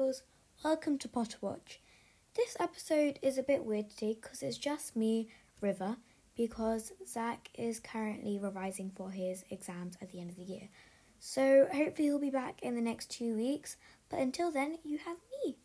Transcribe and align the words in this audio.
muggles, 0.00 0.22
welcome 0.64 0.96
to 0.96 1.08
Potter 1.08 1.36
Watch. 1.40 1.80
This 2.34 2.56
episode 2.58 3.18
is 3.20 3.36
a 3.36 3.42
bit 3.42 3.64
weird 3.64 3.90
today 3.90 4.16
because 4.20 4.42
it's 4.42 4.56
just 4.56 4.96
me, 4.96 5.28
River, 5.60 5.96
because 6.36 6.92
Zak 7.06 7.50
is 7.54 7.80
currently 7.80 8.38
revising 8.38 8.90
for 8.96 9.10
his 9.10 9.44
exams 9.50 9.98
at 10.00 10.10
the 10.10 10.20
end 10.20 10.30
of 10.30 10.36
the 10.36 10.42
year. 10.42 10.68
So 11.18 11.66
hopefully 11.72 12.08
he'll 12.08 12.18
be 12.18 12.30
back 12.30 12.62
in 12.62 12.76
the 12.76 12.80
next 12.80 13.10
two 13.10 13.36
weeks, 13.36 13.76
but 14.08 14.20
until 14.20 14.50
then, 14.50 14.78
you 14.84 14.98
have 14.98 15.18
me. 15.44 15.56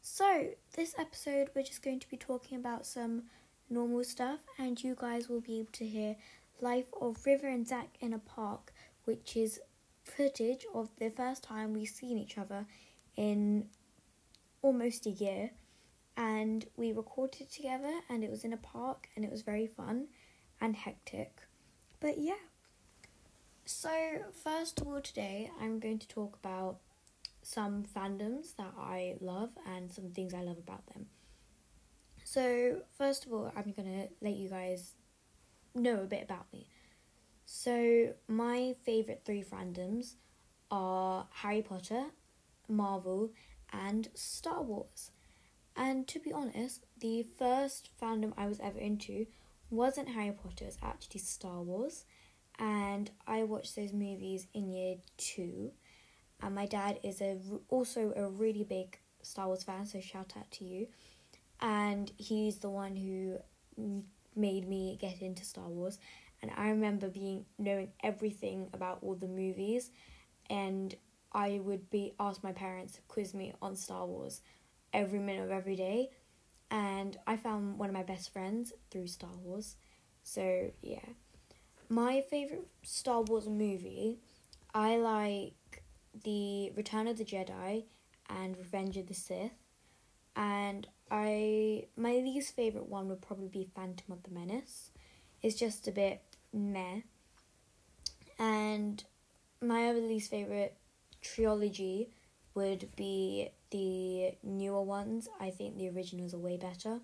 So, 0.00 0.48
this 0.74 0.94
episode, 0.98 1.50
we're 1.54 1.62
just 1.62 1.82
going 1.82 2.00
to 2.00 2.10
be 2.10 2.16
talking 2.16 2.58
about 2.58 2.86
some 2.86 3.24
normal 3.70 4.02
stuff, 4.02 4.40
and 4.58 4.82
you 4.82 4.96
guys 4.98 5.28
will 5.28 5.40
be 5.40 5.60
able 5.60 5.72
to 5.72 5.86
hear 5.86 6.16
Life 6.60 6.88
of 7.00 7.24
River 7.24 7.46
and 7.46 7.66
Zak 7.68 7.90
in 8.00 8.12
a 8.12 8.18
Park, 8.18 8.72
which 9.04 9.36
is 9.36 9.60
footage 10.02 10.66
of 10.74 10.90
the 10.98 11.10
first 11.10 11.44
time 11.44 11.72
we've 11.72 11.88
seen 11.88 12.18
each 12.18 12.36
other 12.36 12.66
in 13.16 13.66
almost 14.62 15.06
a 15.06 15.10
year. 15.10 15.50
And 16.16 16.64
we 16.76 16.92
recorded 16.92 17.50
together, 17.50 17.92
and 18.08 18.22
it 18.22 18.30
was 18.30 18.44
in 18.44 18.52
a 18.52 18.56
park, 18.56 19.08
and 19.16 19.24
it 19.24 19.30
was 19.30 19.42
very 19.42 19.66
fun 19.66 20.06
and 20.60 20.76
hectic. 20.76 21.40
But 22.00 22.18
yeah. 22.18 22.34
So, 23.66 23.90
first 24.44 24.80
of 24.80 24.86
all, 24.86 25.00
today 25.00 25.50
I'm 25.60 25.80
going 25.80 25.98
to 25.98 26.06
talk 26.06 26.36
about 26.36 26.76
some 27.42 27.84
fandoms 27.84 28.56
that 28.56 28.72
I 28.78 29.16
love 29.20 29.50
and 29.66 29.90
some 29.90 30.10
things 30.10 30.34
I 30.34 30.42
love 30.42 30.58
about 30.58 30.86
them. 30.86 31.06
So, 32.24 32.80
first 32.96 33.26
of 33.26 33.32
all, 33.32 33.52
I'm 33.54 33.72
gonna 33.72 34.08
let 34.20 34.34
you 34.34 34.48
guys 34.48 34.92
know 35.74 36.00
a 36.00 36.06
bit 36.06 36.22
about 36.22 36.46
me. 36.52 36.66
So, 37.46 38.14
my 38.28 38.74
favorite 38.84 39.22
three 39.24 39.44
fandoms 39.44 40.14
are 40.70 41.26
Harry 41.30 41.62
Potter, 41.62 42.06
Marvel, 42.74 43.32
and 43.72 44.08
Star 44.14 44.62
Wars. 44.62 45.10
And 45.76 46.06
to 46.08 46.20
be 46.20 46.32
honest, 46.32 46.84
the 46.98 47.24
first 47.38 47.90
fandom 48.00 48.32
I 48.36 48.46
was 48.46 48.60
ever 48.60 48.78
into 48.78 49.26
wasn't 49.70 50.08
Harry 50.10 50.32
Potter, 50.32 50.66
it's 50.66 50.78
actually 50.82 51.20
Star 51.20 51.62
Wars. 51.62 52.04
And 52.58 53.10
I 53.26 53.42
watched 53.42 53.74
those 53.74 53.92
movies 53.92 54.46
in 54.54 54.70
year 54.70 54.96
two. 55.16 55.72
And 56.40 56.54
my 56.54 56.66
dad 56.66 57.00
is 57.02 57.20
a 57.20 57.38
also 57.68 58.12
a 58.14 58.28
really 58.28 58.64
big 58.64 58.98
Star 59.22 59.46
Wars 59.46 59.64
fan, 59.64 59.86
so 59.86 60.00
shout 60.00 60.34
out 60.36 60.50
to 60.52 60.64
you. 60.64 60.86
And 61.60 62.12
he's 62.18 62.58
the 62.58 62.70
one 62.70 62.94
who 62.96 63.38
made 64.36 64.68
me 64.68 64.98
get 65.00 65.22
into 65.22 65.44
Star 65.44 65.68
Wars 65.68 65.98
and 66.44 66.52
I 66.58 66.68
remember 66.68 67.08
being 67.08 67.46
knowing 67.58 67.88
everything 68.02 68.68
about 68.74 68.98
all 69.00 69.14
the 69.14 69.26
movies, 69.26 69.90
and 70.50 70.94
I 71.34 71.60
would 71.62 71.90
be 71.90 72.14
ask 72.20 72.42
my 72.44 72.52
parents 72.52 72.94
to 72.94 73.00
quiz 73.08 73.34
me 73.34 73.52
on 73.60 73.74
Star 73.74 74.06
Wars 74.06 74.40
every 74.92 75.18
minute 75.18 75.44
of 75.44 75.50
every 75.50 75.76
day, 75.76 76.10
and 76.70 77.16
I 77.26 77.36
found 77.36 77.78
one 77.78 77.88
of 77.88 77.94
my 77.94 78.04
best 78.04 78.32
friends 78.32 78.72
through 78.90 79.08
Star 79.08 79.32
Wars. 79.42 79.76
So 80.22 80.70
yeah, 80.80 81.04
my 81.88 82.22
favorite 82.30 82.68
Star 82.82 83.22
Wars 83.22 83.48
movie, 83.48 84.20
I 84.72 84.96
like 84.96 85.82
the 86.22 86.70
Return 86.76 87.08
of 87.08 87.18
the 87.18 87.24
Jedi 87.24 87.84
and 88.30 88.56
Revenge 88.56 88.96
of 88.96 89.08
the 89.08 89.14
Sith, 89.14 89.52
and 90.36 90.86
I 91.10 91.86
my 91.96 92.12
least 92.12 92.54
favorite 92.54 92.88
one 92.88 93.08
would 93.08 93.22
probably 93.22 93.48
be 93.48 93.68
Phantom 93.74 94.12
of 94.12 94.22
the 94.22 94.30
Menace. 94.30 94.90
It's 95.42 95.56
just 95.56 95.88
a 95.88 95.92
bit 95.92 96.22
meh. 96.52 97.00
And 98.38 99.04
my 99.60 99.88
other 99.88 100.00
least 100.00 100.30
favorite 100.30 100.76
trilogy 101.24 102.10
would 102.54 102.88
be 102.94 103.48
the 103.70 104.36
newer 104.44 104.82
ones. 104.82 105.28
I 105.40 105.50
think 105.50 105.76
the 105.76 105.88
originals 105.88 106.34
are 106.34 106.38
way 106.38 106.56
better. 106.56 107.00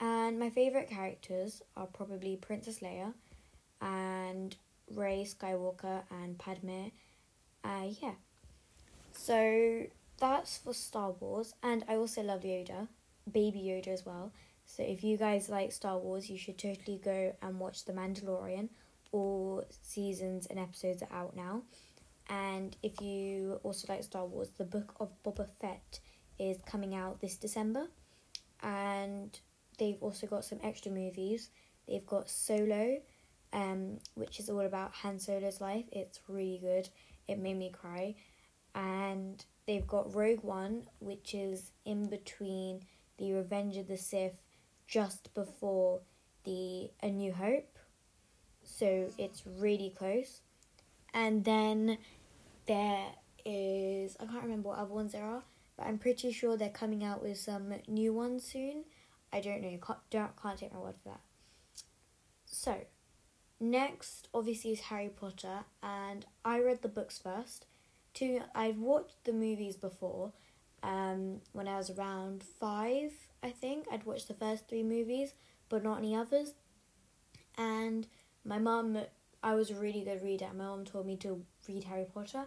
And 0.00 0.38
my 0.38 0.48
favorite 0.48 0.88
characters 0.88 1.62
are 1.76 1.86
probably 1.86 2.36
Princess 2.36 2.80
Leia 2.80 3.12
and 3.80 4.56
Rey 4.94 5.26
Skywalker 5.28 6.02
and 6.10 6.38
Padme. 6.38 6.88
Uh, 7.62 7.88
yeah. 8.00 8.14
So 9.12 9.84
that's 10.18 10.58
for 10.58 10.72
Star 10.72 11.10
Wars, 11.10 11.54
and 11.62 11.84
I 11.88 11.96
also 11.96 12.22
love 12.22 12.42
Yoda, 12.42 12.88
Baby 13.30 13.60
Yoda 13.60 13.88
as 13.88 14.06
well. 14.06 14.32
So 14.64 14.82
if 14.82 15.04
you 15.04 15.16
guys 15.16 15.48
like 15.48 15.72
Star 15.72 15.98
Wars, 15.98 16.30
you 16.30 16.38
should 16.38 16.58
totally 16.58 17.00
go 17.04 17.34
and 17.42 17.60
watch 17.60 17.84
The 17.84 17.92
Mandalorian. 17.92 18.68
All 19.12 19.64
seasons 19.82 20.46
and 20.46 20.58
episodes 20.58 21.02
are 21.02 21.12
out 21.12 21.36
now. 21.36 21.62
And 22.28 22.76
if 22.82 23.00
you 23.00 23.60
also 23.62 23.86
like 23.92 24.04
Star 24.04 24.24
Wars, 24.24 24.50
the 24.56 24.64
Book 24.64 24.94
of 25.00 25.10
Boba 25.24 25.48
Fett 25.60 26.00
is 26.38 26.58
coming 26.66 26.94
out 26.94 27.20
this 27.20 27.36
December. 27.36 27.88
And 28.62 29.38
they've 29.78 30.00
also 30.00 30.26
got 30.26 30.44
some 30.44 30.58
extra 30.62 30.90
movies. 30.92 31.50
They've 31.88 32.06
got 32.06 32.30
Solo, 32.30 32.98
um, 33.52 33.98
which 34.14 34.40
is 34.40 34.48
all 34.48 34.60
about 34.60 34.92
Han 34.94 35.18
Solo's 35.18 35.60
life. 35.60 35.84
It's 35.92 36.20
really 36.28 36.58
good. 36.62 36.88
It 37.28 37.38
made 37.38 37.58
me 37.58 37.70
cry. 37.70 38.14
And 38.74 39.44
they've 39.66 39.86
got 39.86 40.14
Rogue 40.14 40.42
One, 40.42 40.86
which 41.00 41.34
is 41.34 41.72
in 41.84 42.08
between 42.08 42.82
the 43.18 43.32
Revenge 43.32 43.76
of 43.76 43.88
the 43.88 43.96
Sith 43.96 44.40
just 44.86 45.34
before 45.34 46.00
the 46.44 46.90
A 47.02 47.10
New 47.10 47.32
Hope. 47.32 47.78
So 48.64 49.10
it's 49.18 49.42
really 49.46 49.94
close. 49.96 50.40
And 51.14 51.44
then 51.44 51.98
there 52.66 53.06
is 53.44 54.16
I 54.20 54.26
can't 54.26 54.42
remember 54.42 54.70
what 54.70 54.78
other 54.78 54.94
ones 54.94 55.12
there 55.12 55.24
are, 55.24 55.42
but 55.76 55.86
I'm 55.86 55.98
pretty 55.98 56.32
sure 56.32 56.56
they're 56.56 56.68
coming 56.68 57.04
out 57.04 57.22
with 57.22 57.38
some 57.38 57.74
new 57.88 58.12
ones 58.12 58.44
soon. 58.44 58.84
I 59.32 59.40
don't 59.40 59.62
know. 59.62 59.78
Can't 59.84 59.98
don't, 60.10 60.42
can't 60.42 60.58
take 60.58 60.72
my 60.72 60.80
word 60.80 60.94
for 61.02 61.10
that. 61.10 61.20
So, 62.46 62.76
next 63.60 64.28
obviously 64.34 64.72
is 64.72 64.80
Harry 64.80 65.08
Potter, 65.08 65.64
and 65.82 66.26
I 66.44 66.60
read 66.60 66.82
the 66.82 66.88
books 66.88 67.18
first. 67.18 67.66
Two, 68.14 68.42
I've 68.54 68.78
watched 68.78 69.24
the 69.24 69.32
movies 69.32 69.76
before, 69.76 70.32
um, 70.82 71.40
when 71.52 71.66
I 71.66 71.78
was 71.78 71.90
around 71.90 72.42
five, 72.42 73.12
I 73.42 73.50
think. 73.50 73.86
I'd 73.90 74.04
watched 74.04 74.28
the 74.28 74.34
first 74.34 74.68
three 74.68 74.82
movies, 74.82 75.32
but 75.68 75.82
not 75.82 75.98
any 75.98 76.14
others. 76.14 76.52
And 77.56 78.06
my 78.44 78.58
mum, 78.58 78.98
I 79.42 79.54
was 79.54 79.70
a 79.70 79.74
really 79.74 80.04
good 80.04 80.22
reader. 80.22 80.48
My 80.54 80.64
mum 80.64 80.84
told 80.84 81.06
me 81.06 81.16
to 81.18 81.44
read 81.68 81.84
Harry 81.84 82.06
Potter, 82.12 82.44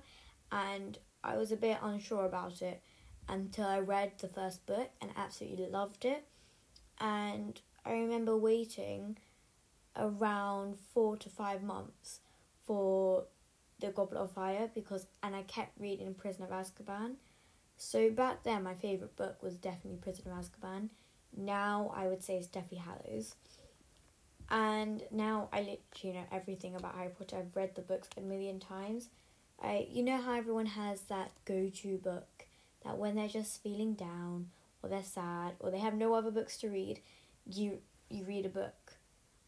and 0.51 0.97
I 1.23 1.37
was 1.37 1.51
a 1.51 1.57
bit 1.57 1.77
unsure 1.81 2.25
about 2.25 2.61
it 2.61 2.81
until 3.27 3.65
I 3.65 3.79
read 3.79 4.13
the 4.19 4.27
first 4.27 4.65
book 4.65 4.89
and 5.01 5.11
absolutely 5.15 5.67
loved 5.67 6.05
it. 6.05 6.25
And 6.99 7.59
I 7.85 7.91
remember 7.93 8.37
waiting 8.37 9.17
around 9.97 10.77
four 10.93 11.17
to 11.17 11.29
five 11.29 11.63
months 11.63 12.19
for 12.65 13.25
the 13.79 13.91
Goblet 13.91 14.21
of 14.21 14.31
Fire 14.31 14.69
because, 14.73 15.07
and 15.21 15.35
I 15.35 15.41
kept 15.43 15.79
reading 15.79 16.13
Prisoner 16.13 16.45
of 16.45 16.51
Azkaban 16.51 17.15
so 17.77 18.09
back 18.09 18.43
then, 18.43 18.63
my 18.63 18.73
favourite 18.73 19.15
book 19.15 19.41
was 19.43 19.57
definitely 19.57 19.99
Prisoner 19.99 20.31
of 20.31 20.45
Azkaban. 20.45 20.89
Now 21.35 21.93
I 21.95 22.07
would 22.07 22.23
say 22.23 22.37
it's 22.37 22.47
Deathly 22.47 22.77
Hallows. 22.77 23.35
And 24.49 25.03
now 25.11 25.49
I 25.51 25.59
literally 25.59 26.19
know 26.19 26.25
everything 26.31 26.75
about 26.75 26.95
Harry 26.95 27.09
Potter. 27.17 27.37
I've 27.37 27.55
read 27.55 27.75
the 27.75 27.81
books 27.81 28.09
a 28.17 28.21
million 28.21 28.59
times. 28.59 29.09
I, 29.61 29.87
you 29.89 30.03
know 30.03 30.21
how 30.21 30.33
everyone 30.33 30.67
has 30.67 31.01
that 31.03 31.31
go-to 31.45 31.97
book 31.97 32.45
that 32.83 32.97
when 32.97 33.15
they're 33.15 33.27
just 33.27 33.63
feeling 33.63 33.93
down 33.93 34.49
or 34.83 34.89
they're 34.89 35.03
sad 35.03 35.53
or 35.59 35.71
they 35.71 35.79
have 35.79 35.95
no 35.95 36.13
other 36.13 36.31
books 36.31 36.57
to 36.57 36.69
read, 36.69 36.99
you 37.45 37.79
you 38.09 38.23
read 38.25 38.45
a 38.45 38.49
book. 38.49 38.97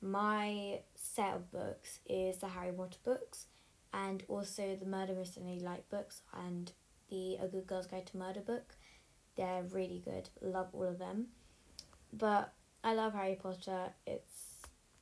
My 0.01 0.79
set 0.95 1.35
of 1.35 1.51
books 1.51 1.99
is 2.07 2.37
the 2.37 2.47
Harry 2.47 2.71
Potter 2.71 2.97
books 3.03 3.45
and 3.93 4.23
also 4.27 4.75
the 4.75 4.85
Murder 4.85 5.13
Mystery 5.13 5.59
Light 5.59 5.89
books 5.89 6.21
and 6.33 6.71
the 7.09 7.35
A 7.35 7.47
Good 7.47 7.67
Girl's 7.67 7.87
Guide 7.87 8.07
to 8.07 8.17
Murder 8.17 8.41
book. 8.41 8.75
They're 9.35 9.63
really 9.71 10.01
good. 10.03 10.29
Love 10.41 10.69
all 10.73 10.83
of 10.87 10.99
them. 10.99 11.27
But 12.11 12.53
I 12.83 12.93
love 12.93 13.13
Harry 13.13 13.37
Potter. 13.41 13.89
It's 14.05 14.36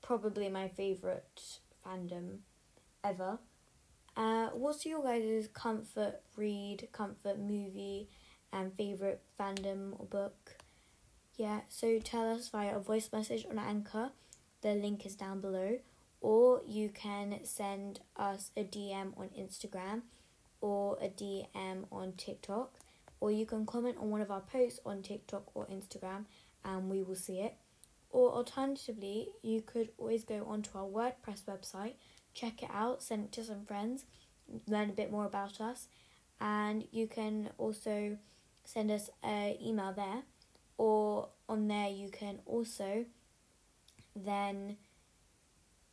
probably 0.06 0.48
my 0.50 0.68
favourite 0.68 1.58
fandom 1.84 2.38
ever. 3.04 3.40
Uh, 4.16 4.50
what's 4.50 4.86
your 4.86 5.02
guys' 5.02 5.50
comfort 5.52 6.22
read, 6.38 6.88
comfort 6.92 7.40
movie, 7.40 8.08
and 8.54 8.72
favourite 8.74 9.20
fandom 9.40 10.00
or 10.00 10.06
book? 10.06 10.58
Yeah, 11.38 11.62
so 11.70 11.98
tell 12.00 12.32
us 12.36 12.50
via 12.50 12.78
a 12.78 12.80
voice 12.80 13.10
message 13.12 13.48
on 13.50 13.58
Anchor. 13.58 14.12
The 14.62 14.76
link 14.76 15.08
is 15.08 15.16
down 15.16 15.42
below. 15.42 15.80
Or 16.22 16.62
you 16.68 16.90
can 16.90 17.40
send 17.44 18.00
us 18.16 18.52
a 18.56 18.64
DM 18.64 19.18
on 19.18 19.30
Instagram 19.38 20.04
or 20.62 20.98
a 21.02 21.10
DM 21.10 21.86
on 21.92 22.14
TikTok, 22.14 22.74
or 23.20 23.32
you 23.32 23.46
can 23.46 23.66
comment 23.66 23.98
on 24.00 24.12
one 24.12 24.22
of 24.22 24.32
our 24.32 24.42
posts 24.42 24.80
on 24.86 25.02
TikTok 25.02 25.44
or 25.56 25.66
Instagram 25.66 26.26
and 26.64 26.90
we 26.90 27.02
will 27.02 27.16
see 27.16 27.40
it. 27.40 27.56
Or 28.16 28.32
alternatively, 28.32 29.28
you 29.42 29.60
could 29.60 29.90
always 29.98 30.24
go 30.24 30.46
onto 30.48 30.78
our 30.78 30.86
WordPress 30.86 31.44
website, 31.44 31.96
check 32.34 32.64
it 32.64 32.70
out, 32.74 33.04
send 33.04 33.26
it 33.26 33.34
to 33.34 33.44
some 33.44 33.66
friends, 33.66 34.06
learn 34.70 34.90
a 34.90 34.94
bit 34.94 35.12
more 35.12 35.26
about 35.26 35.60
us, 35.60 35.90
and 36.40 36.88
you 36.94 37.08
can 37.08 37.50
also 37.58 38.18
send 38.64 38.90
us 38.90 39.10
an 39.22 39.58
email 39.62 39.92
there, 39.92 40.24
or 40.78 41.28
on 41.50 41.68
there 41.68 41.90
you 41.90 42.08
can 42.08 42.40
also 42.46 43.04
then 44.16 44.78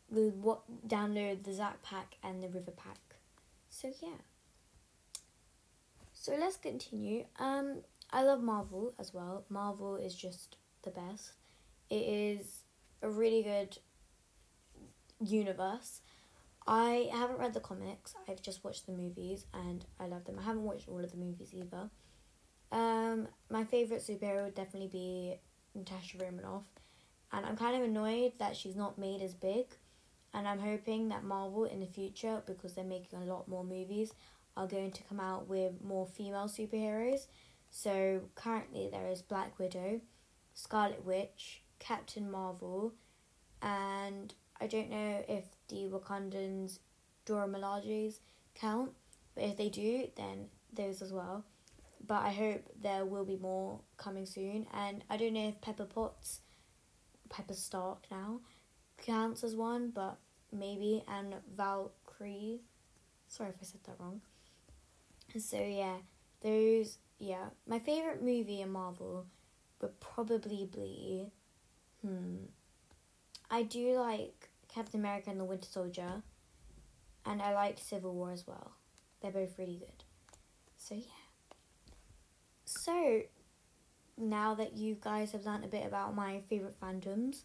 what 0.09 0.61
download 0.87 1.43
the 1.43 1.53
Zak 1.53 1.83
pack 1.83 2.19
and 2.23 2.41
the 2.41 2.49
River 2.49 2.71
pack. 2.71 3.01
So 3.69 3.91
yeah. 4.01 4.23
So 6.13 6.37
let's 6.39 6.57
continue. 6.57 7.25
Um, 7.41 7.79
I 8.13 8.23
love 8.23 8.45
Marvel 8.45 8.95
as 8.97 9.13
well. 9.13 9.45
Marvel 9.49 9.97
is 9.97 10.15
just 10.15 10.55
the 10.85 10.91
best. 10.91 11.33
It 11.93 12.05
is 12.09 12.63
a 13.03 13.11
really 13.11 13.43
good 13.43 13.77
universe. 15.21 16.01
I 16.67 17.11
haven't 17.13 17.39
read 17.39 17.53
the 17.53 17.61
comics. 17.61 18.15
I've 18.27 18.41
just 18.41 18.65
watched 18.65 18.87
the 18.87 18.93
movies 18.93 19.45
and 19.53 19.85
I 20.01 20.07
love 20.07 20.25
them. 20.25 20.39
I 20.39 20.43
haven't 20.43 20.63
watched 20.63 20.89
all 20.89 21.05
of 21.05 21.11
the 21.11 21.19
movies 21.19 21.53
either. 21.53 21.91
Um, 22.71 23.29
my 23.51 23.65
favorite 23.65 24.01
superhero 24.01 24.45
would 24.45 24.55
definitely 24.55 24.89
be 24.89 25.35
Natasha 25.75 26.17
Romanoff, 26.17 26.65
and 27.31 27.45
I'm 27.45 27.59
kind 27.59 27.77
of 27.77 27.83
annoyed 27.83 28.33
that 28.39 28.57
she's 28.57 28.75
not 28.75 28.97
made 28.97 29.21
as 29.21 29.35
big. 29.35 29.67
And 30.33 30.49
I'm 30.49 30.61
hoping 30.61 31.11
that 31.11 31.25
Marvel 31.25 31.65
in 31.65 31.81
the 31.81 31.87
future, 31.87 32.43
because 32.47 32.73
they're 32.73 32.85
making 32.85 33.19
a 33.19 33.27
lot 33.27 33.49
more 33.49 33.65
movies, 33.65 34.15
are 34.57 34.67
going 34.67 34.93
to 34.93 35.03
come 35.03 35.21
out 35.21 35.47
with 35.47 35.83
more 35.85 36.07
female 36.07 36.49
superheroes. 36.49 37.27
So 37.71 38.23
currently 38.35 38.89
there 38.91 39.09
is 39.09 39.21
Black 39.21 39.59
Widow, 39.59 40.01
Scarlet 40.55 41.05
Witch, 41.05 41.62
Captain 41.83 42.31
Marvel, 42.31 42.95
and 43.61 44.33
I 44.61 44.69
don't 44.69 44.89
know 44.89 45.25
if 45.29 45.45
the 45.69 45.89
Wakandans 45.89 46.79
Dora 47.25 47.49
Milajes 47.49 48.21
count, 48.55 48.93
but 49.35 49.45
if 49.45 49.57
they 49.57 49.69
do, 49.69 50.09
then 50.17 50.47
those 50.73 51.03
as 51.03 51.13
well. 51.13 51.45
But 52.07 52.23
I 52.23 52.31
hope 52.31 52.63
there 52.81 53.05
will 53.05 53.25
be 53.25 53.37
more 53.37 53.81
coming 53.97 54.27
soon, 54.27 54.67
and 54.73 55.03
I 55.11 55.17
don't 55.17 55.33
know 55.33 55.49
if 55.49 55.61
Pepper 55.61 55.87
Potts, 55.87 56.41
Pepper 57.29 57.55
Stark 57.55 58.07
now, 58.11 58.41
counts 59.05 59.43
as 59.43 59.57
one, 59.57 59.91
but 59.91 60.19
maybe, 60.53 61.03
and 61.09 61.35
Valkyrie. 61.57 62.61
Sorry 63.27 63.51
if 63.51 63.57
I 63.61 63.65
said 63.65 63.81
that 63.85 63.97
wrong. 63.99 64.21
So 65.37 65.57
yeah, 65.57 65.97
those 66.43 66.99
yeah, 67.19 67.47
my 67.67 67.79
favorite 67.79 68.23
movie 68.23 68.61
in 68.61 68.71
Marvel 68.71 69.27
would 69.81 69.99
probably 70.01 70.69
be, 70.73 71.31
hmm, 72.03 72.37
I 73.51 73.63
do 73.63 73.99
like 73.99 74.49
Captain 74.69 75.01
America 75.01 75.31
and 75.31 75.41
the 75.41 75.45
Winter 75.45 75.69
Soldier, 75.71 76.23
and 77.25 77.41
I 77.41 77.55
like 77.55 77.79
Civil 77.79 78.15
War 78.15 78.33
as 78.33 78.47
well. 78.47 78.73
They're 79.21 79.31
both 79.31 79.59
really 79.59 79.77
good. 79.77 80.05
So 80.77 80.95
yeah. 80.95 81.05
So 82.65 83.23
now 84.17 84.55
that 84.55 84.77
you 84.77 84.97
guys 85.01 85.33
have 85.33 85.45
learned 85.45 85.65
a 85.65 85.69
bit 85.69 85.87
about 85.87 86.15
my 86.15 86.41
favorite 86.49 86.81
fandoms, 86.81 87.43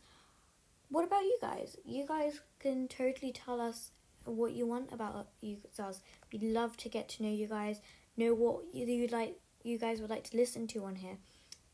what 0.89 1.05
about 1.05 1.23
you 1.23 1.37
guys? 1.41 1.75
You 1.85 2.05
guys 2.07 2.39
can 2.59 2.87
totally 2.87 3.31
tell 3.31 3.59
us 3.59 3.91
what 4.25 4.53
you 4.53 4.65
want 4.65 4.91
about 4.91 5.27
you 5.41 5.57
guys. 5.77 6.01
We'd 6.31 6.43
love 6.43 6.77
to 6.77 6.89
get 6.89 7.09
to 7.09 7.23
know 7.23 7.29
you 7.29 7.47
guys, 7.47 7.81
know 8.15 8.33
what 8.33 8.63
you'd 8.73 9.11
like, 9.11 9.39
you 9.63 9.77
guys 9.77 10.01
would 10.01 10.09
like 10.09 10.23
to 10.29 10.37
listen 10.37 10.67
to 10.67 10.85
on 10.85 10.95
here, 10.95 11.17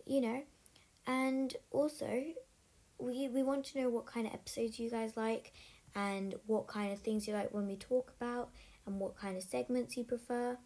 you 0.05 0.21
know, 0.21 0.43
and 1.05 1.55
also 1.71 2.23
we 3.03 3.27
we 3.27 3.43
want 3.43 3.65
to 3.65 3.81
know 3.81 3.89
what 3.89 4.05
kind 4.05 4.27
of 4.27 4.33
episodes 4.33 4.79
you 4.79 4.89
guys 4.89 5.15
like 5.15 5.53
and 5.95 6.35
what 6.47 6.67
kind 6.67 6.91
of 6.91 6.99
things 6.99 7.27
you 7.27 7.33
like 7.33 7.53
when 7.53 7.67
we 7.67 7.75
talk 7.75 8.13
about 8.19 8.49
and 8.85 8.99
what 8.99 9.15
kind 9.15 9.37
of 9.37 9.43
segments 9.43 9.95
you 9.95 10.03
prefer. 10.03 10.57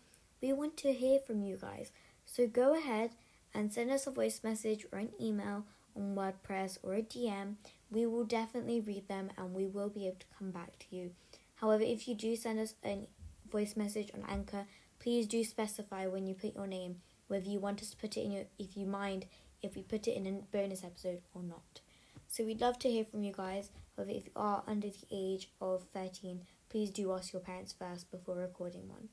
We 0.42 0.54
want 0.54 0.78
to 0.78 0.94
hear 0.94 1.20
from 1.20 1.42
you 1.44 1.58
guys. 1.58 1.92
So 2.26 2.48
go 2.48 2.78
ahead 2.78 3.12
and 3.54 3.74
send 3.74 3.92
us 3.92 4.08
a 4.08 4.12
voice 4.12 4.42
message 4.44 4.86
or 4.92 5.00
an 5.00 5.10
email 5.20 5.66
on 5.96 6.16
WordPress 6.16 6.78
or 6.84 6.94
a 6.94 7.02
DM. 7.02 7.56
We 7.90 8.06
will 8.06 8.26
definitely 8.26 8.82
read 8.82 9.08
them 9.08 9.32
and 9.38 9.54
we 9.54 9.66
will 9.66 9.90
be 9.90 10.08
able 10.08 10.20
to 10.20 10.26
come 10.38 10.52
back 10.52 10.78
to 10.80 10.96
you. 10.96 11.12
However, 11.56 11.84
if 11.84 12.08
you 12.08 12.16
do 12.16 12.36
send 12.36 12.60
us 12.60 12.76
a 12.86 13.08
voice 13.52 13.76
message 13.76 14.12
on 14.14 14.24
Anchor, 14.30 14.66
please 15.00 15.26
do 15.26 15.44
specify 15.44 16.06
when 16.06 16.28
you 16.28 16.36
put 16.36 16.56
your 16.56 16.68
name 16.68 16.98
whether 17.28 17.50
you 17.50 17.60
want 17.60 17.82
us 17.82 17.92
to 17.92 17.98
put 17.98 18.18
it 18.18 18.22
in 18.22 18.32
your 18.32 18.46
if 18.58 18.76
you 18.76 18.86
mind 18.86 19.26
if 19.62 19.76
we 19.76 19.82
put 19.82 20.08
it 20.08 20.16
in 20.16 20.28
a 20.28 20.32
bonus 20.56 20.84
episode 20.84 21.22
or 21.34 21.44
not. 21.44 21.82
So 22.28 22.44
we'd 22.44 22.62
love 22.62 22.78
to 22.80 22.90
hear 22.90 23.06
from 23.06 23.24
you 23.24 23.34
guys. 23.34 23.70
However, 23.96 24.12
if 24.12 24.26
you 24.26 24.32
are 24.36 24.64
under 24.68 24.88
the 24.88 25.06
age 25.12 25.50
of 25.60 25.86
13, 25.94 26.42
please 26.70 26.92
do 26.92 27.12
ask 27.14 27.34
your 27.34 27.42
parents 27.42 27.74
first 27.74 28.12
before 28.12 28.36
recording 28.36 28.88
one. 28.90 29.10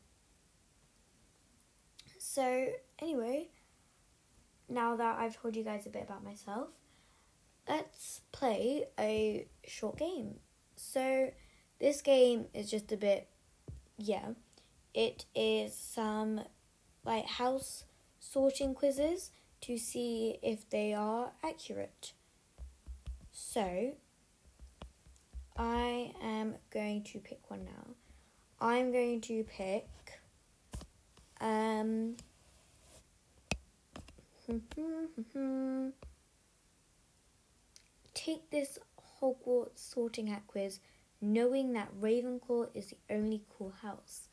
So, 2.19 2.67
anyway, 2.99 3.49
now 4.69 4.97
that 4.97 5.19
I've 5.19 5.41
told 5.41 5.57
you 5.57 5.63
guys 5.63 5.87
a 5.87 5.91
bit 5.91 6.03
about 6.03 6.25
myself, 6.25 6.69
let's 7.69 8.23
play 8.33 8.87
a 8.99 9.47
short 9.67 9.99
game. 9.99 10.35
So, 10.77 11.31
this 11.81 12.03
game 12.03 12.47
is 12.53 12.71
just 12.71 12.91
a 12.93 12.97
bit, 12.97 13.29
yeah, 13.97 14.31
it 14.93 15.27
is 15.35 15.75
some 15.75 16.41
like 17.05 17.27
house 17.27 17.85
sorting 18.19 18.75
quizzes 18.75 19.31
to 19.61 19.79
see 19.79 20.39
if 20.43 20.69
they 20.71 20.93
are 20.93 21.33
accurate. 21.43 22.13
So, 23.55 23.93
I 25.57 26.13
am 26.21 26.57
going 26.71 27.05
to 27.05 27.21
pick 27.21 27.39
one 27.49 27.65
now. 27.65 27.95
I'm 28.61 28.91
going 28.91 29.21
to 29.21 29.45
pick 29.45 29.87
um 31.41 32.17
take 38.13 38.51
this 38.51 38.81
Hogwarts 39.23 39.79
sorting 39.79 40.27
hat 40.27 40.43
quiz 40.49 40.81
knowing 41.21 41.75
that 41.75 41.95
Ravenclaw 42.01 42.71
is 42.75 42.89
the 42.89 42.97
only 43.09 43.43
cool 43.57 43.73
house. 43.83 44.27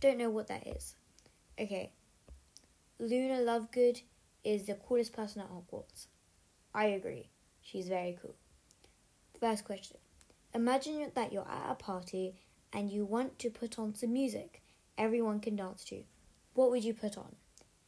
Don't 0.00 0.18
know 0.18 0.28
what 0.28 0.48
that 0.48 0.66
is. 0.66 0.96
Okay. 1.58 1.92
Luna 2.98 3.38
Lovegood 3.38 4.02
is 4.44 4.66
the 4.66 4.74
coolest 4.74 5.14
person 5.14 5.40
at 5.40 5.48
Hogwarts. 5.48 6.08
I 6.74 6.84
agree. 6.88 7.30
She's 7.62 7.88
very 7.88 8.18
cool. 8.20 8.34
First 9.40 9.64
question. 9.64 9.96
Imagine 10.54 11.10
that 11.14 11.32
you're 11.32 11.48
at 11.48 11.70
a 11.70 11.74
party 11.74 12.34
and 12.72 12.90
you 12.90 13.04
want 13.04 13.38
to 13.38 13.50
put 13.50 13.78
on 13.78 13.94
some 13.94 14.12
music 14.12 14.62
everyone 14.98 15.40
can 15.40 15.56
dance 15.56 15.82
to. 15.84 16.02
What 16.52 16.70
would 16.70 16.84
you 16.84 16.92
put 16.92 17.16
on? 17.16 17.34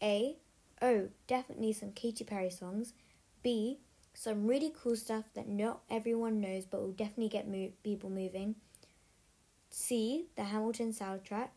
A. 0.02 0.38
Oh, 0.80 1.09
definitely 1.26 1.75
some 1.75 1.92
Katy 1.92 2.25
Perry 2.25 2.50
songs. 2.50 2.94
B. 3.42 3.80
Some 4.14 4.47
really 4.47 4.73
cool 4.82 4.97
stuff 4.97 5.25
that 5.35 5.47
not 5.47 5.82
everyone 5.90 6.40
knows 6.40 6.64
but 6.64 6.80
will 6.80 6.92
definitely 6.92 7.28
get 7.28 7.47
mo- 7.47 7.73
people 7.85 8.09
moving. 8.09 8.56
C. 9.68 10.26
The 10.37 10.44
Hamilton 10.44 10.92
soundtrack. 10.92 11.50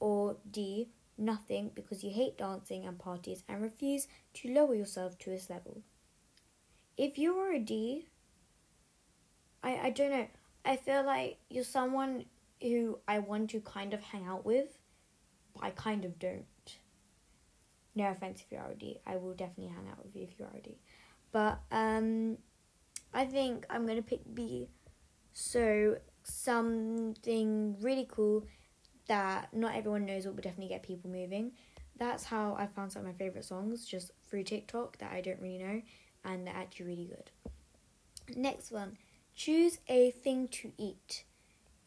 Or 0.00 0.36
D. 0.50 0.88
Nothing 1.16 1.70
because 1.74 2.02
you 2.02 2.10
hate 2.10 2.36
dancing 2.36 2.84
and 2.84 2.98
parties 2.98 3.44
and 3.48 3.62
refuse 3.62 4.08
to 4.34 4.52
lower 4.52 4.74
yourself 4.74 5.16
to 5.18 5.30
this 5.30 5.48
level. 5.48 5.82
If 6.98 7.16
you 7.16 7.36
were 7.36 7.52
a 7.52 7.58
D, 7.58 8.08
I, 9.66 9.86
I 9.86 9.90
don't 9.90 10.10
know. 10.10 10.26
I 10.64 10.76
feel 10.76 11.04
like 11.04 11.38
you're 11.50 11.64
someone 11.64 12.26
who 12.62 13.00
I 13.08 13.18
want 13.18 13.50
to 13.50 13.60
kind 13.60 13.92
of 13.92 14.00
hang 14.00 14.24
out 14.24 14.46
with, 14.46 14.78
but 15.54 15.64
I 15.64 15.70
kind 15.70 16.04
of 16.04 16.18
don't. 16.20 16.44
No 17.96 18.08
offense 18.10 18.42
if 18.42 18.52
you're 18.52 18.62
already. 18.62 19.00
I 19.04 19.16
will 19.16 19.34
definitely 19.34 19.74
hang 19.74 19.88
out 19.90 20.04
with 20.04 20.14
you 20.14 20.22
if 20.22 20.38
you're 20.38 20.48
already. 20.48 20.78
But 21.32 21.60
um 21.72 22.38
I 23.12 23.24
think 23.24 23.66
I'm 23.68 23.86
gonna 23.86 24.02
pick 24.02 24.20
B. 24.32 24.68
So 25.32 25.96
something 26.22 27.76
really 27.80 28.06
cool 28.08 28.46
that 29.08 29.52
not 29.52 29.74
everyone 29.74 30.06
knows 30.06 30.26
but 30.26 30.36
will 30.36 30.42
definitely 30.42 30.68
get 30.68 30.84
people 30.84 31.10
moving. 31.10 31.52
That's 31.98 32.24
how 32.24 32.54
I 32.58 32.66
found 32.66 32.92
some 32.92 33.00
of 33.00 33.08
my 33.08 33.14
favourite 33.14 33.44
songs, 33.44 33.84
just 33.84 34.12
through 34.28 34.44
TikTok 34.44 34.98
that 34.98 35.12
I 35.12 35.20
don't 35.22 35.40
really 35.40 35.58
know 35.58 35.82
and 36.24 36.46
they're 36.46 36.54
actually 36.54 36.86
really 36.86 37.06
good. 37.06 37.30
Next 38.36 38.70
one. 38.70 38.96
Choose 39.36 39.78
a 39.86 40.10
thing 40.10 40.48
to 40.48 40.72
eat. 40.78 41.24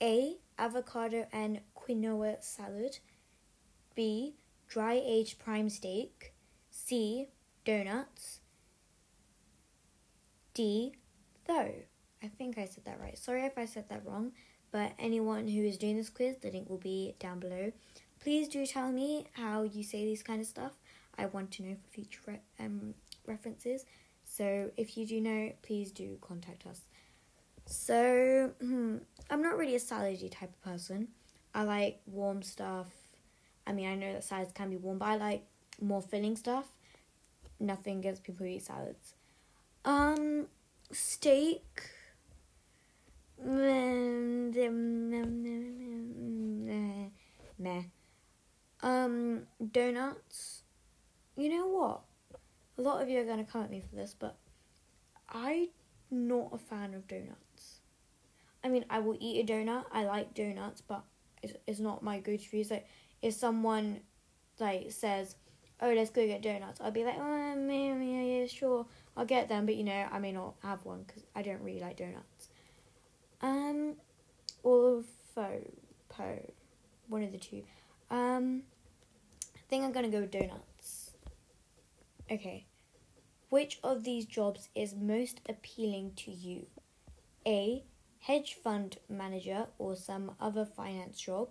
A. 0.01 0.37
Avocado 0.59 1.25
and 1.33 1.61
quinoa 1.75 2.43
salad. 2.43 2.99
B. 3.95 4.35
Dry 4.67 5.01
aged 5.03 5.39
prime 5.39 5.69
steak. 5.69 6.33
C. 6.69 7.29
Donuts. 7.65 8.39
D. 10.53 10.93
Though. 11.47 11.73
I 12.21 12.27
think 12.27 12.59
I 12.59 12.65
said 12.65 12.85
that 12.85 12.99
right. 12.99 13.17
Sorry 13.17 13.45
if 13.45 13.57
I 13.57 13.65
said 13.65 13.89
that 13.89 14.05
wrong, 14.05 14.33
but 14.71 14.91
anyone 14.99 15.47
who 15.47 15.63
is 15.63 15.77
doing 15.77 15.97
this 15.97 16.09
quiz, 16.09 16.35
the 16.37 16.51
link 16.51 16.69
will 16.69 16.77
be 16.77 17.15
down 17.19 17.39
below. 17.39 17.71
Please 18.19 18.47
do 18.47 18.65
tell 18.65 18.91
me 18.91 19.25
how 19.33 19.63
you 19.63 19.83
say 19.83 20.05
these 20.05 20.21
kind 20.21 20.41
of 20.41 20.47
stuff. 20.47 20.73
I 21.17 21.25
want 21.25 21.51
to 21.51 21.63
know 21.63 21.75
for 21.81 21.89
future 21.89 22.19
re- 22.27 22.41
um, 22.59 22.93
references. 23.25 23.85
So 24.25 24.69
if 24.77 24.97
you 24.97 25.07
do 25.07 25.19
know, 25.19 25.53
please 25.63 25.91
do 25.91 26.17
contact 26.21 26.67
us. 26.67 26.81
So, 27.69 28.51
hmm, 28.59 28.97
I'm 29.29 29.43
not 29.43 29.55
really 29.55 29.75
a 29.75 29.79
salady 29.79 30.31
type 30.31 30.49
of 30.49 30.61
person. 30.63 31.09
I 31.53 31.61
like 31.61 32.01
warm 32.07 32.41
stuff. 32.41 32.87
I 33.67 33.73
mean, 33.73 33.87
I 33.87 33.93
know 33.93 34.11
that 34.11 34.23
salads 34.23 34.51
can 34.53 34.71
be 34.71 34.77
warm, 34.77 34.97
but 34.97 35.05
I 35.05 35.17
like 35.17 35.45
more 35.79 36.01
filling 36.01 36.35
stuff. 36.35 36.65
Nothing 37.59 37.99
against 37.99 38.23
people 38.23 38.47
who 38.47 38.53
eat 38.53 38.63
salads. 38.63 39.13
Um, 39.85 40.47
steak. 40.91 41.91
Meh. 47.59 47.83
Um, 48.81 49.43
donuts. 49.71 50.63
You 51.37 51.49
know 51.49 51.67
what? 51.67 52.01
A 52.79 52.81
lot 52.81 53.03
of 53.03 53.09
you 53.09 53.19
are 53.19 53.25
gonna 53.25 53.43
come 53.43 53.61
at 53.61 53.69
me 53.69 53.83
for 53.87 53.95
this, 53.95 54.15
but 54.17 54.37
I'm 55.29 55.67
not 56.09 56.49
a 56.51 56.57
fan 56.57 56.95
of 56.95 57.07
donuts. 57.07 57.48
I 58.63 58.67
mean, 58.67 58.85
I 58.89 58.99
will 58.99 59.17
eat 59.19 59.49
a 59.49 59.53
donut. 59.53 59.85
I 59.91 60.03
like 60.03 60.33
donuts, 60.33 60.81
but 60.81 61.03
it's, 61.41 61.53
it's 61.67 61.79
not 61.79 62.03
my 62.03 62.19
go-to 62.19 62.47
food. 62.47 62.69
Like, 62.69 62.87
if 63.21 63.33
someone 63.33 64.01
like 64.59 64.91
says, 64.91 65.35
"Oh, 65.81 65.93
let's 65.93 66.09
go 66.09 66.25
get 66.25 66.41
donuts," 66.41 66.81
I'll 66.81 66.91
be 66.91 67.05
like, 67.05 67.17
"Oh, 67.17 67.69
yeah, 67.69 68.21
yeah, 68.21 68.47
sure, 68.47 68.85
I'll 69.15 69.25
get 69.25 69.47
them," 69.47 69.65
but 69.65 69.75
you 69.75 69.83
know, 69.83 70.07
I 70.11 70.19
may 70.19 70.31
not 70.31 70.55
have 70.61 70.85
one 70.85 71.03
because 71.03 71.23
I 71.35 71.41
don't 71.41 71.61
really 71.61 71.79
like 71.79 71.97
donuts. 71.97 72.49
Um, 73.41 73.95
or 74.63 75.03
po, 76.09 76.53
one 77.07 77.23
of 77.23 77.31
the 77.31 77.37
two. 77.37 77.63
Um, 78.11 78.63
I 79.55 79.59
think 79.69 79.83
I'm 79.83 79.91
gonna 79.91 80.09
go 80.09 80.21
with 80.21 80.31
donuts. 80.31 81.11
Okay. 82.31 82.65
Which 83.49 83.79
of 83.83 84.03
these 84.03 84.25
jobs 84.25 84.69
is 84.75 84.93
most 84.93 85.41
appealing 85.49 86.13
to 86.17 86.31
you? 86.31 86.67
A. 87.47 87.83
Hedge 88.19 88.53
fund 88.53 88.97
manager 89.07 89.67
or 89.77 89.95
some 89.95 90.35
other 90.39 90.65
finance 90.65 91.19
job, 91.19 91.49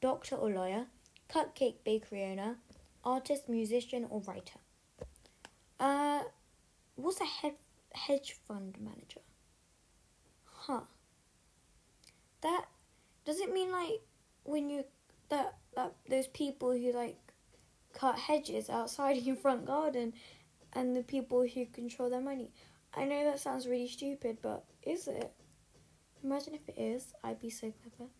doctor 0.00 0.36
or 0.36 0.50
lawyer, 0.50 0.86
cupcake 1.28 1.76
bakery 1.84 2.24
owner, 2.24 2.56
artist, 3.04 3.48
musician, 3.48 4.06
or 4.08 4.20
writer. 4.20 4.58
Uh, 5.78 6.22
what's 6.94 7.20
a 7.20 7.24
he- 7.24 7.52
hedge 7.92 8.36
fund 8.46 8.76
manager? 8.80 9.20
Huh. 10.44 10.82
That 12.40 12.66
does 13.24 13.40
it 13.40 13.52
mean 13.52 13.72
like 13.72 14.00
when 14.44 14.68
you 14.70 14.84
that 15.28 15.56
that 15.74 15.94
those 16.08 16.26
people 16.28 16.72
who 16.72 16.92
like 16.92 17.18
cut 17.92 18.18
hedges 18.18 18.68
outside 18.68 19.16
your 19.22 19.36
front 19.36 19.66
garden 19.66 20.12
and 20.72 20.94
the 20.94 21.02
people 21.02 21.46
who 21.46 21.66
control 21.66 22.10
their 22.10 22.20
money. 22.20 22.52
I 22.94 23.04
know 23.04 23.24
that 23.24 23.40
sounds 23.40 23.66
really 23.66 23.88
stupid, 23.88 24.38
but 24.42 24.64
is 24.82 25.08
it? 25.08 25.32
Imagine 26.24 26.54
if 26.54 26.66
it 26.70 26.80
is. 26.80 27.12
I'd 27.22 27.38
be 27.38 27.50
so 27.50 27.70
clever. 27.82 28.10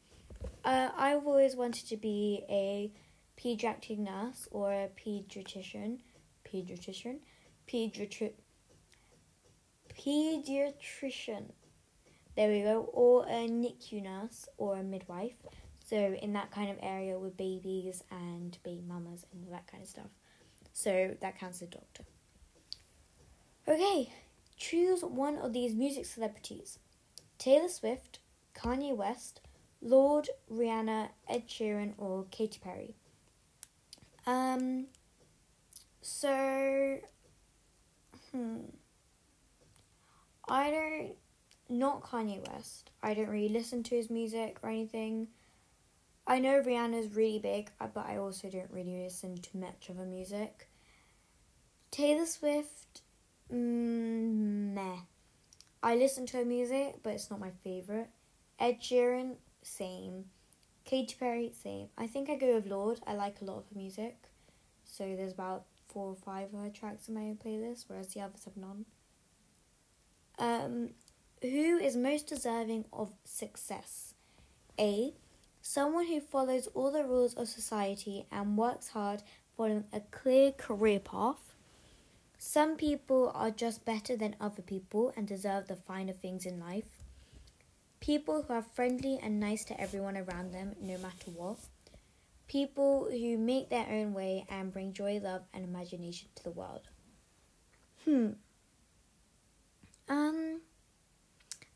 Uh, 0.63 0.91
I've 0.95 1.27
always 1.27 1.57
wanted 1.57 1.89
to 1.89 1.97
be 1.97 2.45
a 2.51 2.93
pediatric 3.41 3.99
nurse 3.99 4.47
or 4.51 4.71
a 4.71 4.91
pediatrician. 4.95 6.01
Pediatrician? 6.47 7.21
Pediatric. 7.67 8.35
Pediatrician. 9.99 11.53
There 12.37 12.51
we 12.51 12.61
go. 12.61 12.91
Or 12.93 13.25
a 13.25 13.49
NICU 13.49 14.03
nurse 14.03 14.49
or 14.59 14.77
a 14.77 14.83
midwife. 14.83 15.37
So 15.87 15.97
in 15.97 16.35
that 16.35 16.51
kind 16.51 16.71
of 16.71 16.77
area 16.83 17.19
with 17.19 17.39
babies 17.39 18.05
and 18.11 18.59
baby 18.65 18.83
mamas 18.87 19.25
and 19.33 19.47
all 19.47 19.53
that 19.53 19.67
kind 19.67 19.83
of 19.83 19.89
stuff. 19.89 20.11
So 20.75 21.17
that 21.23 21.39
counts 21.39 21.63
as 21.63 21.69
a 21.69 21.71
doctor. 21.71 22.05
Okay, 23.67 24.13
choose 24.59 25.03
one 25.03 25.39
of 25.39 25.55
these 25.55 25.75
music 25.75 26.05
celebrities 26.05 26.79
Taylor 27.39 27.69
Swift, 27.69 28.21
Kanye 28.55 28.97
West, 28.97 29.41
Lorde, 29.83 30.31
Rihanna, 30.51 31.11
Ed 31.29 31.49
Sheeran, 31.49 31.93
or 31.99 32.27
Katy 32.31 32.59
Perry. 32.63 32.95
Um, 34.27 34.87
so, 36.01 36.99
hmm. 38.33 38.57
I 40.49 40.71
don't, 40.71 41.13
not 41.69 42.03
Kanye 42.03 42.47
West. 42.51 42.91
I 43.03 43.15
don't 43.15 43.29
really 43.29 43.49
listen 43.49 43.83
to 43.85 43.95
his 43.95 44.11
music 44.11 44.59
or 44.63 44.71
anything. 44.71 45.29
I 46.27 46.39
know 46.39 46.63
Rihanna's 46.63 47.15
really 47.15 47.39
big, 47.39 47.71
uh, 47.81 47.89
but 47.93 48.07
I 48.07 48.17
also 48.17 48.49
don't 48.49 48.71
really 48.71 49.03
listen 49.03 49.37
to 49.37 49.57
much 49.59 49.89
of 49.91 49.97
her 49.97 50.07
music. 50.07 50.69
Taylor 51.91 52.27
Swift, 52.27 53.03
mm, 53.53 54.73
meh. 54.75 54.97
I 55.85 55.97
listen 55.97 56.25
to 56.29 56.39
her 56.39 56.47
music, 56.47 57.01
but 57.03 57.11
it's 57.11 57.31
not 57.31 57.39
my 57.39 57.51
favorite. 57.63 58.09
Ed 58.59 58.81
Sheeran, 58.81 59.35
same. 59.63 60.25
Katy 60.87 61.15
Perry, 61.21 61.53
same. 61.63 61.89
I 61.99 62.07
think 62.07 62.31
I 62.31 62.37
go 62.37 62.55
with 62.55 62.67
Lorde. 62.67 63.01
I 63.07 63.13
like 63.13 63.43
a 63.43 63.45
lot 63.45 63.59
of 63.59 63.65
her 63.69 63.77
music. 63.77 64.17
So 64.87 65.05
there's 65.15 65.35
about 65.35 65.65
four 65.89 66.09
or 66.09 66.17
five 66.17 66.55
of 66.55 66.61
her 66.61 66.71
tracks 66.71 67.09
in 67.09 67.15
my 67.15 67.37
playlist, 67.45 67.85
whereas 67.87 68.15
the 68.15 68.23
others 68.23 68.47
have 68.47 68.57
none. 68.57 68.87
Um, 70.39 70.91
who 71.43 71.77
is 71.77 71.97
most 71.97 72.29
deserving 72.29 72.87
of 72.91 73.13
success? 73.25 74.15
A. 74.81 75.13
Someone 75.61 76.07
who 76.07 76.21
follows 76.21 76.67
all 76.69 76.93
the 76.93 77.05
rules 77.05 77.35
of 77.35 77.47
society 77.47 78.25
and 78.33 78.57
works 78.57 78.89
hard 78.89 79.23
following 79.55 79.85
a 79.93 80.01
clear 80.01 80.53
career 80.53 80.99
path. 80.99 81.44
Some 82.39 82.77
people 82.77 83.33
are 83.35 83.51
just 83.51 83.85
better 83.85 84.17
than 84.17 84.37
other 84.41 84.63
people 84.63 85.13
and 85.17 85.27
deserve 85.27 85.69
the 85.69 85.77
finer 85.77 86.13
things 86.13 86.47
in 86.47 86.61
life. 86.61 86.89
People 88.01 88.43
who 88.43 88.53
are 88.53 88.65
friendly 88.75 89.19
and 89.23 89.41
nice 89.41 89.65
to 89.65 89.81
everyone 89.81 90.17
around 90.17 90.53
them, 90.53 90.77
no 90.81 90.99
matter 90.99 91.31
what. 91.35 91.59
People 92.47 93.09
who 93.11 93.39
make 93.39 93.71
their 93.71 93.87
own 93.89 94.13
way 94.13 94.45
and 94.51 94.73
bring 94.73 94.93
joy, 94.93 95.21
love, 95.23 95.43
and 95.55 95.65
imagination 95.65 96.29
to 96.35 96.45
the 96.45 96.51
world. 96.51 96.83
Hmm. 98.05 98.33
Um, 100.09 100.61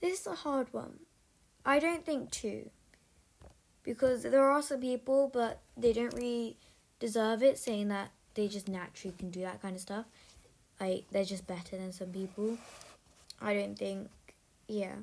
this 0.00 0.20
is 0.20 0.26
a 0.26 0.34
hard 0.34 0.72
one. 0.72 1.00
I 1.64 1.78
don't 1.78 2.04
think 2.04 2.30
two 2.30 2.70
because 3.82 4.22
there 4.22 4.44
are 4.50 4.60
some 4.60 4.80
people, 4.80 5.30
but 5.32 5.62
they 5.76 5.94
don't 5.94 6.12
really 6.12 6.58
deserve 7.00 7.42
it, 7.42 7.58
saying 7.58 7.88
that 7.88 8.10
they 8.34 8.46
just 8.46 8.68
naturally 8.68 9.14
can 9.18 9.30
do 9.30 9.40
that 9.40 9.62
kind 9.62 9.74
of 9.74 9.80
stuff. 9.80 10.04
Like 10.80 11.04
they're 11.10 11.24
just 11.24 11.46
better 11.46 11.76
than 11.76 11.92
some 11.92 12.08
people. 12.08 12.58
I 13.40 13.54
don't 13.54 13.76
think, 13.76 14.08
yeah. 14.66 14.94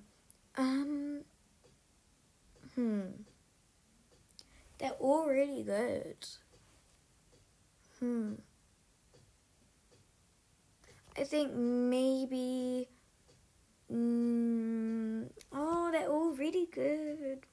Um. 0.57 1.21
Hmm. 2.75 3.01
They're 4.77 4.91
all 4.99 5.27
really 5.27 5.63
good. 5.63 6.25
Hmm. 7.99 8.33
I 11.17 11.23
think 11.23 11.53
maybe. 11.53 12.89
Mm, 13.91 15.29
oh, 15.53 15.89
they're 15.91 16.09
all 16.09 16.31
really 16.33 16.67
good. 16.71 17.45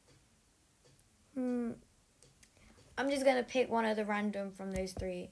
Hmm. 1.34 1.72
I'm 2.98 3.10
just 3.10 3.24
gonna 3.24 3.42
pick 3.42 3.70
one 3.70 3.84
of 3.84 3.96
the 3.96 4.04
random 4.04 4.52
from 4.52 4.72
those 4.72 4.92
three. 4.92 5.30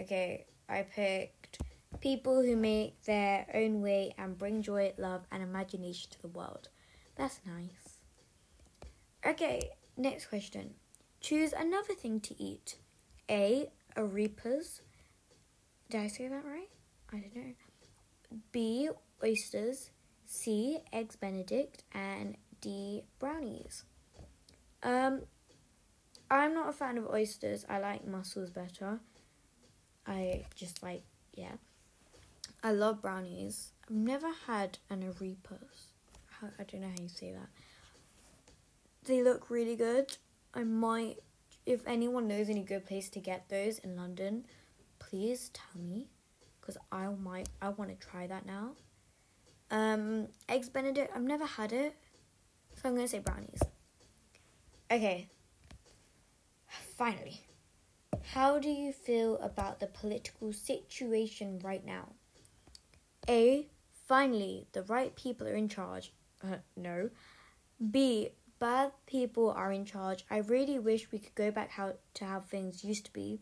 Okay, 0.00 0.46
I 0.68 0.82
picked 0.82 1.60
people 2.00 2.42
who 2.42 2.56
make 2.56 3.02
their 3.04 3.46
own 3.54 3.82
way 3.82 4.14
and 4.18 4.38
bring 4.38 4.62
joy, 4.62 4.92
love, 4.98 5.22
and 5.32 5.42
imagination 5.42 6.10
to 6.10 6.22
the 6.22 6.28
world. 6.28 6.68
That's 7.16 7.40
nice. 7.44 7.98
Okay, 9.26 9.70
next 9.96 10.26
question. 10.26 10.74
Choose 11.20 11.52
another 11.52 11.94
thing 11.94 12.20
to 12.20 12.40
eat. 12.42 12.76
A. 13.28 13.70
Arepas. 13.96 14.80
Did 15.90 16.00
I 16.00 16.06
say 16.06 16.28
that 16.28 16.44
right? 16.44 16.68
I 17.12 17.16
don't 17.16 17.34
know. 17.34 17.52
B. 18.52 18.90
Oysters. 19.24 19.90
C. 20.26 20.78
Eggs 20.92 21.16
Benedict. 21.16 21.82
And 21.92 22.36
D. 22.60 23.02
Brownies. 23.18 23.84
Um, 24.82 25.22
I'm 26.30 26.54
not 26.54 26.68
a 26.68 26.72
fan 26.72 26.98
of 26.98 27.06
oysters. 27.08 27.64
I 27.68 27.78
like 27.80 28.06
mussels 28.06 28.50
better. 28.50 29.00
I 30.06 30.44
just 30.54 30.82
like, 30.82 31.02
yeah. 31.34 31.56
I 32.62 32.72
love 32.72 33.00
brownies. 33.00 33.72
I've 33.84 33.96
never 33.96 34.28
had 34.46 34.78
an 34.90 35.02
arepas. 35.02 35.92
I 36.42 36.64
don't 36.64 36.80
know 36.80 36.88
how 36.88 37.02
you 37.02 37.08
say 37.08 37.32
that. 37.32 37.48
They 39.04 39.22
look 39.22 39.48
really 39.48 39.76
good. 39.76 40.16
I 40.54 40.64
might, 40.64 41.16
if 41.66 41.86
anyone 41.86 42.28
knows 42.28 42.48
any 42.48 42.62
good 42.62 42.84
place 42.84 43.08
to 43.10 43.20
get 43.20 43.48
those 43.48 43.78
in 43.78 43.96
London, 43.96 44.44
please 44.98 45.50
tell 45.52 45.80
me, 45.80 46.08
because 46.60 46.76
I 46.90 47.08
might, 47.08 47.48
I 47.62 47.70
want 47.70 47.90
to 47.90 48.06
try 48.06 48.26
that 48.26 48.44
now. 48.44 48.72
Um, 49.70 50.28
eggs 50.48 50.68
Benedict. 50.68 51.12
I've 51.14 51.22
never 51.22 51.46
had 51.46 51.72
it, 51.72 51.94
so 52.74 52.88
I'm 52.88 52.94
gonna 52.94 53.08
say 53.08 53.18
brownies. 53.18 53.60
Okay. 54.90 55.28
Finally. 56.96 57.42
How 58.32 58.58
do 58.58 58.68
you 58.68 58.92
feel 58.92 59.38
about 59.38 59.80
the 59.80 59.86
political 59.86 60.52
situation 60.52 61.60
right 61.62 61.84
now? 61.84 62.08
A. 63.28 63.68
Finally, 64.06 64.66
the 64.72 64.82
right 64.84 65.14
people 65.14 65.46
are 65.46 65.54
in 65.54 65.68
charge. 65.68 66.12
Uh, 66.42 66.56
no. 66.76 67.10
B. 67.90 68.30
bad 68.58 68.92
people 69.06 69.50
are 69.50 69.72
in 69.72 69.84
charge. 69.84 70.24
I 70.30 70.38
really 70.38 70.78
wish 70.78 71.12
we 71.12 71.18
could 71.18 71.34
go 71.34 71.50
back 71.50 71.70
how 71.70 71.94
to 72.14 72.24
how 72.24 72.40
things 72.40 72.84
used 72.84 73.04
to 73.06 73.12
be. 73.12 73.40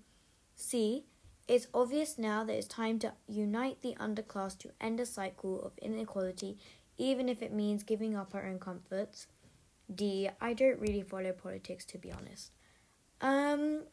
C. 0.55 1.07
It's 1.49 1.69
obvious 1.73 2.19
now 2.19 2.43
that 2.45 2.57
it's 2.57 2.67
time 2.67 2.99
to 3.01 3.13
unite 3.29 3.81
the 3.81 3.95
underclass 4.01 4.59
to 4.59 4.73
end 4.81 4.99
a 4.99 5.07
cycle 5.07 5.63
of 5.63 5.79
inequality, 5.79 6.59
even 6.99 7.29
if 7.29 7.41
it 7.41 7.53
means 7.53 7.85
giving 7.85 8.17
up 8.17 8.35
our 8.35 8.45
own 8.45 8.59
comforts. 8.59 9.29
D. 9.95 10.29
I 10.41 10.53
don't 10.53 10.81
really 10.81 11.03
follow 11.03 11.33
politics 11.33 11.85
to 11.87 11.99
be 11.99 12.11
honest. 12.11 12.51
Um, 13.21 13.85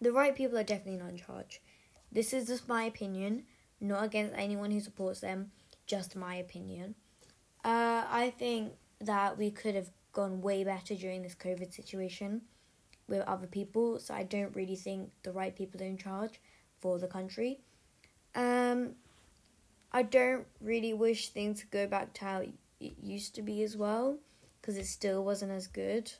the 0.00 0.12
right 0.12 0.34
people 0.34 0.58
are 0.58 0.64
definitely 0.64 1.00
not 1.00 1.10
in 1.10 1.18
charge. 1.18 1.60
This 2.10 2.32
is 2.32 2.46
just 2.46 2.68
my 2.68 2.84
opinion, 2.84 3.44
not 3.80 4.04
against 4.04 4.34
anyone 4.36 4.70
who 4.70 4.80
supports 4.80 5.20
them, 5.20 5.50
just 5.86 6.16
my 6.16 6.36
opinion. 6.36 6.94
Uh, 7.64 8.04
I 8.08 8.32
think 8.36 8.72
that 9.00 9.36
we 9.36 9.50
could 9.50 9.74
have 9.74 9.90
gone 10.12 10.40
way 10.40 10.64
better 10.64 10.94
during 10.94 11.22
this 11.22 11.34
COVID 11.34 11.72
situation 11.72 12.42
with 13.08 13.22
other 13.22 13.46
people, 13.46 13.98
so 13.98 14.14
I 14.14 14.22
don't 14.22 14.54
really 14.56 14.76
think 14.76 15.10
the 15.22 15.32
right 15.32 15.54
people 15.54 15.80
are 15.80 15.84
in 15.84 15.98
charge 15.98 16.40
for 16.80 16.98
the 16.98 17.06
country. 17.06 17.60
Um, 18.34 18.94
I 19.92 20.02
don't 20.02 20.46
really 20.60 20.92
wish 20.92 21.28
things 21.28 21.60
to 21.60 21.66
go 21.66 21.86
back 21.86 22.14
to 22.14 22.24
how 22.24 22.40
it 22.40 22.52
used 22.80 23.34
to 23.36 23.42
be 23.42 23.62
as 23.62 23.76
well, 23.76 24.18
because 24.60 24.76
it 24.76 24.86
still 24.86 25.24
wasn't 25.24 25.52
as 25.52 25.66
good. 25.66 26.12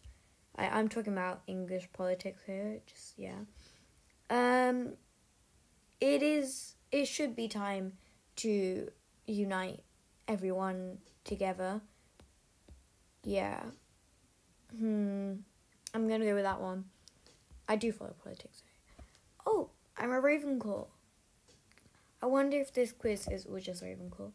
I, 0.56 0.68
I'm 0.68 0.88
talking 0.88 1.12
about 1.12 1.42
English 1.46 1.88
politics 1.92 2.42
here, 2.46 2.80
just 2.86 3.14
yeah. 3.18 3.40
Um, 4.30 4.94
it 6.00 6.22
is. 6.22 6.75
It 6.92 7.06
should 7.06 7.34
be 7.34 7.48
time 7.48 7.94
to 8.36 8.90
unite 9.26 9.80
everyone 10.28 10.98
together. 11.24 11.80
Yeah. 13.24 13.62
Hmm. 14.78 15.34
I'm 15.94 16.08
gonna 16.08 16.24
go 16.24 16.34
with 16.34 16.44
that 16.44 16.60
one. 16.60 16.84
I 17.68 17.76
do 17.76 17.90
follow 17.92 18.14
politics. 18.22 18.62
Oh, 19.44 19.70
I'm 19.96 20.10
a 20.10 20.20
Ravenclaw. 20.20 20.86
I 22.22 22.26
wonder 22.26 22.58
if 22.58 22.72
this 22.72 22.92
quiz 22.92 23.28
is 23.28 23.46
all 23.46 23.58
just 23.58 23.82
Ravenclaw. 23.82 24.30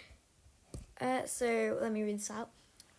uh, 1.00 1.26
so 1.26 1.78
let 1.80 1.92
me 1.92 2.02
read 2.02 2.18
this 2.18 2.30
out. 2.30 2.50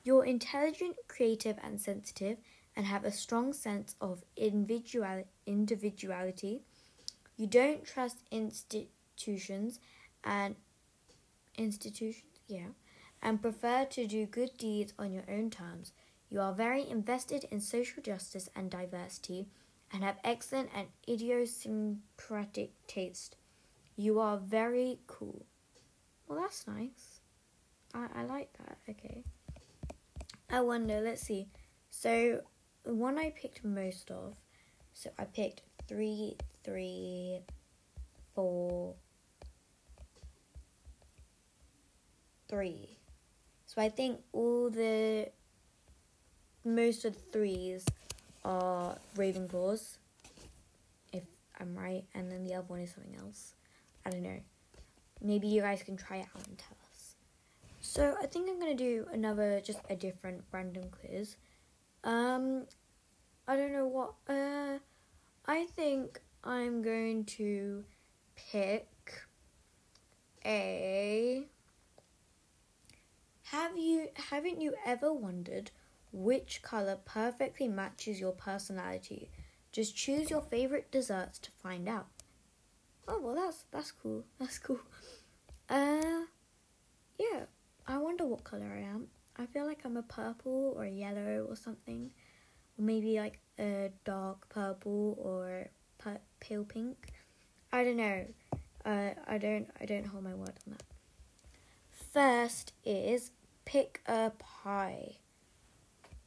You're 0.03 0.25
intelligent, 0.25 0.95
creative, 1.07 1.57
and 1.61 1.81
sensitive, 1.81 2.37
and 2.75 2.85
have 2.85 3.03
a 3.03 3.11
strong 3.11 3.53
sense 3.53 3.95
of 3.99 4.23
individual 4.37 5.25
individuality. 5.45 6.61
You 7.37 7.47
don't 7.47 7.85
trust 7.85 8.23
institutions 8.31 9.79
and 10.23 10.55
institutions, 11.55 12.39
yeah, 12.47 12.69
and 13.21 13.41
prefer 13.41 13.85
to 13.85 14.07
do 14.07 14.25
good 14.25 14.57
deeds 14.57 14.93
on 14.97 15.11
your 15.11 15.23
own 15.29 15.51
terms. 15.51 15.91
You 16.29 16.41
are 16.41 16.53
very 16.53 16.87
invested 16.87 17.45
in 17.51 17.61
social 17.61 18.03
justice 18.03 18.49
and 18.55 18.69
diversity 18.69 19.47
and 19.93 20.03
have 20.03 20.17
excellent 20.23 20.69
and 20.75 20.87
idiosyncratic 21.07 22.71
taste. 22.87 23.35
You 23.95 24.19
are 24.19 24.37
very 24.37 24.99
cool. 25.07 25.45
Well, 26.27 26.39
that's 26.41 26.67
nice. 26.67 27.21
I, 27.93 28.07
I 28.15 28.23
like 28.23 28.51
that. 28.57 28.77
Okay. 28.89 29.23
I 30.49 30.61
wonder, 30.61 31.01
let's 31.01 31.21
see. 31.21 31.47
So, 31.89 32.41
the 32.83 32.93
one 32.93 33.17
I 33.17 33.31
picked 33.31 33.63
most 33.63 34.11
of, 34.11 34.35
so 34.93 35.09
I 35.17 35.25
picked 35.25 35.61
three, 35.87 36.37
three, 36.67 37.39
four, 38.35 38.93
three. 42.49 42.97
So 43.65 43.81
I 43.81 43.87
think 43.87 44.19
all 44.33 44.69
the 44.69 45.29
most 46.65 47.05
of 47.05 47.13
the 47.13 47.21
threes 47.31 47.85
are 48.43 48.97
Ravenclaws, 49.15 49.95
if 51.13 51.23
I'm 51.57 51.73
right, 51.73 52.03
and 52.13 52.29
then 52.29 52.43
the 52.43 52.55
other 52.55 52.65
one 52.67 52.81
is 52.81 52.91
something 52.93 53.15
else. 53.15 53.53
I 54.05 54.09
don't 54.09 54.23
know. 54.23 54.39
Maybe 55.21 55.47
you 55.47 55.61
guys 55.61 55.83
can 55.83 55.95
try 55.95 56.17
it 56.17 56.27
out 56.35 56.47
and 56.47 56.57
tell 56.57 56.77
us. 56.91 57.15
So 57.79 58.15
I 58.21 58.25
think 58.25 58.49
I'm 58.49 58.59
gonna 58.59 58.75
do 58.75 59.07
another, 59.13 59.61
just 59.61 59.79
a 59.89 59.95
different 59.95 60.43
random 60.51 60.83
quiz. 60.91 61.37
Um, 62.03 62.65
I 63.47 63.55
don't 63.55 63.71
know 63.71 63.87
what. 63.87 64.15
Uh, 64.27 64.79
I 65.45 65.65
think 65.75 66.19
I'm 66.43 66.81
going 66.81 67.25
to 67.25 67.83
pick 68.35 68.87
a. 70.45 71.43
Have 73.43 73.77
you 73.77 74.09
haven't 74.15 74.61
you 74.61 74.75
ever 74.85 75.13
wondered 75.13 75.71
which 76.11 76.61
color 76.61 76.97
perfectly 77.05 77.67
matches 77.67 78.19
your 78.19 78.33
personality? 78.33 79.29
Just 79.71 79.95
choose 79.95 80.29
your 80.29 80.41
favorite 80.41 80.91
desserts 80.91 81.39
to 81.39 81.51
find 81.51 81.87
out. 81.87 82.07
Oh 83.07 83.19
well, 83.21 83.35
that's 83.35 83.65
that's 83.71 83.91
cool. 83.91 84.25
That's 84.39 84.59
cool. 84.59 84.79
Uh, 85.69 86.25
yeah. 87.19 87.45
I 87.87 87.97
wonder 87.99 88.25
what 88.25 88.43
color 88.43 88.69
I 88.73 88.81
am. 88.81 89.07
I 89.37 89.45
feel 89.45 89.65
like 89.65 89.79
I'm 89.85 89.95
a 89.97 90.03
purple 90.03 90.73
or 90.75 90.83
a 90.83 90.89
yellow 90.89 91.45
or 91.47 91.55
something, 91.55 92.11
or 92.77 92.83
maybe 92.83 93.17
like 93.17 93.39
a 93.59 93.91
dark 94.03 94.49
purple 94.49 95.17
or 95.19 95.69
pale 96.39 96.63
pink. 96.63 97.09
I 97.71 97.83
don't 97.83 97.97
know. 97.97 98.25
Uh, 98.85 99.09
I 99.27 99.37
don't. 99.37 99.67
I 99.81 99.85
don't 99.85 100.05
hold 100.05 100.23
my 100.23 100.33
word 100.33 100.53
on 100.65 100.73
that. 100.73 100.83
First 102.13 102.73
is 102.85 103.31
pick 103.65 104.01
a 104.07 104.31
pie. 104.39 105.17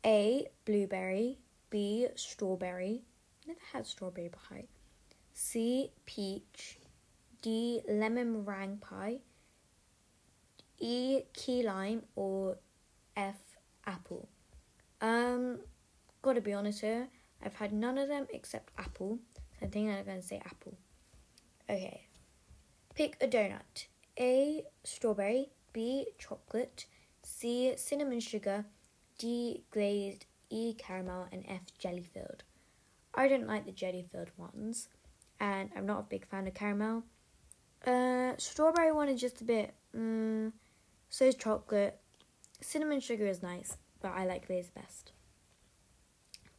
A 0.04 0.46
blueberry. 0.64 1.38
B 1.70 2.06
strawberry. 2.16 3.02
Never 3.46 3.60
had 3.72 3.86
strawberry 3.86 4.28
pie. 4.30 4.66
C 5.32 5.90
peach. 6.04 6.78
D 7.42 7.80
lemon 7.88 8.44
meringue 8.44 8.78
pie. 8.78 9.20
E 10.78 11.22
key 11.32 11.62
lime 11.62 12.02
or 12.14 12.58
F 13.16 13.38
apple. 13.86 14.28
Um, 15.00 15.60
gotta 16.22 16.40
be 16.40 16.52
honest 16.52 16.80
here. 16.80 17.08
I've 17.42 17.54
had 17.54 17.72
none 17.72 17.96
of 17.98 18.08
them 18.08 18.26
except 18.30 18.72
apple. 18.78 19.18
I 19.62 19.66
think 19.66 19.90
I'm 19.90 20.04
gonna 20.04 20.22
say 20.22 20.40
apple. 20.44 20.76
Okay. 21.68 22.06
Pick 22.94 23.16
a 23.20 23.28
donut. 23.28 23.86
A 24.18 24.64
strawberry. 24.84 25.50
B 25.72 26.06
chocolate. 26.18 26.86
C 27.22 27.74
cinnamon 27.76 28.20
sugar. 28.20 28.64
D 29.18 29.64
glazed. 29.70 30.26
E 30.50 30.74
caramel 30.74 31.28
and 31.30 31.44
F 31.48 31.60
jelly 31.78 32.02
filled. 32.02 32.42
I 33.14 33.28
don't 33.28 33.46
like 33.46 33.66
the 33.66 33.72
jelly 33.72 34.04
filled 34.10 34.30
ones, 34.36 34.88
and 35.38 35.70
I'm 35.76 35.86
not 35.86 36.00
a 36.00 36.02
big 36.02 36.26
fan 36.26 36.46
of 36.46 36.54
caramel. 36.54 37.04
Uh, 37.86 38.32
strawberry 38.36 38.92
one 38.92 39.08
is 39.08 39.20
just 39.20 39.40
a 39.40 39.44
bit. 39.44 39.74
Mm, 39.96 40.52
so 41.08 41.24
is 41.24 41.34
chocolate. 41.34 41.98
Cinnamon 42.60 43.00
sugar 43.00 43.26
is 43.26 43.42
nice, 43.42 43.76
but 44.00 44.12
I 44.12 44.26
like 44.26 44.46
glazed 44.46 44.74
best. 44.74 45.12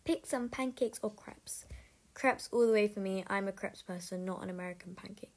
Pick 0.04 0.26
some 0.26 0.50
pancakes 0.50 1.00
or 1.04 1.12
crepes. 1.12 1.66
Crepes 2.14 2.50
all 2.52 2.68
the 2.68 2.74
way 2.74 2.88
for 2.88 3.00
me. 3.00 3.24
I'm 3.28 3.48
a 3.48 3.52
crepes 3.52 3.82
person, 3.82 4.26
not 4.26 4.44
an 4.44 4.50
American 4.50 4.96
pancake 4.96 5.32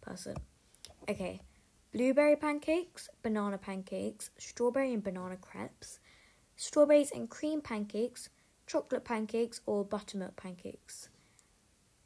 person. 0.00 0.36
Okay. 1.08 1.40
Blueberry 1.92 2.36
pancakes, 2.36 3.08
banana 3.22 3.56
pancakes, 3.56 4.30
strawberry 4.36 4.92
and 4.92 5.02
banana 5.02 5.36
crepes, 5.36 6.00
strawberries 6.54 7.10
and 7.10 7.30
cream 7.30 7.62
pancakes, 7.62 8.28
chocolate 8.66 9.04
pancakes, 9.04 9.62
or 9.64 9.84
buttermilk 9.84 10.36
pancakes. 10.36 11.08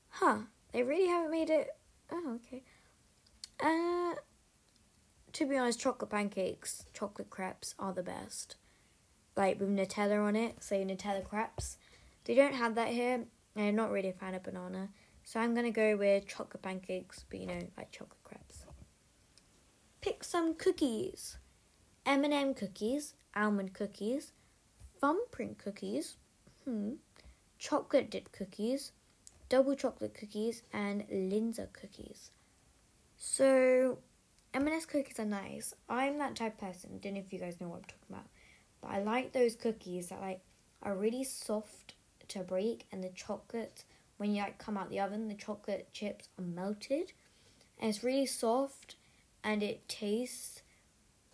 Huh, 0.08 0.38
they 0.72 0.82
really 0.84 1.08
haven't 1.08 1.32
made 1.32 1.50
it. 1.50 1.68
Oh, 2.12 2.36
okay. 2.36 2.62
Uh, 3.58 4.14
to 5.32 5.46
be 5.46 5.56
honest, 5.56 5.80
chocolate 5.80 6.10
pancakes, 6.10 6.84
chocolate 6.94 7.30
crepes 7.30 7.74
are 7.78 7.92
the 7.92 8.02
best. 8.02 8.56
Like 9.36 9.58
with 9.58 9.70
Nutella 9.70 10.22
on 10.22 10.36
it, 10.36 10.62
say 10.62 10.84
Nutella 10.84 11.24
crepes. 11.24 11.78
They 12.24 12.34
don't 12.34 12.54
have 12.54 12.74
that 12.76 12.88
here, 12.88 13.24
I'm 13.56 13.76
not 13.76 13.90
really 13.90 14.08
a 14.08 14.12
fan 14.12 14.34
of 14.34 14.42
banana. 14.42 14.88
So 15.24 15.40
I'm 15.40 15.54
gonna 15.54 15.70
go 15.70 15.96
with 15.96 16.26
chocolate 16.26 16.62
pancakes, 16.62 17.24
but 17.28 17.40
you 17.40 17.46
know, 17.46 17.60
like 17.76 17.90
chocolate 17.92 18.22
crepes. 18.24 18.64
Pick 20.00 20.24
some 20.24 20.54
cookies. 20.54 21.38
M&M 22.04 22.54
cookies, 22.54 23.14
almond 23.36 23.74
cookies, 23.74 24.32
thumbprint 25.00 25.58
cookies, 25.58 26.16
hmm, 26.64 26.94
chocolate 27.58 28.10
dip 28.10 28.32
cookies, 28.32 28.90
double 29.48 29.76
chocolate 29.76 30.14
cookies, 30.14 30.62
and 30.72 31.06
Linzer 31.08 31.72
cookies. 31.72 32.32
So 33.16 33.98
M&S 34.52 34.84
cookies 34.84 35.20
are 35.20 35.24
nice. 35.24 35.74
I'm 35.88 36.18
that 36.18 36.34
type 36.34 36.54
of 36.54 36.68
person. 36.68 36.98
Don't 37.00 37.14
know 37.14 37.20
if 37.20 37.32
you 37.32 37.38
guys 37.38 37.60
know 37.60 37.68
what 37.68 37.76
I'm 37.76 37.82
talking 37.84 38.10
about, 38.10 38.26
but 38.80 38.90
I 38.90 39.02
like 39.02 39.32
those 39.32 39.54
cookies 39.54 40.08
that 40.08 40.20
like 40.20 40.40
are 40.82 40.96
really 40.96 41.22
soft 41.22 41.94
to 42.32 42.40
break, 42.40 42.86
and 42.92 43.02
the 43.02 43.08
chocolate 43.10 43.84
when 44.18 44.34
you 44.34 44.42
like 44.42 44.58
come 44.58 44.76
out 44.76 44.90
the 44.90 45.00
oven, 45.00 45.28
the 45.28 45.34
chocolate 45.34 45.88
chips 45.92 46.28
are 46.38 46.44
melted, 46.44 47.12
and 47.78 47.90
it's 47.90 48.04
really 48.04 48.26
soft, 48.26 48.96
and 49.42 49.62
it 49.62 49.88
tastes 49.88 50.62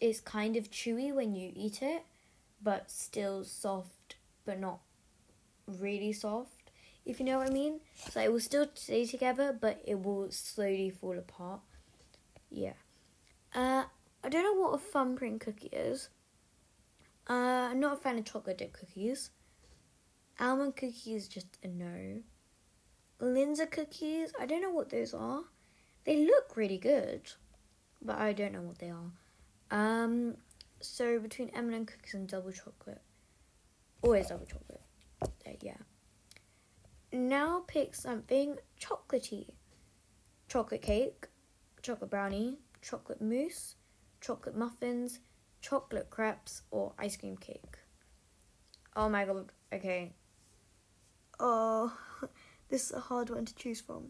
is 0.01 0.21
kind 0.21 0.57
of 0.57 0.71
chewy 0.71 1.13
when 1.13 1.35
you 1.35 1.53
eat 1.55 1.83
it. 1.83 2.05
but 2.63 2.91
still 2.91 3.45
soft, 3.45 4.17
but 4.45 4.59
not 4.59 4.81
really 5.67 6.13
soft, 6.13 6.71
if 7.05 7.21
you 7.21 7.27
know 7.27 7.39
what 7.39 7.49
I 7.49 7.53
mean. 7.53 7.81
So 8.11 8.21
it 8.21 8.33
will 8.33 8.41
still 8.41 8.67
stay 8.75 9.07
together, 9.07 9.57
but 9.59 9.81
it 9.85 10.03
will 10.03 10.31
slowly 10.31 10.91
fall 10.91 11.19
apart. 11.19 11.61
Yeah. 12.51 12.73
Uh, 13.55 13.85
I 14.25 14.29
don't 14.29 14.43
know 14.43 14.61
what 14.61 14.75
a 14.75 14.79
thumbprint 14.79 15.41
cookie 15.41 15.71
is. 15.73 16.09
Uh, 17.29 17.69
I'm 17.71 17.81
not 17.81 17.93
a 17.95 17.97
fan 17.97 18.19
of 18.19 18.25
chocolate 18.25 18.59
dip 18.59 18.73
cookies. 18.73 19.31
Almond 20.41 20.77
cookies, 20.77 21.29
just 21.29 21.59
a 21.63 21.69
no. 21.69 22.21
Linzer 23.21 23.71
cookies, 23.71 24.33
I 24.41 24.47
don't 24.47 24.63
know 24.63 24.71
what 24.71 24.91
those 24.91 25.13
are. 25.13 25.43
They 26.05 26.25
look 26.25 26.57
really 26.57 26.79
good, 26.79 27.31
but 28.01 28.19
I 28.19 28.33
don't 28.33 28.53
know 28.53 28.63
what 28.63 28.79
they 28.79 28.91
are. 28.91 29.11
Um, 29.71 30.37
so 30.81 31.19
between 31.19 31.51
M&M 31.51 31.85
cookies 31.87 32.15
and 32.15 32.29
double 32.29 32.53
chocolate, 32.53 33.03
always 34.03 34.29
double 34.29 34.47
chocolate. 34.47 34.83
Yeah. 35.61 35.77
Now 37.13 37.65
pick 37.67 37.95
something 37.95 38.59
chocolatey. 38.81 39.47
Chocolate 40.49 40.83
cake, 40.83 41.27
chocolate 41.83 42.11
brownie, 42.11 42.59
chocolate 42.81 43.21
mousse, 43.21 43.75
chocolate 44.21 44.57
muffins, 44.57 45.21
chocolate 45.61 46.11
crepes, 46.11 46.63
or 46.71 46.93
ice 46.99 47.17
cream 47.17 47.37
cake. 47.37 47.77
Oh 48.95 49.09
my 49.09 49.25
god, 49.25 49.51
okay. 49.73 50.13
Oh, 51.41 51.93
this 52.69 52.87
is 52.87 52.93
a 52.93 53.01
hard 53.01 53.31
one 53.31 53.45
to 53.45 53.55
choose 53.55 53.81
from. 53.81 54.09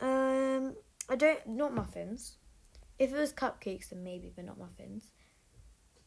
Um, 0.00 0.74
I 1.08 1.16
don't, 1.16 1.46
not 1.46 1.74
muffins. 1.74 2.36
If 2.98 3.12
it 3.12 3.16
was 3.16 3.32
cupcakes, 3.32 3.90
then 3.90 4.04
maybe, 4.04 4.32
but 4.34 4.44
not 4.44 4.58
muffins. 4.58 5.12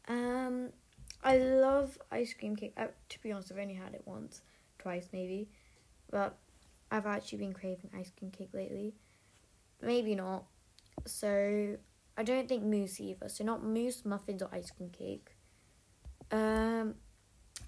Um, 0.08 0.70
I 1.24 1.38
love 1.38 1.98
ice 2.12 2.34
cream 2.34 2.56
cake. 2.56 2.74
Uh, 2.78 2.88
to 3.10 3.22
be 3.22 3.32
honest, 3.32 3.52
I've 3.52 3.58
only 3.58 3.74
had 3.74 3.94
it 3.94 4.04
once, 4.06 4.42
twice 4.80 5.10
maybe, 5.12 5.50
but 6.10 6.38
I've 6.92 7.06
actually 7.06 7.40
been 7.40 7.54
craving 7.54 7.90
ice 7.98 8.12
cream 8.18 8.32
cake 8.32 8.52
lately. 8.54 8.94
Maybe 9.82 10.16
not. 10.16 10.46
So 11.06 11.78
I 12.18 12.24
don't 12.24 12.48
think 12.48 12.64
mousse 12.64 13.00
either. 13.00 13.30
So 13.30 13.44
not 13.44 13.64
mousse, 13.64 14.06
muffins, 14.06 14.42
or 14.42 14.50
ice 14.52 14.72
cream 14.72 14.90
cake. 14.90 15.30
Um, 16.32 16.96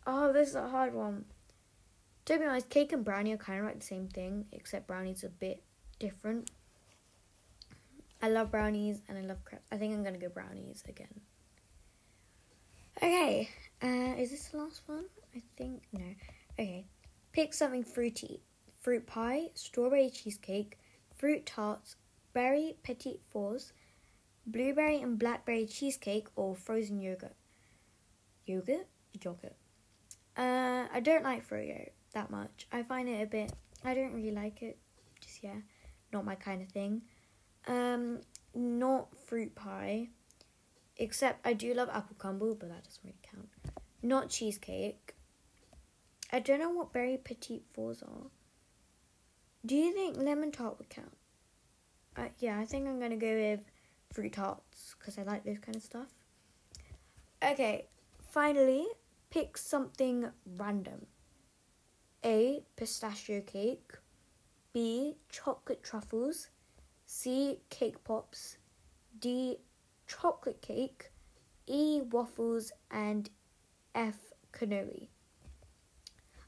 oh, 0.08 0.32
this 0.34 0.50
is 0.50 0.56
a 0.56 0.70
hard 0.70 0.94
one. 0.94 1.26
To 2.30 2.38
be 2.38 2.46
honest, 2.46 2.70
cake 2.70 2.94
and 2.94 3.04
brownie 3.04 3.34
are 3.34 3.38
kind 3.38 3.60
of 3.60 3.66
like 3.66 3.80
the 3.80 3.86
same 3.88 4.08
thing, 4.08 4.46
except 4.52 4.86
brownie's 4.86 5.24
a 5.24 5.30
bit 5.30 5.64
different. 5.98 6.52
I 8.22 8.30
love 8.30 8.52
brownies 8.52 9.02
and 9.10 9.18
I 9.18 9.22
love 9.22 9.44
crepes. 9.44 9.66
I 9.72 9.78
think 9.78 9.96
I'm 9.96 10.04
gonna 10.04 10.20
go 10.20 10.30
brownies 10.30 10.84
again. 10.88 11.22
Okay, 12.98 13.50
uh, 13.82 14.22
is 14.22 14.30
this 14.30 14.50
the 14.50 14.58
last 14.58 14.84
one? 14.86 15.06
I 15.36 15.42
think 15.58 15.82
no. 15.92 16.06
Okay, 16.60 16.86
pick 17.32 17.52
something 17.52 17.84
fruity: 17.84 18.44
fruit 18.80 19.08
pie, 19.08 19.50
strawberry 19.56 20.12
cheesecake, 20.12 20.78
fruit 21.16 21.48
tarts, 21.48 21.96
berry 22.34 22.76
petit 22.84 23.22
fours, 23.32 23.74
blueberry 24.46 25.02
and 25.02 25.18
blackberry 25.18 25.66
cheesecake, 25.66 26.28
or 26.36 26.56
frozen 26.56 27.02
yogurt. 27.02 27.34
Yogurt, 28.46 28.86
yogurt. 29.20 29.56
Uh, 30.38 30.86
I 30.94 31.00
don't 31.00 31.24
like 31.24 31.50
froyo 31.50 31.90
that 32.14 32.30
much. 32.30 32.68
I 32.72 32.84
find 32.84 33.08
it 33.08 33.22
a 33.22 33.26
bit. 33.26 33.54
I 33.84 33.94
don't 33.94 34.14
really 34.14 34.32
like 34.32 34.62
it. 34.62 34.78
Just 35.22 35.44
yeah, 35.44 35.62
not 36.12 36.26
my 36.26 36.36
kind 36.36 36.62
of 36.62 36.70
thing. 36.70 37.02
Um, 37.68 38.22
not 38.54 39.16
fruit 39.18 39.56
pie. 39.56 40.10
Except 40.98 41.46
I 41.46 41.54
do 41.54 41.74
love 41.74 41.90
apple 41.94 42.16
crumble, 42.18 42.56
but 42.56 42.70
that 42.70 42.84
doesn't 42.84 43.04
really 43.04 43.18
count. 43.24 43.50
Not 44.02 44.30
cheesecake. 44.30 45.16
I 46.32 46.40
don't 46.40 46.60
know 46.60 46.70
what 46.70 46.94
berry 46.94 47.18
petit 47.18 47.64
fours 47.74 48.04
are. 48.04 48.30
Do 49.66 49.76
you 49.76 49.94
think 49.94 50.18
lemon 50.18 50.52
tart 50.52 50.78
would 50.78 50.90
count? 50.90 51.16
Uh, 52.16 52.28
yeah, 52.40 52.60
I 52.60 52.66
think 52.66 52.88
I'm 52.88 53.00
gonna 53.00 53.18
go 53.18 53.34
with 53.34 53.62
fruit 54.12 54.34
tarts 54.34 54.96
because 54.98 55.18
I 55.18 55.24
like 55.24 55.44
this 55.44 55.60
kind 55.60 55.76
of 55.76 55.84
stuff. 55.84 56.08
Okay, 57.44 57.88
finally, 58.30 58.86
pick 59.30 59.58
something 59.58 60.30
random. 60.58 61.06
A. 62.26 62.64
Pistachio 62.76 63.42
cake. 63.42 63.92
B. 64.74 65.16
Chocolate 65.30 65.84
truffles. 65.84 66.50
C. 67.06 67.60
Cake 67.70 68.04
pops. 68.04 68.58
D 69.20 69.60
chocolate 70.10 70.62
cake, 70.62 71.12
E 71.68 72.02
waffles, 72.02 72.72
and 72.92 73.30
F 73.96 74.18
cannoli. 74.52 75.08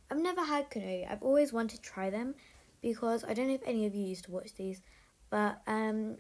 I've 0.09 0.17
never 0.17 0.43
had 0.43 0.69
cannoli. 0.69 1.09
I've 1.09 1.23
always 1.23 1.53
wanted 1.53 1.77
to 1.77 1.81
try 1.81 2.09
them 2.09 2.35
because 2.81 3.23
I 3.23 3.33
don't 3.33 3.47
know 3.47 3.53
if 3.53 3.65
any 3.65 3.85
of 3.85 3.95
you 3.95 4.05
used 4.05 4.25
to 4.25 4.31
watch 4.31 4.55
these, 4.55 4.81
but 5.29 5.61
um, 5.67 6.17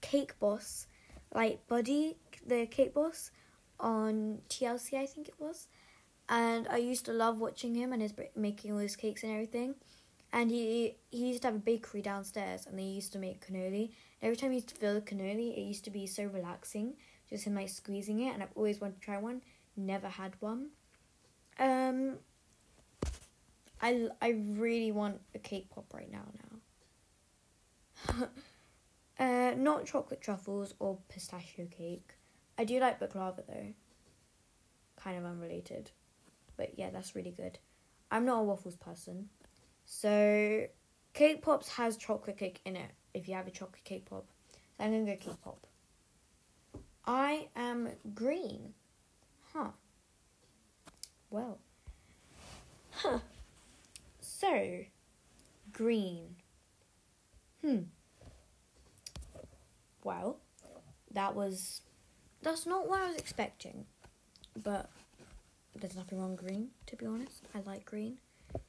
Cake 0.00 0.38
Boss, 0.40 0.86
like 1.32 1.66
Buddy, 1.68 2.16
the 2.46 2.66
Cake 2.66 2.94
Boss 2.94 3.30
on 3.78 4.40
TLC, 4.48 4.94
I 4.94 5.06
think 5.06 5.28
it 5.28 5.34
was, 5.38 5.68
and 6.28 6.66
I 6.68 6.78
used 6.78 7.04
to 7.06 7.12
love 7.12 7.38
watching 7.38 7.74
him 7.74 7.92
and 7.92 8.00
his 8.00 8.14
making 8.34 8.72
all 8.72 8.78
his 8.78 8.96
cakes 8.96 9.22
and 9.22 9.32
everything. 9.32 9.74
And 10.32 10.50
he 10.50 10.96
he 11.10 11.28
used 11.28 11.42
to 11.42 11.48
have 11.48 11.54
a 11.54 11.60
bakery 11.60 12.02
downstairs, 12.02 12.66
and 12.66 12.78
they 12.78 12.82
used 12.82 13.12
to 13.12 13.18
make 13.18 13.46
cannoli. 13.46 13.90
Every 14.22 14.36
time 14.36 14.50
he 14.50 14.56
used 14.56 14.68
to 14.68 14.74
fill 14.74 14.94
the 14.94 15.00
cannoli, 15.00 15.56
it 15.56 15.60
used 15.60 15.84
to 15.84 15.90
be 15.90 16.06
so 16.06 16.24
relaxing, 16.24 16.94
just 17.28 17.44
him 17.44 17.54
like 17.54 17.68
squeezing 17.68 18.20
it. 18.20 18.34
And 18.34 18.42
I've 18.42 18.56
always 18.56 18.80
wanted 18.80 18.96
to 18.96 19.00
try 19.00 19.18
one, 19.18 19.42
never 19.76 20.08
had 20.08 20.32
one. 20.40 20.70
Um, 21.58 22.16
I 23.80 24.08
I 24.20 24.30
really 24.30 24.92
want 24.92 25.20
a 25.34 25.38
cake 25.38 25.68
pop 25.70 25.92
right 25.92 26.10
now. 26.10 26.24
Now, 28.08 28.28
uh, 29.18 29.54
not 29.56 29.86
chocolate 29.86 30.20
truffles 30.20 30.74
or 30.78 30.98
pistachio 31.08 31.66
cake. 31.66 32.14
I 32.58 32.64
do 32.64 32.80
like 32.80 32.98
baklava 32.98 33.46
though. 33.46 33.74
Kind 34.96 35.18
of 35.18 35.24
unrelated, 35.24 35.90
but 36.56 36.78
yeah, 36.78 36.90
that's 36.90 37.14
really 37.14 37.30
good. 37.30 37.58
I'm 38.10 38.24
not 38.24 38.40
a 38.40 38.42
waffles 38.42 38.76
person. 38.76 39.28
So, 39.84 40.66
cake 41.12 41.42
pops 41.42 41.68
has 41.70 41.96
chocolate 41.96 42.38
cake 42.38 42.60
in 42.64 42.76
it. 42.76 42.90
If 43.12 43.28
you 43.28 43.34
have 43.34 43.46
a 43.46 43.50
chocolate 43.50 43.84
cake 43.84 44.06
pop, 44.06 44.26
so 44.52 44.84
I'm 44.84 44.90
gonna 44.90 45.04
go 45.04 45.16
cake 45.16 45.42
pop. 45.42 45.66
I 47.06 47.48
am 47.54 47.90
green, 48.14 48.74
huh? 49.52 49.70
Well, 51.30 51.58
huh. 52.92 53.18
So, 54.20 54.84
green. 55.72 56.36
Hmm. 57.60 57.80
Well, 60.02 60.38
that 61.12 61.34
was 61.34 61.80
that's 62.42 62.66
not 62.66 62.88
what 62.88 63.00
I 63.00 63.08
was 63.08 63.16
expecting, 63.16 63.86
but 64.62 64.90
there's 65.80 65.96
nothing 65.96 66.18
wrong 66.18 66.32
with 66.32 66.44
green. 66.44 66.68
To 66.86 66.96
be 66.96 67.06
honest, 67.06 67.46
I 67.54 67.60
like 67.60 67.84
green. 67.84 68.18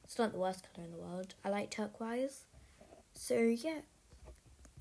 It's 0.04 0.18
not 0.18 0.32
the 0.32 0.38
worst 0.38 0.66
color 0.74 0.86
in 0.86 0.92
the 0.92 0.98
world. 0.98 1.34
I 1.44 1.50
like 1.50 1.70
turquoise. 1.70 2.44
So 3.14 3.34
yeah. 3.38 3.80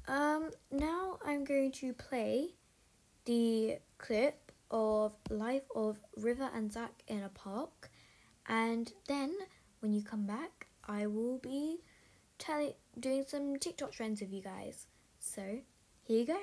Um 0.07 0.51
now 0.71 1.19
I'm 1.25 1.43
going 1.43 1.71
to 1.73 1.93
play 1.93 2.49
the 3.25 3.77
clip 3.97 4.51
of 4.71 5.13
Life 5.29 5.63
of 5.75 5.99
River 6.17 6.49
and 6.53 6.71
Zak 6.71 6.91
in 7.07 7.23
a 7.23 7.29
Park 7.29 7.89
and 8.47 8.91
then 9.07 9.35
when 9.79 9.93
you 9.93 10.03
come 10.03 10.25
back 10.25 10.67
I 10.87 11.07
will 11.07 11.39
be 11.39 11.77
telling 12.37 12.73
doing 12.99 13.25
some 13.27 13.57
TikTok 13.57 13.91
trends 13.91 14.21
with 14.21 14.31
you 14.31 14.41
guys. 14.41 14.87
So 15.19 15.41
here 16.03 16.19
you 16.19 16.25
go. 16.25 16.39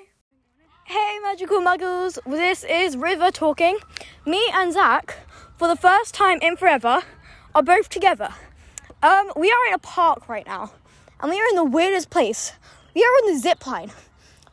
Hey 0.85 1.18
magical 1.23 1.61
muggles, 1.61 2.18
this 2.27 2.64
is 2.64 2.97
River 2.97 3.31
talking. 3.31 3.79
Me 4.27 4.51
and 4.53 4.73
Zak, 4.73 5.16
for 5.57 5.68
the 5.68 5.77
first 5.77 6.12
time 6.12 6.38
in 6.42 6.57
forever, 6.57 7.03
are 7.55 7.62
both 7.62 7.88
together. 7.88 8.31
Um, 9.03 9.31
we 9.37 9.51
are 9.51 9.68
in 9.68 9.75
a 9.75 9.79
park 9.79 10.29
right 10.29 10.45
now, 10.45 10.73
and 11.21 11.31
we 11.31 11.40
are 11.40 11.47
in 11.47 11.55
the 11.57 11.64
weirdest 11.64 12.11
place. 12.11 12.53
We 12.95 13.03
are 13.03 13.14
on 13.23 13.33
the 13.33 13.38
zip 13.38 13.64
line. 13.66 13.92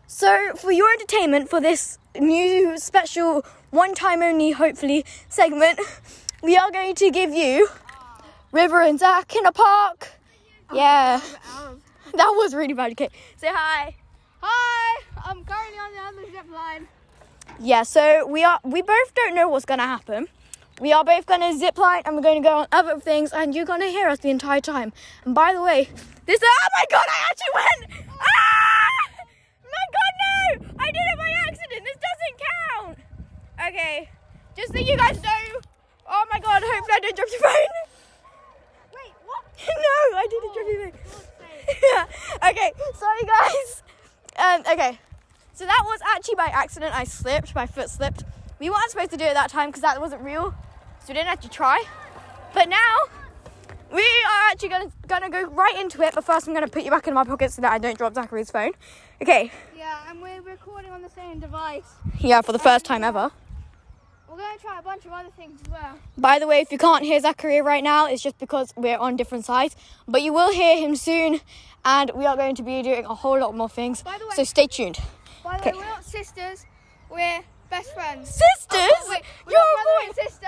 So, 0.06 0.54
for 0.56 0.72
your 0.72 0.92
entertainment, 0.92 1.50
for 1.50 1.60
this 1.60 1.98
new 2.18 2.78
special, 2.78 3.44
one 3.72 3.96
time 3.96 4.22
only, 4.22 4.52
hopefully, 4.52 5.06
segment, 5.30 5.80
we 6.44 6.56
are 6.56 6.72
going 6.72 6.96
to 6.96 7.10
give 7.10 7.34
you 7.34 7.68
River 8.52 8.82
and 8.82 9.00
Zak 9.00 9.36
in 9.36 9.46
a 9.46 9.52
park. 9.52 10.10
Yeah, 10.74 11.20
that 12.13 12.30
was 12.38 12.54
really 12.54 12.74
bad. 12.74 12.92
Okay, 12.92 13.10
say 13.38 13.50
hi. 13.52 13.96
Hi, 14.42 15.02
I'm 15.26 15.44
currently 15.44 15.80
on 15.80 15.94
the 15.94 16.22
other 16.22 16.32
zip 16.32 16.52
line. 16.52 16.88
Yeah, 17.60 17.84
so 17.84 18.26
we 18.28 18.44
are. 18.44 18.60
We 18.64 18.82
both 18.82 19.14
don't 19.16 19.36
know 19.36 19.50
what's 19.50 19.66
gonna 19.66 19.88
happen. 19.88 20.28
We 20.80 20.94
are 20.94 21.04
both 21.04 21.26
going 21.26 21.42
to 21.42 21.58
zip 21.58 21.78
line 21.78 22.04
and 22.06 22.16
we're 22.16 22.22
going 22.22 22.42
to 22.42 22.48
go 22.48 22.56
on 22.60 22.68
other 22.72 23.00
things 23.02 23.34
and 23.34 23.54
you're 23.54 23.66
going 23.66 23.82
to 23.82 23.88
hear 23.88 24.08
us 24.08 24.20
the 24.20 24.30
entire 24.30 24.62
time. 24.62 24.94
And 25.26 25.36
by 25.36 25.52
the 25.52 25.62
way, 25.62 25.90
this, 26.26 26.40
oh 26.42 26.68
my 26.78 26.86
god, 26.90 27.06
I 27.06 27.28
actually 27.30 27.54
went! 27.54 28.08
Ah! 28.22 29.10
My 29.62 29.86
god, 29.92 30.14
no! 30.24 30.76
I 30.80 30.86
did 30.86 31.02
it 31.02 31.18
by 31.18 31.30
accident, 31.50 31.84
this 31.84 31.98
doesn't 32.08 32.36
count! 32.48 32.98
Okay, 33.68 34.10
just 34.56 34.72
so 34.72 34.80
you 34.80 34.96
guys 34.96 35.22
know. 35.22 35.60
Oh 36.08 36.26
my 36.32 36.40
god, 36.40 36.64
hopefully 36.64 36.96
I 36.96 37.00
don't 37.02 37.16
drop 37.16 37.28
your 37.30 37.42
phone. 37.42 37.76
Wait, 38.96 39.14
what? 39.26 39.44
no, 39.68 40.18
I 40.18 40.28
didn't 40.30 40.54
drop 40.54 40.68
your 40.68 40.92
phone. 40.92 41.00
yeah. 41.84 42.50
Okay, 42.50 42.72
sorry 42.96 43.24
guys. 43.26 43.84
Um, 44.38 44.62
okay. 44.72 45.00
So 45.60 45.65
that 45.65 45.84
was 45.86 46.00
actually 46.15 46.36
by 46.36 46.45
accident. 46.45 46.98
I 46.98 47.04
slipped, 47.04 47.54
my 47.54 47.65
foot 47.65 47.89
slipped. 47.89 48.24
We 48.62 48.69
weren't 48.69 48.89
supposed 48.91 49.12
to 49.12 49.17
do 49.17 49.26
it 49.26 49.34
that 49.34 49.50
time 49.50 49.67
because 49.67 49.82
that 49.82 50.00
wasn't 50.00 50.22
real. 50.22 50.56
So 51.02 51.10
we 51.10 51.15
didn't 51.15 51.28
have 51.28 51.41
to 51.41 51.50
try. 51.50 51.84
But 52.54 52.69
now 52.69 52.95
we 53.93 54.00
are 54.00 54.52
actually 54.52 54.69
gonna 54.69 54.91
gonna 55.10 55.30
go 55.30 55.43
right 55.43 55.78
into 55.78 56.02
it, 56.02 56.15
but 56.15 56.24
first 56.24 56.48
I'm 56.48 56.54
gonna 56.54 56.69
put 56.69 56.84
you 56.84 56.91
back 56.91 57.10
in 57.10 57.13
my 57.13 57.26
pocket 57.26 57.52
so 57.52 57.62
that 57.62 57.74
I 57.74 57.78
don't 57.78 57.98
drop 57.98 58.15
Zachary's 58.15 58.50
phone. 58.50 58.72
Okay. 59.22 59.52
Yeah, 59.78 60.00
and 60.10 60.22
we're 60.22 60.39
recording 60.39 60.91
on 60.91 61.02
the 61.02 61.10
same 61.10 61.39
device. 61.39 61.84
Yeah, 62.19 62.39
for 62.39 62.54
the 62.54 62.60
first 62.60 62.86
time 62.86 63.04
ever. 63.04 63.30
We're 64.30 64.38
going 64.38 64.58
to 64.58 64.63
try 64.63 64.80
a 64.80 64.82
bunch 64.84 65.06
of 65.06 65.12
other 65.12 65.30
things 65.36 65.60
as 65.65 65.69
well. 65.69 65.98
By 66.17 66.39
the 66.39 66.48
way, 66.48 66.62
if 66.62 66.72
you 66.72 66.78
can't 66.78 67.04
hear 67.04 67.19
Zachary 67.19 67.62
right 67.62 67.84
now, 67.84 68.06
it's 68.06 68.22
just 68.22 68.38
because 68.38 68.72
we're 68.78 68.98
on 68.98 69.17
different 69.17 69.43
sides. 69.43 69.76
But 70.08 70.22
you 70.22 70.32
will 70.32 70.54
hear 70.54 70.78
him 70.78 70.95
soon, 70.95 71.41
and 71.84 72.12
we 72.15 72.26
are 72.26 72.38
going 72.38 72.56
to 72.56 72.63
be 72.63 72.82
doing 72.82 73.06
a 73.06 73.15
whole 73.15 73.39
lot 73.39 73.54
more 73.58 73.67
things. 73.67 74.04
By 74.04 74.17
the 74.19 74.28
way- 74.28 74.36
so 74.36 74.43
stay 74.45 74.67
tuned. 74.67 75.00
By 75.50 75.58
the 75.58 75.62
Okay. 75.62 75.72
way, 75.72 75.78
we're 75.80 75.86
not 75.86 76.06
sisters, 76.06 76.66
we're 77.10 77.40
best 77.72 77.94
friends. 77.96 78.30
Sisters? 78.30 78.70
Oh, 78.72 79.08
wait, 79.10 79.24
You're 79.48 79.58
a 79.58 79.74
brother 79.74 79.90
boy. 80.00 80.06
and 80.06 80.16
sister, 80.30 80.48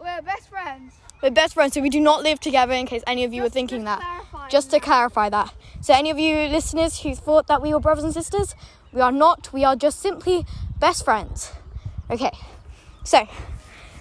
we're 0.00 0.22
best 0.22 0.48
friends. 0.48 0.94
We're 1.22 1.30
best 1.32 1.52
friends, 1.54 1.74
so 1.74 1.82
we 1.82 1.90
do 1.90 2.00
not 2.00 2.22
live 2.22 2.40
together. 2.40 2.72
In 2.72 2.86
case 2.86 3.02
any 3.06 3.24
of 3.24 3.34
you 3.34 3.42
were 3.42 3.50
thinking 3.50 3.84
just 3.84 4.00
that, 4.00 4.48
just 4.50 4.70
to 4.70 4.80
clarify 4.80 5.28
that. 5.28 5.52
So 5.82 5.92
any 5.92 6.08
of 6.10 6.18
you 6.18 6.34
listeners 6.48 7.00
who 7.00 7.14
thought 7.14 7.46
that 7.48 7.60
we 7.60 7.74
were 7.74 7.80
brothers 7.80 8.04
and 8.04 8.14
sisters, 8.14 8.54
we 8.92 9.02
are 9.02 9.12
not. 9.12 9.52
We 9.52 9.64
are 9.64 9.76
just 9.76 10.00
simply 10.00 10.46
best 10.78 11.04
friends. 11.04 11.52
Okay. 12.10 12.30
So 13.04 13.26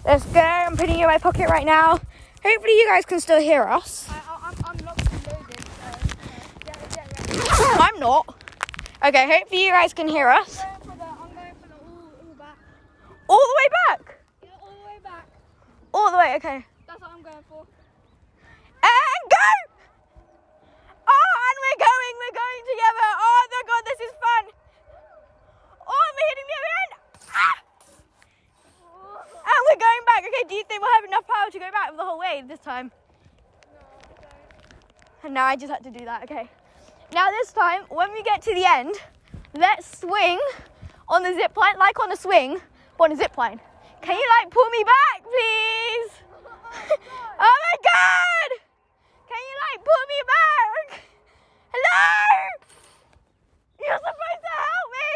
let's 0.06 0.24
go. 0.28 0.40
I'm 0.40 0.78
putting 0.78 0.96
you 0.98 1.06
in 1.06 1.12
my 1.12 1.18
pocket 1.18 1.50
right 1.50 1.66
now. 1.66 2.00
Hopefully 2.44 2.74
you 2.78 2.86
guys 2.88 3.04
can 3.06 3.20
still 3.20 3.42
hear 3.42 3.64
us. 3.64 4.08
I, 4.10 4.22
I'm 4.64 4.78
locked 4.86 5.12
and 5.12 5.26
loaded, 5.28 5.66
so 5.66 5.88
know, 5.88 5.98
get, 6.66 6.90
get 6.92 7.30
ready. 7.36 7.82
I'm 7.82 8.00
not. 8.00 8.37
Okay, 9.08 9.24
hopefully 9.24 9.63
you 9.65 9.72
guys 9.72 9.93
can 9.93 10.10
hear 10.10 10.28
us. 10.28 10.60
I'm 10.60 10.67
going 10.67 10.84
for 10.84 10.98
the, 11.00 11.08
I'm 11.08 11.32
going 11.32 11.56
for 11.63 11.67
the 11.72 11.80
all, 11.80 12.12
all. 13.08 13.39
All 13.39 13.39
the 13.39 13.56
way 13.56 13.70
back. 13.88 14.20
Yeah, 14.43 14.50
all 14.60 14.76
the 14.76 14.84
way 14.84 15.00
back. 15.00 15.28
All 15.93 16.12
the 16.12 16.17
way, 16.17 16.36
okay. 16.36 16.65
That's 16.84 17.00
what 17.00 17.12
I'm 17.15 17.24
going 17.24 17.39
for. 17.48 17.63
And 18.84 19.24
go! 19.32 19.48
Oh, 21.08 21.32
and 21.39 21.56
we're 21.56 21.80
going, 21.88 22.13
we're 22.20 22.36
going 22.36 22.63
together. 22.67 23.08
Oh 23.15 23.48
my 23.48 23.63
god, 23.63 23.84
this 23.88 24.00
is 24.04 24.13
fun. 24.20 24.43
Oh, 25.88 26.08
we're 26.12 26.28
hitting 26.28 26.48
the 26.52 26.58
other 26.60 26.74
end. 26.84 26.91
Ah! 27.32 27.63
And 29.39 29.62
we're 29.72 29.84
going 29.88 30.04
back. 30.04 30.20
Okay, 30.28 30.43
do 30.52 30.56
you 30.60 30.67
think 30.67 30.84
we'll 30.84 30.91
have 31.00 31.08
enough 31.08 31.24
power 31.24 31.48
to 31.48 31.60
go 31.63 31.72
back 31.72 31.96
the 31.96 32.04
whole 32.04 32.20
way 32.20 32.43
this 32.46 32.60
time? 32.60 32.91
No, 33.72 33.80
okay. 34.20 34.36
And 35.24 35.34
now 35.34 35.46
I 35.46 35.56
just 35.56 35.72
had 35.72 35.84
to 35.86 35.91
do 35.96 36.04
that, 36.04 36.24
okay. 36.28 36.52
Now 37.18 37.32
this 37.32 37.52
time, 37.52 37.82
when 37.90 38.14
we 38.14 38.22
get 38.22 38.44
to 38.44 38.54
the 38.54 38.64
end, 38.64 38.94
let's 39.56 40.02
swing 40.02 40.38
on 41.10 41.24
the 41.24 41.34
zip 41.34 41.58
line, 41.58 41.80
like 41.80 42.00
on 42.00 42.12
a 42.12 42.16
swing, 42.16 42.62
but 42.96 43.06
on 43.06 43.14
a 43.14 43.16
zip 43.16 43.36
line. 43.36 43.60
Can 44.04 44.16
you 44.16 44.28
like 44.38 44.52
pull 44.52 44.70
me 44.70 44.84
back, 44.86 45.24
please? 45.24 46.12
oh 47.42 47.56
my 47.66 47.76
god! 47.90 48.50
Can 49.30 49.42
you 49.50 49.56
like 49.66 49.80
pull 49.82 50.04
me 50.14 50.20
back? 50.30 51.02
Hello? 51.74 52.06
You're 53.82 53.98
supposed 53.98 54.42
to 54.46 54.54
help 54.70 54.90
me! 55.00 55.10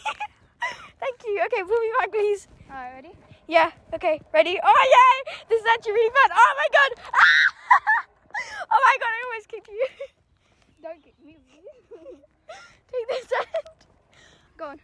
Thank 1.00 1.18
you. 1.26 1.42
Okay, 1.44 1.62
pull 1.62 1.78
me 1.78 1.92
back, 2.00 2.10
please. 2.10 2.48
Alright, 2.70 2.94
ready? 2.94 3.12
Yeah, 3.48 3.70
okay, 3.92 4.18
ready? 4.32 4.58
Oh, 4.64 4.84
yay! 4.96 5.16
This 5.50 5.60
is 5.60 5.66
actually 5.74 5.92
really 5.92 6.08
fun. 6.08 6.30
Oh 6.32 6.54
my 8.80 8.96
god, 9.00 9.12
I 9.12 9.20
almost 9.28 9.48
kicked 9.48 9.68
you. 9.68 9.86
Don't 10.82 11.02
get 11.02 11.14
me. 11.24 11.38
Take 12.92 13.08
this 13.08 13.32
end. 13.38 13.46
Go 14.56 14.66
on. 14.66 14.80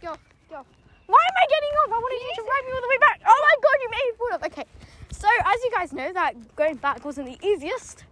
Go 0.00 0.08
off. 0.08 0.20
Go 0.48 0.56
off. 0.56 0.66
Why 1.06 1.18
am 1.28 1.36
I 1.36 1.46
getting 1.46 1.76
off? 1.78 1.92
I 1.92 1.98
wanted 1.98 2.22
you 2.24 2.32
to 2.36 2.42
ride 2.42 2.64
me 2.66 2.72
all 2.72 2.80
the 2.80 2.88
way 2.88 2.98
back. 2.98 3.20
Oh 3.26 3.40
my 3.46 3.54
god, 3.62 3.80
you 3.82 3.90
made 3.90 4.06
me 4.06 4.12
fall 4.16 4.32
off. 4.34 4.42
Okay, 4.44 4.64
so 5.12 5.28
as 5.44 5.62
you 5.62 5.70
guys 5.72 5.92
know, 5.92 6.10
that 6.12 6.56
going 6.56 6.76
back 6.76 6.95
wasn't 7.06 7.40
the 7.40 7.46
easiest. 7.46 8.04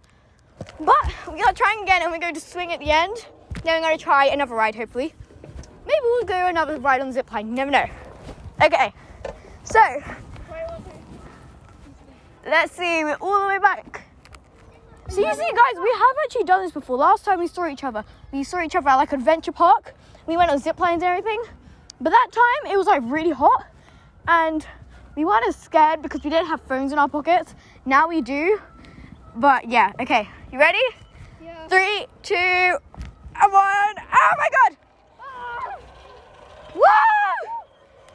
But 0.79 1.33
we 1.33 1.41
are 1.41 1.51
trying 1.51 1.83
again 1.83 2.01
and 2.01 2.11
we're 2.11 2.17
going 2.17 2.33
to 2.33 2.39
swing 2.39 2.71
at 2.71 2.79
the 2.79 2.91
end. 2.91 3.27
Then 3.65 3.81
we're 3.81 3.87
going 3.87 3.97
to 3.97 4.03
try 4.03 4.27
another 4.27 4.55
ride, 4.55 4.73
hopefully. 4.73 5.13
Maybe 5.85 5.99
we'll 6.01 6.23
go 6.23 6.47
another 6.47 6.79
ride 6.79 7.01
on 7.01 7.07
the 7.07 7.13
zip 7.13 7.29
line. 7.29 7.53
Never 7.53 7.71
know. 7.71 7.85
Okay, 8.63 8.93
so 9.65 9.81
let's 12.45 12.71
see. 12.71 13.03
We're 13.03 13.17
all 13.19 13.41
the 13.41 13.47
way 13.47 13.59
back. 13.59 14.07
So 15.09 15.19
you 15.19 15.33
see, 15.33 15.51
guys, 15.51 15.83
we 15.83 15.91
have 15.91 16.15
actually 16.23 16.45
done 16.45 16.63
this 16.63 16.71
before. 16.71 16.95
Last 16.95 17.25
time 17.25 17.39
we 17.39 17.47
saw 17.47 17.67
each 17.67 17.83
other, 17.83 18.05
we 18.31 18.45
saw 18.45 18.61
each 18.61 18.77
other 18.77 18.87
at 18.87 18.95
like 18.95 19.11
Adventure 19.11 19.51
Park. 19.51 19.93
We 20.25 20.37
went 20.37 20.49
on 20.51 20.57
zip 20.57 20.79
lines 20.79 21.03
and 21.03 21.11
everything. 21.11 21.43
But 21.99 22.11
that 22.11 22.29
time 22.31 22.71
it 22.71 22.77
was 22.77 22.87
like 22.87 23.03
really 23.05 23.31
hot, 23.31 23.65
and 24.25 24.65
we 25.17 25.25
weren't 25.25 25.45
as 25.45 25.57
scared 25.57 26.01
because 26.01 26.23
we 26.23 26.29
didn't 26.29 26.47
have 26.47 26.61
phones 26.61 26.93
in 26.93 26.97
our 26.97 27.09
pockets. 27.09 27.55
Now 27.85 28.07
we 28.07 28.21
do. 28.21 28.57
But 29.35 29.67
yeah, 29.67 29.91
okay. 29.99 30.29
You 30.51 30.59
ready? 30.59 30.79
Yeah. 31.43 31.67
Three, 31.67 32.07
two, 32.23 32.33
and 32.33 33.51
one. 33.51 33.95
Oh 33.99 34.33
my 34.37 34.49
god! 34.49 34.77
Ah! 35.19 35.77
Whoa! 36.73 37.51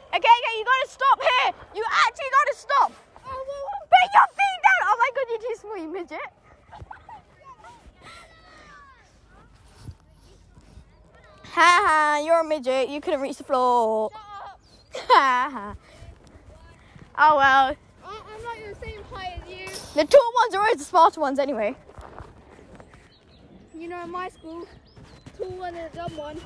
Okay, 0.09 0.17
okay, 0.17 0.53
you 0.57 0.65
gotta 0.65 0.89
stop 0.89 1.21
here. 1.21 1.53
You 1.75 1.85
actually 2.07 2.31
gotta 2.31 2.55
stop. 2.57 2.91
Oh. 3.23 3.29
Put 3.91 4.09
your 4.13 4.27
feet 4.29 4.59
down. 4.63 4.81
Oh 4.89 4.95
my 4.97 5.09
god, 5.15 5.25
you're 5.29 5.41
too 5.41 5.55
small, 5.59 5.77
you 5.77 5.91
midget. 5.93 6.31
Ha 11.43 11.83
ha, 11.85 12.21
you're 12.25 12.39
a 12.39 12.43
midget. 12.43 12.89
You 12.89 12.99
couldn't 12.99 13.21
reach 13.21 13.37
the 13.37 13.43
floor. 13.43 14.09
Ha 14.95 15.49
ha. 15.53 15.75
Oh 17.17 17.35
well. 17.37 17.75
I, 18.03 18.07
I'm 18.07 18.43
not 18.43 18.57
the 18.57 18.85
same 18.85 19.03
height 19.03 19.39
as 19.43 19.49
you. 19.49 19.80
The 19.93 20.05
tall 20.05 20.31
ones 20.35 20.55
are 20.55 20.61
always 20.61 20.77
the 20.77 20.85
smarter 20.85 21.19
ones 21.19 21.37
anyway. 21.37 21.75
You 23.77 23.89
know, 23.89 24.03
in 24.03 24.09
my 24.09 24.29
school, 24.29 24.65
tall 25.37 25.49
one 25.49 25.75
is 25.75 25.91
a 25.93 25.95
dumb 25.95 26.15
one. 26.15 26.39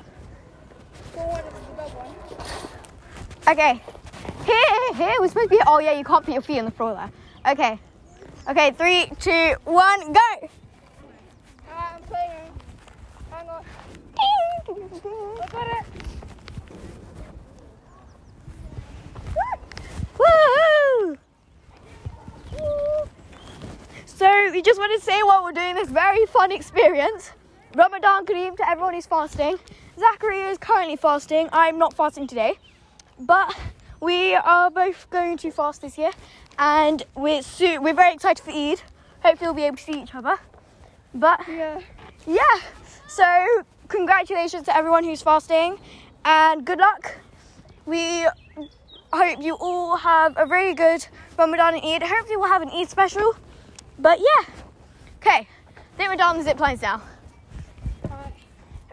Tall 1.14 1.28
one 1.28 1.44
is 1.44 1.52
a 1.52 1.76
dumb 1.76 1.90
one. 1.90 2.14
Okay. 3.48 3.80
Here, 4.44 4.94
here, 4.94 5.14
we're 5.20 5.28
supposed 5.28 5.50
to 5.50 5.56
be. 5.56 5.60
Oh, 5.66 5.78
yeah, 5.78 5.92
you 5.92 6.04
can't 6.04 6.24
put 6.24 6.34
your 6.34 6.42
feet 6.42 6.58
on 6.58 6.64
the 6.64 6.70
floor 6.72 6.94
there. 6.94 7.10
Okay. 7.52 7.78
Okay, 8.48 8.70
three, 8.72 9.06
two, 9.20 9.54
one, 9.64 10.12
go! 10.12 10.48
I'm 11.72 12.02
playing. 12.02 12.52
Hang 13.30 13.48
on. 13.48 13.64
I 14.68 15.46
got 15.48 15.66
it. 15.66 15.84
Woo! 20.18 20.65
So, 24.16 24.50
we 24.50 24.62
just 24.62 24.78
want 24.78 24.98
to 24.98 25.04
say 25.04 25.22
while 25.22 25.44
we're 25.44 25.52
doing 25.52 25.74
this 25.74 25.90
very 25.90 26.24
fun 26.24 26.50
experience, 26.50 27.32
Ramadan 27.74 28.24
Kareem 28.24 28.56
to 28.56 28.66
everyone 28.66 28.94
who's 28.94 29.04
fasting. 29.04 29.58
Zachary 30.00 30.40
is 30.40 30.56
currently 30.56 30.96
fasting. 30.96 31.50
I'm 31.52 31.76
not 31.76 31.92
fasting 31.92 32.26
today, 32.26 32.54
but 33.20 33.54
we 34.00 34.34
are 34.34 34.70
both 34.70 35.10
going 35.10 35.36
to 35.36 35.50
fast 35.50 35.82
this 35.82 35.98
year, 35.98 36.12
and 36.58 37.02
we're 37.14 37.42
so, 37.42 37.78
we're 37.82 37.92
very 37.92 38.14
excited 38.14 38.42
for 38.42 38.52
Eid. 38.52 38.80
Hopefully, 39.20 39.48
we'll 39.48 39.54
be 39.54 39.64
able 39.64 39.76
to 39.76 39.82
see 39.82 40.00
each 40.00 40.14
other. 40.14 40.38
But 41.12 41.46
Yeah. 41.46 41.80
yeah, 42.26 42.60
so 43.06 43.26
congratulations 43.88 44.64
to 44.64 44.74
everyone 44.74 45.04
who's 45.04 45.20
fasting, 45.20 45.78
and 46.24 46.64
good 46.64 46.78
luck. 46.78 47.16
We 47.84 48.26
hope 49.12 49.42
you 49.42 49.56
all 49.56 49.96
have 49.96 50.32
a 50.38 50.46
very 50.46 50.72
good 50.72 51.06
Ramadan 51.38 51.74
and 51.74 51.84
Eid. 51.84 52.02
Hopefully, 52.02 52.38
we'll 52.38 52.48
have 52.48 52.62
an 52.62 52.70
Eid 52.70 52.88
special. 52.88 53.34
But 53.98 54.18
yeah, 54.20 54.44
okay. 55.20 55.48
I 55.48 55.96
think 55.96 56.10
we're 56.10 56.16
done 56.16 56.30
on 56.30 56.38
the 56.38 56.44
zip 56.44 56.60
lines 56.60 56.82
now. 56.82 57.00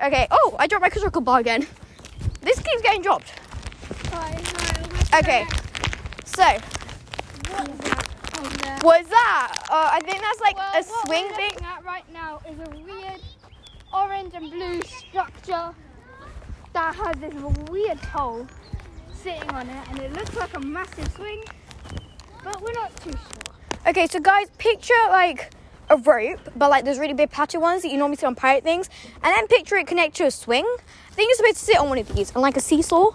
Okay. 0.02 0.28
Oh, 0.32 0.56
I 0.60 0.68
dropped 0.68 0.82
my 0.82 0.89
crystal 0.89 1.22
bar 1.22 1.39
again. 1.39 1.66
This 2.42 2.60
keeps 2.60 2.82
getting 2.82 3.02
dropped. 3.02 3.34
Okay. 5.13 5.46
So, 6.26 6.44
What 6.44 7.70
is 7.70 7.78
that 7.80 8.08
there? 8.62 8.78
what's 8.82 9.10
that? 9.10 9.66
Uh, 9.70 9.89
I 9.94 10.00
think 10.02 10.22
that's 10.22 10.42
like 10.42 10.56
Well, 10.58 10.74
a 10.74 10.84
what 10.84 11.08
swing 11.08 11.26
we're 11.30 11.36
thing. 11.36 11.50
looking 11.52 11.68
at 11.68 11.86
right 11.86 12.12
now 12.12 12.42
is 12.50 12.58
a 12.60 12.70
weird 12.80 13.22
orange 13.94 14.34
and 14.34 14.50
blue 14.52 14.82
structure 14.82 15.74
that 16.74 16.96
has 16.96 17.16
this 17.18 17.34
weird 17.70 18.00
hole 18.00 18.48
sitting 19.13 19.50
on 19.52 19.70
it, 19.70 19.88
and 19.89 20.00
it 20.00 20.12
looks 20.13 20.36
like 20.36 20.56
a 20.58 20.60
massive 20.60 21.12
swing, 21.13 21.44
but 22.44 22.60
we're 22.62 22.74
not 22.74 22.96
too 23.02 23.12
sure. 23.12 23.43
Okay, 23.86 24.08
so 24.08 24.17
guys, 24.22 24.50
picture 24.58 24.93
like 25.10 25.52
a 25.89 25.98
rope, 25.98 26.39
but 26.56 26.69
like 26.69 26.86
those 26.86 26.98
really 26.98 27.13
big 27.13 27.30
patchy 27.30 27.58
ones 27.58 27.82
that 27.82 27.91
you 27.91 27.98
normally 27.98 28.15
see 28.15 28.26
on 28.26 28.34
pirate 28.34 28.63
things, 28.63 28.89
and 29.22 29.36
then 29.36 29.46
picture 29.48 29.76
it 29.76 29.88
connected 29.88 30.19
to 30.19 30.26
a 30.28 30.32
swing. 30.32 30.65
I 30.65 31.13
think 31.13 31.28
you're 31.28 31.36
supposed 31.36 31.58
to 31.58 31.65
sit 31.65 31.78
on 31.78 31.89
one 31.89 31.98
of 31.98 32.08
these, 32.15 32.32
and 32.32 32.41
like 32.41 32.56
a 32.56 32.62
seesaw, 32.62 33.10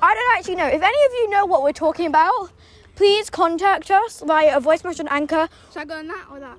I 0.00 0.14
don't 0.14 0.38
actually 0.38 0.54
know. 0.54 0.68
If 0.68 0.80
any 0.80 1.04
of 1.06 1.12
you 1.14 1.30
know 1.30 1.46
what 1.46 1.64
we're 1.64 1.72
talking 1.72 2.06
about, 2.06 2.52
please 2.94 3.28
contact 3.28 3.90
us 3.90 4.22
via 4.24 4.56
a 4.56 4.60
voice 4.60 4.84
message 4.84 5.00
on 5.00 5.08
Anchor. 5.08 5.48
Should 5.72 5.82
I 5.82 5.84
go 5.84 5.94
on 5.94 6.06
that 6.06 6.26
or 6.30 6.38
that? 6.38 6.58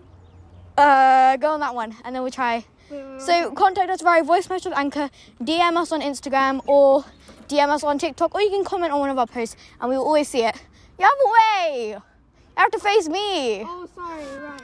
Uh, 0.78 1.38
go 1.38 1.52
on 1.52 1.62
that 1.62 1.74
one, 1.74 1.96
and 2.04 2.14
then 2.14 2.24
we'll 2.24 2.34
try. 2.34 2.66
Wait, 2.92 3.02
wait, 3.04 3.12
wait. 3.14 3.22
So 3.22 3.52
contact 3.52 3.90
us 3.90 4.02
via 4.02 4.22
voice 4.26 4.50
message 4.50 4.74
on 4.74 4.78
Anchor, 4.78 5.10
DM 5.42 5.78
us 5.78 5.94
on 5.94 6.02
Instagram, 6.02 6.62
or 6.68 7.06
DM 7.48 7.70
us 7.70 7.86
on 7.86 8.00
TikTok, 8.00 8.36
or 8.36 8.42
you 8.42 8.50
can 8.50 8.66
comment 8.66 8.92
on 8.92 9.00
one 9.00 9.10
of 9.10 9.18
our 9.18 9.28
posts, 9.28 9.56
and 9.80 9.90
we 9.90 9.96
will 9.96 10.04
always 10.04 10.28
see 10.28 10.44
it. 10.44 10.62
A 11.00 11.08
way. 11.72 11.98
You 12.58 12.62
have 12.62 12.72
to 12.72 12.80
face 12.80 13.08
me. 13.10 13.64
Oh, 13.66 13.88
sorry. 13.94 14.24
Right. 14.40 14.62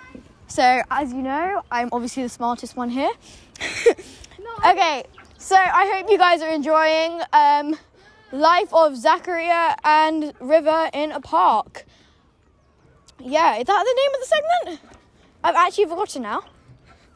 So 0.47 0.81
as 0.89 1.11
you 1.11 1.21
know, 1.21 1.61
I'm 1.71 1.89
obviously 1.91 2.23
the 2.23 2.29
smartest 2.29 2.75
one 2.75 2.89
here. 2.89 3.11
No. 4.39 4.71
okay, 4.71 5.03
so 5.37 5.55
I 5.55 5.85
hope 5.93 6.09
you 6.09 6.17
guys 6.17 6.41
are 6.41 6.49
enjoying 6.49 7.21
um, 7.31 7.77
life 8.31 8.73
of 8.73 8.93
Zakariya 8.93 9.75
and 9.83 10.33
River 10.39 10.89
in 10.93 11.11
a 11.11 11.21
park. 11.21 11.85
Yeah, 13.19 13.57
is 13.57 13.65
that 13.65 13.83
the 13.85 13.95
name 14.01 14.11
of 14.15 14.19
the 14.19 14.25
segment? 14.25 14.95
I've 15.43 15.55
actually 15.55 15.85
forgotten 15.85 16.23
now. 16.23 16.41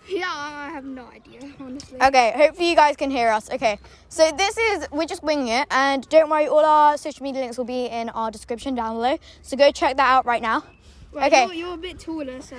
Yeah, 0.08 0.26
I 0.28 0.70
have 0.70 0.86
no 0.86 1.08
idea, 1.08 1.40
honestly. 1.60 2.00
Okay, 2.02 2.34
hopefully 2.36 2.70
you 2.70 2.76
guys 2.76 2.96
can 2.96 3.10
hear 3.10 3.30
us. 3.30 3.50
Okay, 3.50 3.80
so 4.10 4.32
this 4.38 4.58
is, 4.58 4.88
we're 4.92 5.08
just 5.08 5.24
winging 5.24 5.48
it, 5.48 5.68
and 5.72 6.08
don't 6.10 6.30
worry, 6.30 6.48
all 6.48 6.64
our 6.64 6.98
social 6.98 7.24
media 7.24 7.42
links 7.42 7.58
will 7.58 7.66
be 7.66 7.86
in 7.86 8.10
our 8.10 8.30
description 8.30 8.76
down 8.76 8.96
below. 8.96 9.18
So 9.42 9.58
go 9.58 9.72
check 9.72 9.98
that 9.98 10.08
out 10.08 10.26
right 10.26 10.42
now. 10.42 10.64
Right, 11.12 11.32
okay. 11.32 11.46
You're, 11.46 11.54
you're 11.54 11.74
a 11.74 11.78
bit 11.78 12.00
taller, 12.00 12.42
so. 12.42 12.56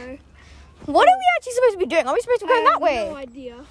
What 0.87 1.09
are 1.09 1.17
we 1.17 1.25
actually 1.37 1.53
supposed 1.53 1.73
to 1.73 1.79
be 1.79 1.87
doing? 1.87 2.07
Are 2.07 2.15
we 2.15 2.21
supposed 2.21 2.41
to 2.41 2.47
be 2.47 2.53
going 2.53 2.63
I 2.63 2.65
that 2.65 2.73
have 2.73 2.83
way? 2.83 3.09
No 3.09 3.17
idea. 3.17 3.65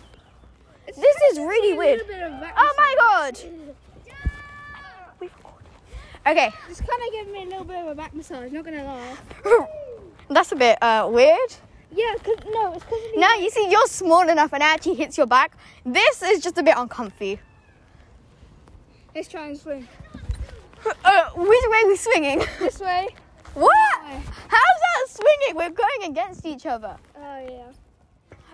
It's 0.88 0.98
This 0.98 1.16
is 1.32 1.40
really 1.40 1.78
weird. 1.78 2.02
Oh 2.58 2.74
my 2.78 2.96
god! 3.00 3.40
Okay, 6.28 6.52
It's 6.68 6.82
kind 6.82 7.04
of 7.06 7.14
giving 7.14 7.34
me 7.34 7.44
a 7.44 7.46
little 7.46 7.64
bit 7.64 7.78
of 7.78 7.88
a 7.88 7.94
back 7.94 8.16
massage, 8.16 8.52
not 8.52 8.66
gonna 8.66 8.84
lie. 8.84 9.68
that's 10.30 10.52
a 10.52 10.56
bit 10.56 10.82
uh, 10.82 11.08
weird. 11.12 11.54
Yeah, 11.96 12.14
cause, 12.24 12.36
no, 12.52 12.74
it's 12.74 12.84
because 12.84 13.00
of 13.14 13.18
Now 13.20 13.34
you 13.36 13.50
see, 13.50 13.70
you're 13.72 13.88
small 13.88 14.28
enough 14.28 14.52
and 14.54 14.62
it 14.62 14.66
actually 14.66 14.96
hits 14.96 15.18
your 15.18 15.28
back. 15.28 15.58
This 15.86 16.22
is 16.22 16.44
just 16.44 16.58
a 16.58 16.64
bit 16.64 16.76
uncomfy. 16.78 17.40
Let's 19.16 19.28
try 19.30 19.48
and 19.48 19.58
swing. 19.58 19.88
Uh, 21.04 21.30
which 21.36 21.64
way 21.72 21.80
are 21.84 21.88
we 21.88 21.96
swinging? 21.96 22.40
This 22.60 22.80
way. 22.80 23.08
what? 23.56 23.72
way. 24.06 24.22
How's 24.48 24.80
that 24.86 25.06
swinging? 25.08 25.56
We're 25.56 25.72
going 25.72 26.12
against 26.12 26.46
each 26.46 26.68
other. 26.68 26.96
Oh, 27.18 27.48
yeah. 27.50 27.72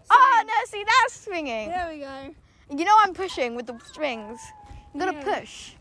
Oh 0.10 0.44
no, 0.48 0.54
see 0.68 0.84
that's 0.86 1.22
swinging. 1.26 1.70
There 1.70 1.90
we 1.92 2.00
go. 2.00 2.34
You 2.70 2.86
know 2.86 2.96
I'm 3.00 3.14
pushing 3.14 3.54
with 3.56 3.66
the 3.68 3.78
strings. 3.86 4.40
You 4.94 5.00
gotta 5.02 5.18
Yeah. 5.18 5.24
push. 5.40 5.74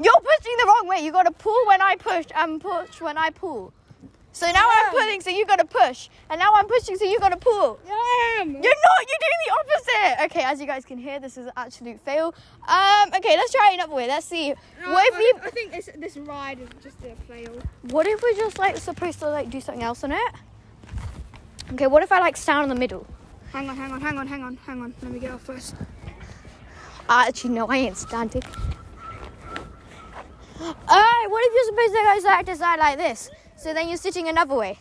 You're 0.00 0.20
pushing 0.20 0.56
the 0.58 0.66
wrong 0.66 0.86
way. 0.86 1.00
You 1.04 1.10
gotta 1.10 1.32
pull 1.32 1.66
when 1.66 1.82
I 1.82 1.96
push 1.96 2.26
and 2.36 2.60
push 2.60 3.00
when 3.00 3.18
I 3.18 3.30
pull. 3.30 3.72
So 4.32 4.46
now 4.52 4.68
I'm 4.70 4.86
Yeah. 4.86 4.90
pulling, 5.00 5.20
so 5.20 5.30
you 5.30 5.44
gotta 5.46 5.64
push. 5.64 6.08
And 6.30 6.38
now 6.38 6.52
I'm 6.54 6.66
pushing, 6.66 6.96
so 6.96 7.04
you 7.04 7.18
gotta 7.18 7.36
pull. 7.36 7.78
Yeah, 7.84 7.92
I 7.92 8.38
am. 8.40 8.50
You're 8.52 8.62
not. 8.62 9.00
You're 9.08 9.22
doing 9.26 9.40
the 9.46 9.52
opposite. 9.58 10.24
Okay, 10.26 10.42
as 10.44 10.60
you 10.60 10.66
guys 10.66 10.84
can 10.84 10.98
hear, 10.98 11.18
this 11.18 11.36
is 11.36 11.46
an 11.46 11.52
absolute 11.56 12.00
fail. 12.00 12.34
Um. 12.68 13.10
Okay, 13.16 13.36
let's 13.36 13.50
try 13.52 13.70
another 13.72 13.94
way. 13.94 14.06
Let's 14.06 14.26
see. 14.26 14.50
No, 14.50 14.56
what 14.92 15.06
if 15.08 15.14
I, 15.14 15.18
we? 15.18 15.32
I 15.42 15.50
think 15.50 15.72
this, 15.72 15.88
this 15.96 16.16
ride 16.18 16.60
is 16.60 16.68
just 16.82 16.96
a 17.02 17.14
fail. 17.26 17.58
What 17.90 18.06
if 18.06 18.22
we're 18.22 18.34
just 18.34 18.58
like 18.58 18.76
supposed 18.76 19.18
to 19.20 19.28
like 19.30 19.48
do 19.50 19.60
something 19.60 19.82
else 19.82 20.04
on 20.04 20.12
it? 20.12 20.32
Okay. 21.72 21.86
What 21.86 22.02
if 22.02 22.12
I 22.12 22.20
like 22.20 22.36
stand 22.36 22.64
in 22.64 22.68
the 22.68 22.74
middle? 22.76 23.06
Hang 23.52 23.66
on, 23.68 23.76
hang 23.76 23.90
on, 23.92 24.00
hang 24.00 24.18
on, 24.18 24.26
hang 24.26 24.42
on, 24.42 24.56
hang 24.66 24.82
on. 24.82 24.94
Let 25.02 25.10
me 25.10 25.18
get 25.18 25.30
off 25.32 25.40
first. 25.42 25.74
Actually, 27.08 27.54
no, 27.54 27.66
I 27.66 27.76
ain't 27.78 27.96
standing. 27.96 28.42
Alright, 30.60 31.30
what 31.30 31.44
if 31.46 31.52
you're 31.54 31.64
supposed 31.64 31.94
to 31.94 32.02
go 32.04 32.18
side 32.20 32.44
to 32.46 32.56
side 32.56 32.78
like 32.78 32.98
this? 32.98 33.30
So 33.58 33.74
then 33.74 33.88
you're 33.88 33.96
sitting 33.98 34.28
another 34.28 34.54
way. 34.54 34.78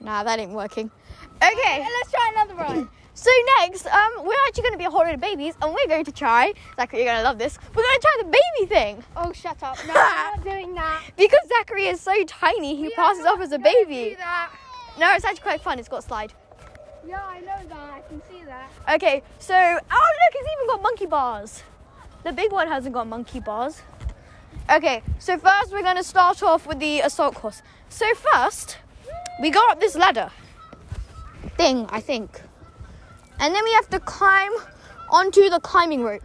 Nah, 0.00 0.22
that 0.22 0.38
ain't 0.38 0.52
working. 0.52 0.90
Okay, 1.36 1.78
let's 1.78 2.10
try 2.10 2.30
another 2.36 2.54
one. 2.54 2.88
so 3.14 3.30
next, 3.60 3.86
um, 3.86 4.10
we're 4.22 4.34
actually 4.46 4.62
going 4.64 4.74
to 4.74 4.78
be 4.78 4.84
a 4.84 4.90
whole 4.90 5.00
lot 5.00 5.14
of 5.14 5.20
babies, 5.20 5.54
and 5.62 5.72
we're 5.74 5.88
going 5.88 6.04
to 6.04 6.12
try. 6.12 6.52
Zachary, 6.76 7.00
you're 7.00 7.08
going 7.08 7.18
to 7.18 7.24
love 7.24 7.38
this. 7.38 7.58
We're 7.74 7.82
going 7.82 7.96
to 7.96 8.00
try 8.02 8.22
the 8.22 8.24
baby 8.24 8.68
thing 8.68 9.04
Oh, 9.16 9.32
shut 9.32 9.62
up. 9.62 9.78
No, 9.86 9.94
I'm 9.96 10.36
not 10.36 10.44
doing 10.44 10.74
that. 10.74 11.02
because 11.16 11.40
Zachary 11.48 11.86
is 11.86 12.02
so 12.02 12.12
tiny, 12.24 12.76
he 12.76 12.82
We 12.82 12.90
passes 12.90 13.24
off 13.24 13.40
as 13.40 13.52
a 13.52 13.58
baby. 13.58 14.16
No, 14.98 15.14
it's 15.14 15.24
actually 15.24 15.42
quite 15.42 15.62
fun. 15.62 15.78
It's 15.78 15.88
got 15.88 16.04
slide. 16.04 16.34
Yeah, 17.08 17.24
I 17.24 17.40
know 17.40 17.68
that. 17.68 17.72
I 17.72 18.02
can 18.08 18.20
see 18.30 18.44
that. 18.44 18.70
Okay, 18.94 19.22
so 19.38 19.54
oh 19.54 19.68
look, 19.78 20.34
it's 20.34 20.48
even 20.52 20.66
got 20.68 20.82
monkey 20.82 21.06
bars. 21.06 21.62
The 22.24 22.32
big 22.32 22.52
one 22.52 22.68
hasn't 22.68 22.94
got 22.94 23.06
monkey 23.06 23.40
bars. 23.40 23.80
Okay, 24.68 25.02
so 25.18 25.38
first 25.38 25.72
we're 25.72 25.82
gonna 25.82 26.02
start 26.02 26.42
off 26.42 26.66
with 26.66 26.80
the 26.80 27.00
assault 27.00 27.34
course. 27.34 27.62
So 27.88 28.04
first, 28.14 28.78
we 29.40 29.50
go 29.50 29.60
up 29.70 29.78
this 29.80 29.94
ladder 29.94 30.30
thing, 31.56 31.86
I 31.90 32.00
think, 32.00 32.40
and 33.38 33.54
then 33.54 33.62
we 33.64 33.72
have 33.74 33.88
to 33.90 34.00
climb 34.00 34.50
onto 35.10 35.48
the 35.48 35.60
climbing 35.60 36.02
rope. 36.02 36.22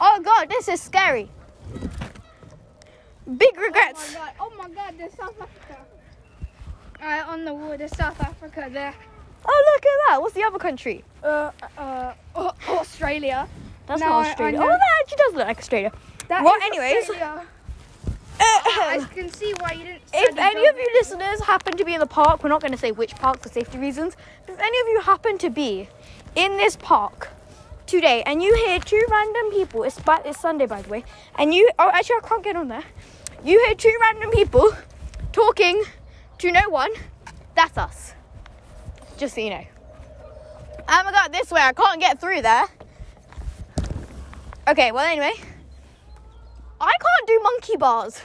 Oh 0.00 0.20
god, 0.20 0.48
this 0.48 0.66
is 0.68 0.80
scary. 0.80 1.28
Big 3.36 3.56
regrets. 3.56 4.16
Oh 4.16 4.18
my 4.18 4.26
god. 4.26 4.34
Oh 4.40 4.52
my 4.58 4.68
god, 4.74 4.94
there's 4.98 5.12
South 5.14 5.40
Africa. 5.40 5.76
Alright, 7.00 7.26
on 7.28 7.44
the 7.44 7.54
wall, 7.54 7.76
there's 7.78 7.96
South 7.96 8.20
Africa 8.20 8.68
there. 8.72 8.94
Oh 9.46 9.72
look 9.74 9.86
at 9.86 9.98
that. 10.08 10.20
What's 10.20 10.34
the 10.34 10.42
other 10.42 10.58
country? 10.58 11.04
Uh, 11.22 11.50
uh, 11.78 12.12
uh, 12.34 12.52
Australia. 12.68 13.48
That's 13.86 14.00
No, 14.00 14.08
not 14.08 14.14
I- 14.14 14.26
I 14.26 14.30
Australia. 14.30 14.58
oh, 14.60 14.66
that 14.68 14.80
actually 15.02 15.16
does 15.18 15.34
look 15.34 15.46
like 15.46 15.58
Australia. 15.58 15.92
That 16.28 16.44
Well, 16.44 16.54
anyways. 16.62 17.08
Australia. 17.08 17.46
I 18.78 19.06
can 19.12 19.30
see 19.30 19.52
why 19.60 19.72
you 19.72 19.84
didn't. 19.84 20.02
If 20.12 20.38
any 20.38 20.66
of 20.66 20.76
you 20.76 20.88
listeners 20.94 21.40
happen 21.40 21.76
to 21.76 21.84
be 21.84 21.94
in 21.94 22.00
the 22.00 22.06
park, 22.06 22.42
we're 22.42 22.48
not 22.48 22.60
going 22.60 22.72
to 22.72 22.78
say 22.78 22.92
which 22.92 23.14
park 23.16 23.40
for 23.40 23.48
safety 23.48 23.78
reasons, 23.78 24.16
but 24.46 24.54
if 24.54 24.60
any 24.60 24.80
of 24.80 24.88
you 24.88 25.00
happen 25.00 25.38
to 25.38 25.50
be 25.50 25.88
in 26.36 26.56
this 26.56 26.76
park 26.76 27.28
today 27.86 28.22
and 28.24 28.42
you 28.42 28.54
hear 28.54 28.78
two 28.78 29.04
random 29.10 29.50
people, 29.50 29.82
it's, 29.82 29.98
by, 30.00 30.20
it's 30.24 30.40
Sunday 30.40 30.66
by 30.66 30.82
the 30.82 30.88
way, 30.88 31.04
and 31.36 31.54
you, 31.54 31.70
oh 31.78 31.90
actually 31.92 32.16
I 32.22 32.28
can't 32.28 32.44
get 32.44 32.56
on 32.56 32.68
there, 32.68 32.84
you 33.44 33.62
hear 33.66 33.74
two 33.74 33.96
random 34.00 34.30
people 34.30 34.72
talking 35.32 35.82
to 36.38 36.52
no 36.52 36.68
one, 36.68 36.90
that's 37.54 37.76
us. 37.76 38.14
Just 39.16 39.34
so 39.34 39.40
you 39.40 39.50
know. 39.50 39.64
Oh 40.88 41.02
my 41.04 41.12
god, 41.12 41.32
this 41.32 41.50
way, 41.50 41.60
I 41.60 41.72
can't 41.72 42.00
get 42.00 42.20
through 42.20 42.42
there. 42.42 42.64
Okay, 44.68 44.92
well 44.92 45.04
anyway, 45.04 45.32
I 46.80 46.92
can't 47.00 47.26
do 47.26 47.40
monkey 47.42 47.76
bars. 47.76 48.20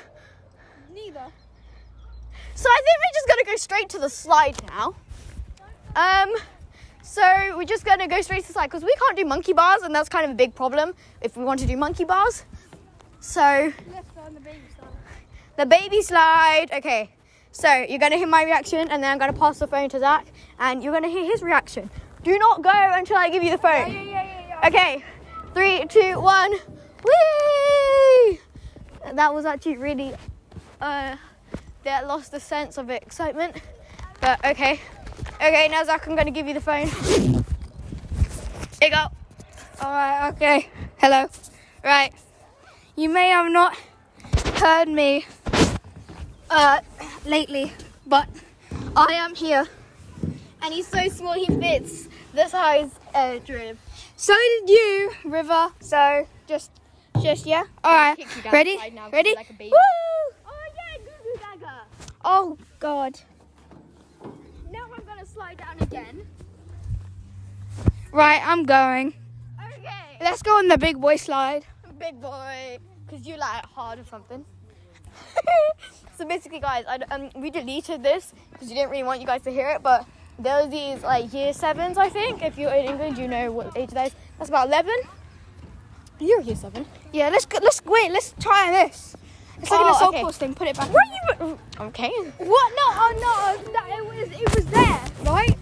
Neither. 0.96 1.26
So 2.56 2.70
I 2.70 2.82
think 2.86 2.98
we're 3.04 3.14
just 3.14 3.28
gonna 3.28 3.44
go 3.44 3.56
straight 3.58 3.90
to 3.90 4.00
the 4.00 4.10
slide 4.10 4.56
now. 4.68 4.96
Um, 5.96 6.34
so 7.04 7.22
we're 7.58 7.66
just 7.66 7.84
gonna 7.86 8.08
go 8.08 8.22
straight 8.22 8.42
to 8.44 8.48
the 8.48 8.54
slide 8.54 8.68
because 8.68 8.84
we 8.84 8.96
can't 8.96 9.18
do 9.18 9.26
monkey 9.26 9.52
bars, 9.54 9.82
and 9.82 9.94
that's 9.94 10.08
kind 10.10 10.24
of 10.26 10.32
a 10.32 10.36
big 10.36 10.56
problem 10.56 10.94
if 11.22 11.36
we 11.36 11.44
want 11.44 11.60
to 11.60 11.68
do 11.68 11.76
monkey 11.76 12.06
bars. 12.06 12.46
So 13.20 13.42
Let's 13.92 14.10
go 14.12 14.22
on 14.22 14.34
the 14.34 14.40
baby 14.40 14.62
side. 14.80 14.88
the 15.58 15.66
baby 15.66 16.02
slide. 16.02 16.68
Okay, 16.72 17.10
so 17.52 17.70
you're 17.74 18.00
gonna 18.00 18.18
hear 18.18 18.28
my 18.28 18.44
reaction, 18.44 18.80
and 18.90 19.04
then 19.04 19.12
I'm 19.12 19.18
gonna 19.18 19.34
pass 19.34 19.60
the 19.60 19.68
phone 19.68 19.90
to 19.90 20.00
Zak, 20.00 20.26
and 20.60 20.82
you're 20.82 20.94
gonna 20.94 21.10
hear 21.10 21.26
his 21.26 21.44
reaction. 21.44 21.90
Do 22.24 22.38
not 22.40 22.62
go 22.64 22.72
until 22.74 23.18
I 23.18 23.30
give 23.30 23.44
you 23.44 23.52
the 23.52 23.58
phone. 23.58 23.92
yeah, 23.92 24.02
yeah, 24.02 24.24
yeah. 24.24 24.60
yeah. 24.62 24.68
Okay, 24.68 25.04
three, 25.54 25.86
two, 25.88 26.20
one, 26.22 26.52
whee! 27.04 28.40
That 29.14 29.34
was 29.34 29.46
actually 29.46 29.78
really, 29.78 30.14
uh, 30.82 31.16
that 31.84 32.08
lost 32.08 32.32
the 32.32 32.40
sense 32.40 32.78
of 32.78 32.90
excitement. 32.90 33.56
But 34.22 34.44
okay, 34.46 34.80
okay, 35.36 35.68
now 35.70 35.84
Zak, 35.84 36.08
I'm 36.08 36.16
gonna 36.16 36.32
give 36.32 36.48
you 36.48 36.54
the 36.54 36.62
phone. 36.62 36.88
Here 38.80 38.90
you 38.90 38.90
go. 38.92 39.06
Alright, 39.82 40.34
okay. 40.34 40.70
Hello. 40.98 41.28
Right. 41.84 42.14
You 42.96 43.10
may 43.10 43.30
have 43.30 43.52
not 43.52 43.76
heard 44.56 44.88
me 44.88 45.26
uh 46.50 46.80
lately, 47.26 47.72
but 48.08 48.28
I 48.96 49.14
am 49.14 49.36
here. 49.36 49.68
And 50.62 50.74
he's 50.74 50.88
so 50.88 51.08
small, 51.10 51.34
he 51.34 51.46
fits 51.46 52.08
the 52.34 52.48
size 52.48 52.90
uh, 53.14 53.38
drip. 53.46 53.78
So 54.16 54.34
did 54.34 54.70
you, 54.70 55.12
River. 55.26 55.70
So 55.82 56.26
just 56.48 56.72
just 57.22 57.46
yeah. 57.46 57.64
You 58.18 58.26
down 58.42 58.54
Ready? 58.54 58.72
the 58.72 58.78
slide 58.78 58.94
now 58.96 59.04
'cause 59.06 59.14
Ready? 59.14 59.36
like. 59.36 59.50
Woo! 59.60 59.70
Oh 59.72 60.66
yeah, 60.76 60.98
Goo 61.04 61.12
Goo 61.24 61.40
Gaga. 61.60 61.82
Oh 62.26 62.58
god. 62.80 63.20
Now 64.72 64.90
I'm 64.94 65.06
gonna 65.06 65.26
slide 65.26 65.58
down 65.58 65.78
again. 65.80 66.28
Right, 68.12 68.42
I'm 68.44 68.64
going. 68.66 69.14
Okay. 69.62 70.18
Let's 70.20 70.42
go 70.42 70.58
on 70.58 70.68
the 70.68 70.78
big 70.78 71.00
boy 71.00 71.18
slide. 71.18 71.64
big 72.00 72.20
boy 72.20 72.78
because 73.06 73.26
you 73.26 73.38
like 73.38 73.66
hard 73.68 74.00
or 74.00 74.04
something 74.04 74.44
so 76.18 76.26
basically 76.26 76.60
guys 76.60 76.84
I, 76.90 77.00
um, 77.10 77.30
we 77.38 77.50
deleted 77.50 78.04
this 78.04 78.34
because 78.52 78.68
you 78.68 78.76
didn't 78.76 78.92
really 78.92 79.04
want 79.04 79.22
you 79.22 79.28
guys 79.28 79.44
to 79.44 79.52
hear 79.52 79.70
it 79.70 79.82
but 79.82 80.06
there 80.38 80.62
was 80.62 80.70
these 80.70 81.02
like 81.04 81.32
year 81.32 81.54
sevens 81.54 81.98
i 81.98 82.10
think 82.10 82.44
if 82.44 82.58
you're 82.58 82.74
in 82.74 82.86
england 82.86 83.18
you 83.18 83.30
know 83.30 83.50
what 83.50 83.78
age 83.78 83.92
that 83.92 84.08
is 84.08 84.16
that's 84.38 84.50
about 84.50 84.68
11 84.68 84.92
You're 86.20 86.42
year 86.42 86.56
seven. 86.56 86.86
Yeah, 87.12 87.30
let's 87.30 87.46
go, 87.46 87.60
let's 87.62 87.84
wait. 87.84 88.12
Let's 88.12 88.34
try 88.40 88.72
this. 88.72 89.16
It's 89.62 89.72
like 89.72 89.80
Oh, 89.80 89.86
an 89.88 89.92
assault 89.96 90.14
okay. 90.14 90.22
course 90.24 90.38
thing. 90.38 90.54
Put 90.54 90.68
it 90.68 90.76
back. 90.78 90.90
Are 90.90 91.46
you? 91.48 91.60
Okay. 91.80 92.10
What? 92.38 92.74
No, 92.80 92.86
oh 93.04 93.12
no, 93.64 93.72
that, 93.74 93.86
it 93.90 94.06
was 94.06 94.30
it 94.42 94.56
was 94.56 94.66
there, 94.68 95.02
right? 95.32 95.58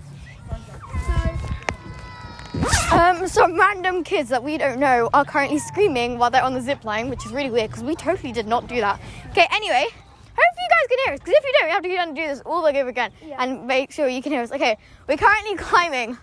So 2.89 2.97
Um, 2.97 3.27
some 3.27 3.59
random 3.59 4.03
kids 4.03 4.29
that 4.29 4.43
we 4.43 4.57
don't 4.57 4.79
know 4.79 5.09
are 5.13 5.25
currently 5.25 5.57
screaming 5.59 6.17
while 6.17 6.29
they're 6.29 6.43
on 6.43 6.53
the 6.53 6.61
zip 6.61 6.83
line, 6.85 7.09
which 7.09 7.25
is 7.25 7.31
really 7.33 7.49
weird 7.49 7.69
because 7.71 7.83
we 7.83 7.95
totally 7.95 8.31
did 8.31 8.47
not 8.47 8.67
do 8.67 8.79
that. 8.81 8.99
Okay, 9.31 9.47
anyway, 9.51 9.85
hope 9.89 10.55
you 10.61 10.69
guys 10.69 10.87
can 10.89 10.97
hear 11.05 11.13
us 11.15 11.19
because 11.19 11.33
if 11.35 11.43
you 11.43 11.53
don't, 11.59 11.65
we 11.67 11.71
have 11.71 11.83
to 11.83 11.89
go 11.89 11.95
down 11.95 12.07
and 12.09 12.15
do 12.17 12.27
this 12.27 12.41
all 12.45 12.65
over 12.65 12.89
again 12.89 13.11
Yeah. 13.25 13.41
and 13.43 13.65
make 13.67 13.91
sure 13.91 14.07
you 14.07 14.21
can 14.21 14.31
hear 14.31 14.41
us. 14.43 14.51
Okay, 14.51 14.77
we're 15.07 15.17
currently 15.17 15.55
climbing. 15.55 16.17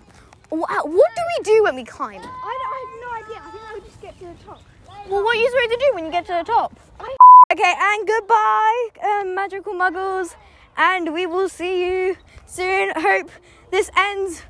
Wha- 0.50 0.58
What 0.66 0.84
do 1.16 1.22
we 1.38 1.44
do 1.44 1.62
when 1.64 1.74
we 1.74 1.84
climb? 1.84 2.20
I, 2.20 2.24
I 2.24 2.86
have 2.86 3.00
no 3.00 3.10
idea. 3.24 3.42
I 3.46 3.50
think 3.50 3.64
I 3.68 3.74
would 3.74 3.84
just 3.84 4.00
get 4.00 4.18
to 4.20 4.26
the 4.26 4.44
top. 4.44 4.62
Well, 5.08 5.24
what 5.24 5.36
are 5.36 5.40
you 5.40 5.48
supposed 5.50 5.70
to 5.70 5.76
do 5.88 5.94
when 5.94 6.04
you 6.06 6.10
get 6.12 6.26
to 6.26 6.32
the 6.34 6.44
top? 6.44 6.78
I- 7.00 7.16
Okay, 7.52 7.74
and 7.76 8.06
goodbye, 8.06 8.88
um, 9.02 9.34
magical 9.34 9.72
muggles, 9.72 10.36
and 10.76 11.12
we 11.12 11.26
will 11.26 11.48
see 11.48 11.84
you 11.84 12.16
soon. 12.46 12.92
Hope 12.94 13.28
this 13.72 13.90
ends 13.96 14.42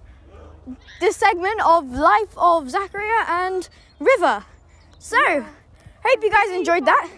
this 1.01 1.16
segment 1.16 1.62
of 1.64 1.90
life 1.92 2.36
of 2.36 2.64
Zakariya 2.64 3.26
and 3.26 3.66
River. 3.98 4.44
So, 4.98 5.16
hope 5.16 6.22
you 6.22 6.30
guys 6.30 6.51
enjoyed 6.51 6.84
that. 6.84 7.09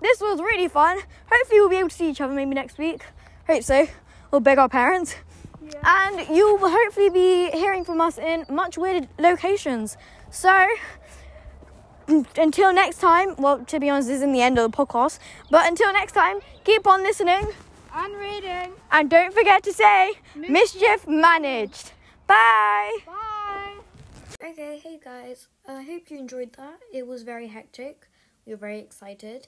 This 0.00 0.20
was 0.20 0.38
really 0.38 0.68
fun. 0.68 1.00
Hopefully, 1.28 1.60
we'll 1.60 1.68
be 1.68 1.78
able 1.78 1.88
to 1.88 1.96
see 1.96 2.10
each 2.10 2.20
other 2.20 2.32
maybe 2.32 2.54
next 2.54 2.78
week. 2.78 3.02
Hope 3.48 3.64
so. 3.64 3.88
We'll 4.30 4.40
beg 4.40 4.58
our 4.58 4.68
parents. 4.68 5.16
And 5.82 6.28
you 6.28 6.54
will 6.54 6.70
hopefully 6.70 7.10
be 7.10 7.50
hearing 7.50 7.84
from 7.84 8.00
us 8.00 8.18
in 8.18 8.46
much 8.48 8.78
weird 8.78 9.08
locations. 9.18 9.96
So, 10.30 10.68
until 12.08 12.72
next 12.72 12.98
time, 12.98 13.34
well, 13.36 13.64
to 13.66 13.78
be 13.78 13.88
honest, 13.90 14.08
this 14.08 14.16
isn't 14.16 14.32
the 14.32 14.40
end 14.42 14.58
of 14.58 14.70
the 14.70 14.76
podcast, 14.76 15.18
but 15.50 15.66
until 15.68 15.92
next 15.92 16.12
time, 16.12 16.40
keep 16.64 16.86
on 16.86 17.02
listening 17.02 17.48
And 17.94 18.14
reading. 18.16 18.72
and 18.90 19.10
don't 19.10 19.32
forget 19.34 19.62
to 19.64 19.72
say 19.72 20.14
mischief 20.34 21.06
managed. 21.06 21.92
Bye. 22.26 22.98
Bye. 23.06 23.74
Okay, 24.42 24.80
hey 24.82 24.98
guys. 25.02 25.48
I 25.66 25.82
hope 25.82 26.10
you 26.10 26.18
enjoyed 26.18 26.52
that. 26.54 26.78
It 26.92 27.06
was 27.06 27.22
very 27.22 27.48
hectic. 27.48 28.08
We 28.46 28.52
were 28.52 28.58
very 28.58 28.78
excited. 28.78 29.46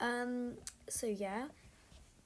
Um, 0.00 0.54
so 0.88 1.06
yeah. 1.06 1.44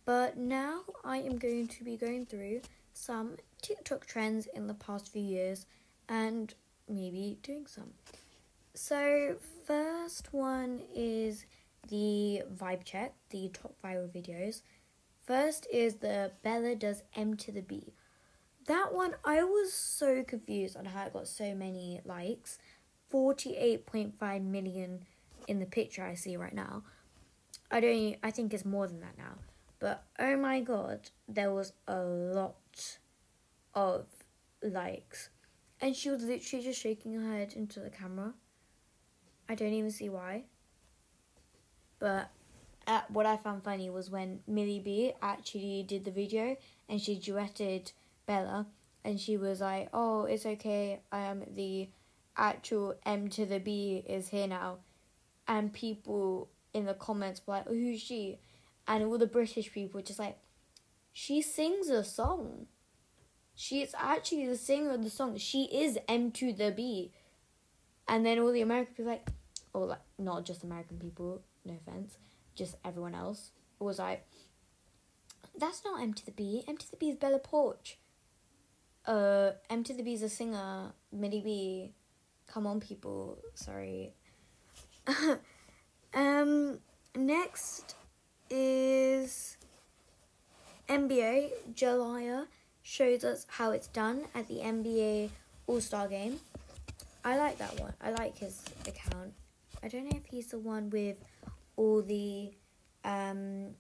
But 0.04 0.36
now 0.36 0.82
I 1.04 1.18
am 1.18 1.38
going 1.38 1.66
to 1.68 1.84
be 1.84 1.96
going 1.96 2.26
through 2.26 2.60
some 2.92 3.36
TikTok 3.62 4.06
trends 4.06 4.46
in 4.54 4.66
the 4.66 4.74
past 4.74 5.10
few 5.12 5.22
years 5.22 5.66
and 6.08 6.52
maybe 6.88 7.38
doing 7.42 7.66
some. 7.66 7.90
So 8.74 9.36
first 9.64 10.32
one 10.32 10.82
is 10.92 11.46
the 11.88 12.42
vibe 12.52 12.84
check, 12.84 13.14
the 13.30 13.48
top 13.52 13.76
viral 13.84 14.08
videos. 14.08 14.62
First 15.24 15.68
is 15.72 15.94
the 15.96 16.32
Bella 16.42 16.74
does 16.74 17.02
M 17.14 17.36
to 17.36 17.52
the 17.52 17.62
B. 17.62 17.94
That 18.66 18.92
one, 18.92 19.14
I 19.24 19.44
was 19.44 19.72
so 19.72 20.24
confused 20.24 20.76
on 20.76 20.86
how 20.86 21.06
it 21.06 21.12
got 21.12 21.28
so 21.28 21.54
many 21.54 22.00
likes. 22.04 22.58
48.5 23.12 24.44
million 24.44 25.04
in 25.46 25.60
the 25.60 25.66
picture 25.66 26.02
I 26.02 26.14
see 26.14 26.36
right 26.36 26.54
now. 26.54 26.82
I 27.70 27.78
don't, 27.80 28.16
I 28.24 28.30
think 28.32 28.52
it's 28.52 28.64
more 28.64 28.88
than 28.88 29.00
that 29.00 29.16
now. 29.16 29.38
But 29.78 30.04
oh 30.18 30.36
my 30.36 30.60
god, 30.60 31.10
there 31.28 31.52
was 31.52 31.74
a 31.86 32.00
lot 32.00 32.98
of 33.74 34.06
likes. 34.62 35.28
And 35.80 35.94
she 35.94 36.10
was 36.10 36.24
literally 36.24 36.64
just 36.64 36.80
shaking 36.80 37.14
her 37.14 37.32
head 37.32 37.52
into 37.52 37.78
the 37.78 37.90
camera. 37.90 38.34
I 39.48 39.54
don't 39.54 39.72
even 39.72 39.90
see 39.90 40.08
why. 40.08 40.44
But 41.98 42.30
uh, 42.86 43.02
what 43.08 43.26
I 43.26 43.36
found 43.36 43.62
funny 43.62 43.90
was 43.90 44.10
when 44.10 44.40
Millie 44.46 44.80
B 44.80 45.12
actually 45.22 45.82
did 45.82 46.04
the 46.04 46.10
video 46.10 46.56
and 46.88 47.00
she 47.00 47.16
duetted 47.18 47.92
Bella 48.26 48.66
and 49.04 49.20
she 49.20 49.36
was 49.36 49.60
like, 49.60 49.88
"Oh, 49.92 50.24
it's 50.24 50.46
okay. 50.46 51.00
I 51.12 51.20
am 51.20 51.44
the 51.54 51.88
actual 52.36 52.94
M 53.04 53.28
to 53.30 53.46
the 53.46 53.58
B 53.58 54.02
is 54.06 54.28
here 54.28 54.46
now," 54.46 54.78
and 55.46 55.72
people 55.72 56.48
in 56.72 56.86
the 56.86 56.94
comments 56.94 57.42
were 57.46 57.54
like, 57.54 57.66
oh, 57.68 57.74
"Who's 57.74 58.00
she?" 58.00 58.38
And 58.88 59.04
all 59.04 59.18
the 59.18 59.26
British 59.26 59.72
people 59.72 60.00
just 60.00 60.18
like, 60.18 60.38
"She 61.12 61.42
sings 61.42 61.88
a 61.90 62.02
song. 62.02 62.66
She 63.54 63.82
is 63.82 63.94
actually 63.96 64.46
the 64.46 64.56
singer 64.56 64.92
of 64.92 65.04
the 65.04 65.10
song. 65.10 65.36
She 65.36 65.64
is 65.64 65.98
M 66.08 66.32
to 66.32 66.52
the 66.52 66.70
B." 66.70 67.12
And 68.08 68.24
then 68.24 68.38
all 68.38 68.52
the 68.52 68.60
American 68.60 68.94
people 68.94 69.12
like, 69.12 69.28
or 69.72 69.86
like 69.86 70.00
not 70.18 70.44
just 70.44 70.64
American 70.64 70.98
people, 70.98 71.42
no 71.64 71.74
offense, 71.74 72.18
just 72.54 72.76
everyone 72.84 73.14
else 73.14 73.50
was 73.78 73.98
like, 73.98 74.26
"That's 75.58 75.84
not 75.84 76.02
M 76.02 76.14
to 76.14 76.24
the 76.24 76.32
B. 76.32 76.64
M 76.68 76.76
to 76.76 76.90
the 76.90 76.96
B 76.96 77.10
is 77.10 77.16
Bella 77.16 77.38
Poarch." 77.38 77.96
uh 79.06 79.52
M 79.70 79.84
to 79.84 79.94
the 79.94 80.02
B's 80.02 80.22
a 80.22 80.28
singer, 80.28 80.92
Millie 81.12 81.42
B. 81.42 81.92
Come 82.46 82.66
on 82.66 82.80
people, 82.80 83.38
sorry. 83.54 84.12
um 86.14 86.78
next 87.14 87.94
is 88.50 89.56
NBA 90.88 91.50
Jalaiah 91.74 92.46
shows 92.82 93.24
us 93.24 93.46
how 93.48 93.70
it's 93.70 93.88
done 93.88 94.24
at 94.34 94.48
the 94.48 94.56
NBA 94.56 95.30
All 95.66 95.80
Star 95.80 96.08
game. 96.08 96.40
I 97.24 97.38
like 97.38 97.56
that 97.58 97.80
one. 97.80 97.94
I 98.02 98.10
like 98.10 98.36
his 98.36 98.62
account. 98.86 99.32
I 99.82 99.88
don't 99.88 100.04
know 100.04 100.16
if 100.16 100.26
he's 100.26 100.48
the 100.48 100.58
one 100.58 100.90
with 100.90 101.16
all 101.76 102.02
the 102.02 102.52
um 103.04 103.70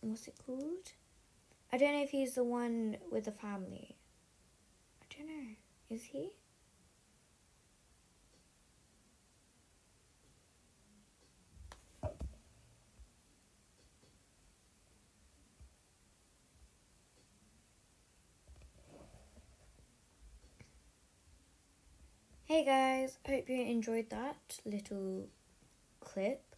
what's 0.00 0.28
it 0.28 0.34
called? 0.46 0.92
I 1.72 1.78
don't 1.78 1.92
know 1.92 2.02
if 2.02 2.10
he's 2.10 2.34
the 2.34 2.44
one 2.44 2.96
with 3.10 3.24
the 3.24 3.32
family. 3.32 3.96
I 5.02 5.16
don't 5.16 5.28
know. 5.28 5.54
Is 5.88 6.04
he? 6.04 6.30
Hey 22.50 22.64
guys, 22.64 23.16
hope 23.28 23.48
you 23.48 23.62
enjoyed 23.62 24.10
that 24.10 24.58
little 24.64 25.28
clip 26.00 26.56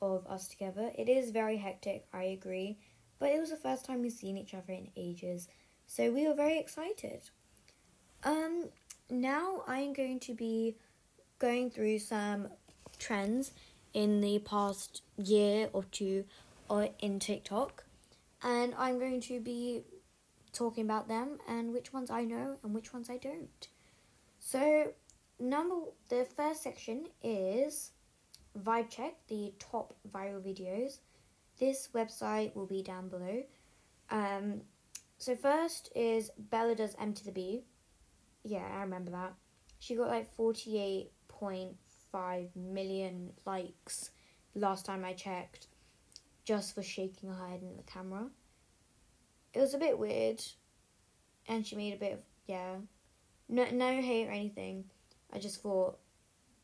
of 0.00 0.26
us 0.26 0.48
together. 0.48 0.90
It 0.96 1.06
is 1.06 1.32
very 1.32 1.58
hectic, 1.58 2.06
I 2.14 2.22
agree, 2.22 2.78
but 3.18 3.28
it 3.28 3.38
was 3.40 3.50
the 3.50 3.58
first 3.58 3.84
time 3.84 4.00
we've 4.00 4.10
seen 4.10 4.38
each 4.38 4.54
other 4.54 4.72
in 4.72 4.88
ages, 4.96 5.48
so 5.86 6.10
we 6.10 6.26
were 6.26 6.32
very 6.32 6.58
excited. 6.58 7.28
Um, 8.22 8.70
now 9.10 9.64
I'm 9.68 9.92
going 9.92 10.18
to 10.20 10.32
be 10.32 10.76
going 11.38 11.70
through 11.70 11.98
some 11.98 12.48
trends 12.98 13.52
in 13.92 14.22
the 14.22 14.38
past 14.38 15.02
year 15.18 15.68
or 15.74 15.84
two 15.84 16.24
or 16.70 16.88
in 17.00 17.18
TikTok, 17.18 17.84
and 18.42 18.74
I'm 18.78 18.98
going 18.98 19.20
to 19.20 19.40
be 19.40 19.82
talking 20.54 20.84
about 20.84 21.06
them 21.06 21.36
and 21.46 21.74
which 21.74 21.92
ones 21.92 22.10
I 22.10 22.24
know 22.24 22.56
and 22.62 22.74
which 22.74 22.94
ones 22.94 23.10
I 23.10 23.18
don't. 23.18 23.68
So, 24.38 24.94
number 25.38 25.76
the 26.08 26.26
first 26.36 26.62
section 26.62 27.06
is 27.22 27.92
Vibe 28.58 28.90
Check, 28.90 29.14
the 29.28 29.52
top 29.58 29.94
viral 30.10 30.40
videos. 30.40 30.98
This 31.58 31.88
website 31.94 32.54
will 32.54 32.66
be 32.66 32.82
down 32.82 33.08
below. 33.08 33.42
Um, 34.10 34.62
so 35.18 35.36
first 35.36 35.90
is 35.94 36.30
Bella 36.38 36.74
does 36.74 36.96
M 37.00 37.12
to 37.14 37.24
the 37.24 37.32
B. 37.32 37.64
Yeah, 38.42 38.66
I 38.70 38.80
remember 38.80 39.12
that. 39.12 39.34
She 39.78 39.96
got 39.96 40.08
like 40.08 40.36
48.5 40.36 42.56
million 42.56 43.32
likes 43.44 44.10
last 44.54 44.86
time 44.86 45.04
I 45.04 45.14
checked 45.14 45.66
just 46.44 46.74
for 46.74 46.82
shaking 46.82 47.30
her 47.30 47.48
head 47.48 47.62
in 47.62 47.76
the 47.76 47.82
camera. 47.82 48.26
It 49.52 49.60
was 49.60 49.74
a 49.74 49.78
bit 49.78 49.98
weird 49.98 50.42
and 51.48 51.66
she 51.66 51.76
made 51.76 51.94
a 51.94 51.98
bit 51.98 52.12
of 52.12 52.20
yeah. 52.46 52.76
No 53.48 53.66
no 53.72 54.00
hate 54.00 54.28
or 54.28 54.32
anything. 54.32 54.84
I 55.34 55.38
just 55.38 55.62
thought 55.62 55.98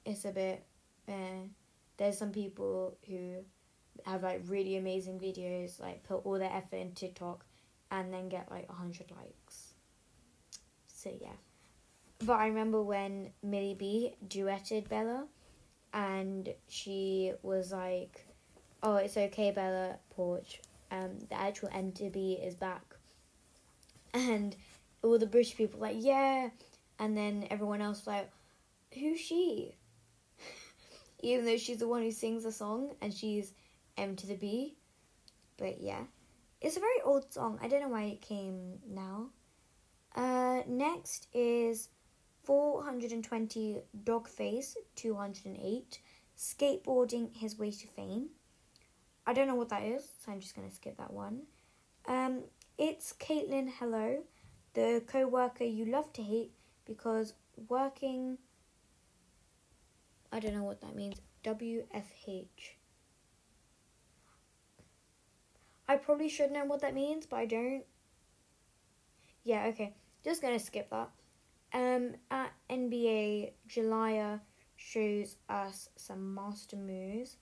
it's 0.04 0.24
a 0.24 0.30
bit 0.30 0.64
eh. 1.08 1.42
There's 1.96 2.16
some 2.16 2.32
people 2.32 2.96
who 3.06 3.44
have 4.06 4.22
like 4.22 4.42
really 4.46 4.76
amazing 4.76 5.18
videos, 5.18 5.80
like 5.80 6.02
put 6.04 6.24
all 6.24 6.38
their 6.38 6.52
effort 6.52 6.76
in 6.76 6.92
TikTok 6.92 7.44
and 7.90 8.12
then 8.12 8.28
get 8.28 8.50
like 8.50 8.68
100 8.68 9.10
likes. 9.10 9.74
So 10.86 11.10
yeah. 11.20 11.28
But 12.24 12.34
I 12.34 12.46
remember 12.46 12.82
when 12.82 13.30
Millie 13.42 13.74
B 13.74 14.14
duetted 14.26 14.88
Bella 14.88 15.26
and 15.92 16.48
she 16.68 17.32
was 17.42 17.72
like, 17.72 18.26
Oh, 18.82 18.96
it's 18.96 19.16
okay, 19.16 19.50
Bella 19.50 19.98
Poarch. 20.16 20.58
Um, 20.90 21.18
the 21.28 21.38
actual 21.38 21.68
M 21.72 21.92
to 21.92 22.08
B 22.08 22.38
is 22.42 22.54
back. 22.54 22.82
And 24.14 24.56
all 25.02 25.18
the 25.18 25.26
British 25.26 25.56
people 25.56 25.80
like, 25.80 25.96
Yeah 25.98 26.50
and 27.00 27.16
then 27.16 27.46
everyone 27.50 27.80
else 27.80 28.00
was 28.00 28.06
like, 28.06 28.30
Who's 28.94 29.20
she? 29.20 29.76
even 31.22 31.44
though 31.44 31.56
she's 31.56 31.78
the 31.78 31.88
one 31.88 32.02
who 32.02 32.10
sings 32.10 32.44
the 32.44 32.52
song 32.52 32.90
and 33.00 33.12
she's 33.12 33.52
M 33.96 34.16
to 34.16 34.26
the 34.26 34.34
B. 34.34 34.76
But 35.56 35.80
yeah, 35.80 36.04
it's 36.60 36.76
a 36.76 36.80
very 36.80 37.00
old 37.04 37.32
song. 37.32 37.58
I 37.62 37.68
don't 37.68 37.82
know 37.82 37.88
why 37.88 38.04
it 38.04 38.20
came 38.20 38.78
now. 38.88 39.26
Uh, 40.14 40.62
next 40.66 41.28
is 41.32 41.88
420 42.44 43.82
Dogface 44.04 44.74
208 44.96 46.00
Skateboarding 46.36 47.36
His 47.36 47.58
Way 47.58 47.70
to 47.70 47.86
Fame. 47.86 48.28
I 49.26 49.34
don't 49.34 49.46
know 49.46 49.54
what 49.54 49.68
that 49.68 49.82
is, 49.82 50.08
so 50.24 50.32
I'm 50.32 50.40
just 50.40 50.56
going 50.56 50.68
to 50.68 50.74
skip 50.74 50.96
that 50.96 51.12
one. 51.12 51.42
Um, 52.06 52.40
it's 52.78 53.12
Caitlin 53.12 53.70
Hello, 53.78 54.24
the 54.72 55.02
co 55.06 55.28
worker 55.28 55.64
you 55.64 55.84
love 55.84 56.12
to 56.14 56.22
hate 56.22 56.52
because 56.86 57.34
working. 57.68 58.38
I 60.32 60.40
don't 60.40 60.54
know 60.54 60.64
what 60.64 60.80
that 60.82 60.94
means. 60.94 61.20
WFH. 61.44 62.76
I 65.88 65.96
probably 65.96 66.28
should 66.28 66.52
know 66.52 66.64
what 66.64 66.82
that 66.82 66.94
means, 66.94 67.26
but 67.26 67.36
I 67.36 67.46
don't. 67.46 67.82
Yeah, 69.42 69.66
okay. 69.66 69.94
Just 70.24 70.42
gonna 70.42 70.58
skip 70.58 70.90
that. 70.90 71.10
Um, 71.72 72.14
at 72.30 72.52
NBA, 72.68 73.52
Jalaiah 73.68 74.40
shows 74.76 75.36
us 75.48 75.88
some 75.96 76.34
master 76.34 76.76
moves. 76.76 77.36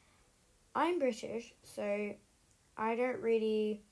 I'm 0.74 0.98
British, 0.98 1.52
so 1.62 2.14
I 2.76 2.94
don't 2.94 3.20
really 3.20 3.82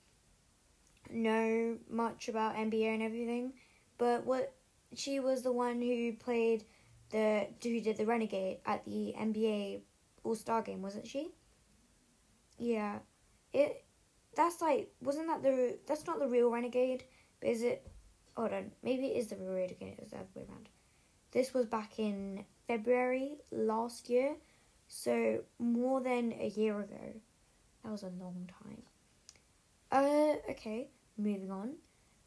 know 1.11 1.77
much 1.91 2.29
about 2.29 2.57
NBA 2.57 2.95
and 2.95 3.03
everything. 3.03 3.53
But 3.99 4.25
what 4.25 4.55
she 4.95 5.21
was 5.21 5.43
the 5.43 5.53
one 5.53 5.81
who 5.81 6.13
played 6.13 6.65
the 7.11 7.47
who 7.63 7.81
did 7.81 7.97
the 7.97 8.07
renegade 8.07 8.59
at 8.67 8.85
the 8.85 9.15
NBA 9.19 9.81
All 10.25 10.35
Star 10.35 10.63
game, 10.63 10.83
wasn't 10.83 11.07
she? 11.07 11.31
Yeah, 12.59 12.99
it. 13.53 13.85
That's 14.35 14.61
like 14.61 14.91
wasn't 15.01 15.29
that 15.29 15.43
the 15.43 15.79
that's 15.87 16.07
not 16.07 16.19
the 16.19 16.29
real 16.29 16.51
renegade, 16.51 17.05
but 17.41 17.51
is 17.51 17.63
it? 17.63 17.87
Hold 18.37 18.53
on, 18.53 18.73
maybe 18.83 19.07
it 19.07 19.17
is 19.17 19.29
the 19.29 19.37
real 19.37 19.55
renegade. 19.55 19.97
It's 19.99 20.11
the 20.11 20.19
other 20.19 20.27
way 20.35 20.43
around. 20.49 20.69
This 21.33 21.55
was 21.55 21.67
back 21.67 21.99
in 21.99 22.45
February 22.67 23.39
last 23.51 24.11
year, 24.11 24.37
so 24.89 25.41
more 25.59 26.01
than 26.01 26.33
a 26.33 26.49
year 26.49 26.81
ago. 26.81 27.21
That 27.83 27.93
was 27.93 28.03
a 28.03 28.13
long 28.21 28.51
time. 28.61 28.83
Uh, 29.93 30.37
okay, 30.51 30.89
moving 31.17 31.51
on. 31.51 31.75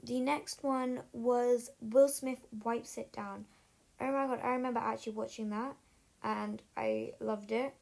The 0.04 0.22
next 0.22 0.64
one 0.64 1.02
was 1.12 1.72
Will 1.82 2.08
Smith 2.08 2.40
wipes 2.64 2.98
it 2.98 3.12
down. 3.12 3.46
Oh 4.02 4.12
my 4.12 4.28
god, 4.28 4.40
I 4.44 4.54
remember 4.54 4.80
actually 4.80 5.14
watching 5.14 5.50
that 5.50 5.76
and 6.24 6.62
I 6.78 7.14
loved 7.20 7.52
it. 7.52 7.74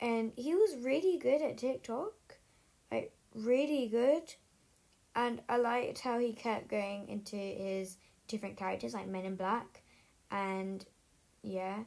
And 0.00 0.32
he 0.36 0.54
was 0.54 0.76
really 0.82 1.18
good 1.18 1.42
at 1.42 1.58
TikTok. 1.58 2.12
Like 2.90 3.12
really 3.34 3.88
good. 3.88 4.34
And 5.14 5.42
I 5.48 5.56
liked 5.56 6.00
how 6.00 6.18
he 6.18 6.32
kept 6.32 6.68
going 6.68 7.08
into 7.08 7.36
his 7.36 7.96
different 8.28 8.56
characters 8.56 8.94
like 8.94 9.08
Men 9.08 9.24
in 9.24 9.36
Black 9.36 9.82
and 10.30 10.84
yeah. 11.42 11.80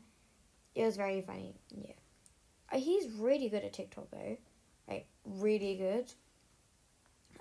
It 0.76 0.86
was 0.86 0.98
very 0.98 1.22
funny. 1.22 1.56
Yeah. 1.70 1.94
Uh, 2.72 2.80
He's 2.80 3.08
really 3.12 3.50
good 3.50 3.64
at 3.64 3.74
TikTok 3.74 4.10
though. 4.12 4.38
Like 4.88 5.08
really 5.26 5.76
good. 5.76 6.12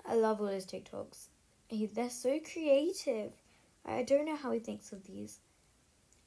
I 0.05 0.15
love 0.15 0.41
all 0.41 0.47
his 0.47 0.65
TikToks. 0.65 1.27
He, 1.67 1.85
they're 1.87 2.09
so 2.09 2.39
creative. 2.39 3.31
I 3.85 4.03
don't 4.03 4.25
know 4.25 4.35
how 4.35 4.51
he 4.51 4.59
thinks 4.59 4.91
of 4.91 5.03
these. 5.05 5.39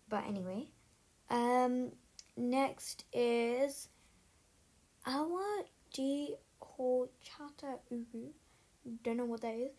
But 0.09 0.25
anyway, 0.27 0.69
um, 1.31 1.93
next 2.37 3.05
is 3.13 3.89
Awa 5.07 5.65
di 5.93 6.35
Horchata 6.63 7.79
Uhu. 7.93 8.31
Don't 9.03 9.17
know 9.17 9.25
what 9.25 9.41
that 9.41 9.55
is. 9.55 9.73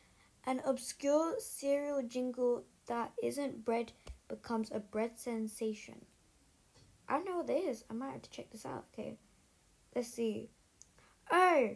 An 0.45 0.61
obscure 0.65 1.35
cereal 1.39 2.01
jingle 2.03 2.63
that 2.87 3.11
isn't 3.21 3.65
bread 3.65 3.91
becomes 4.27 4.69
a 4.71 4.79
bread 4.79 5.17
sensation. 5.17 6.05
I 7.07 7.15
don't 7.15 7.25
know 7.25 7.37
what 7.37 7.47
that 7.47 7.57
is. 7.57 7.85
I 7.89 7.93
might 7.93 8.11
have 8.11 8.21
to 8.21 8.29
check 8.29 8.51
this 8.51 8.65
out. 8.65 8.85
Okay, 8.93 9.17
let's 9.95 10.09
see. 10.09 10.49
Oh, 11.31 11.69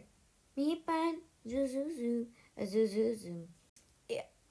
me 0.56 0.82
pan 0.86 1.18
zoo 1.48 1.66
zoo. 1.66 2.26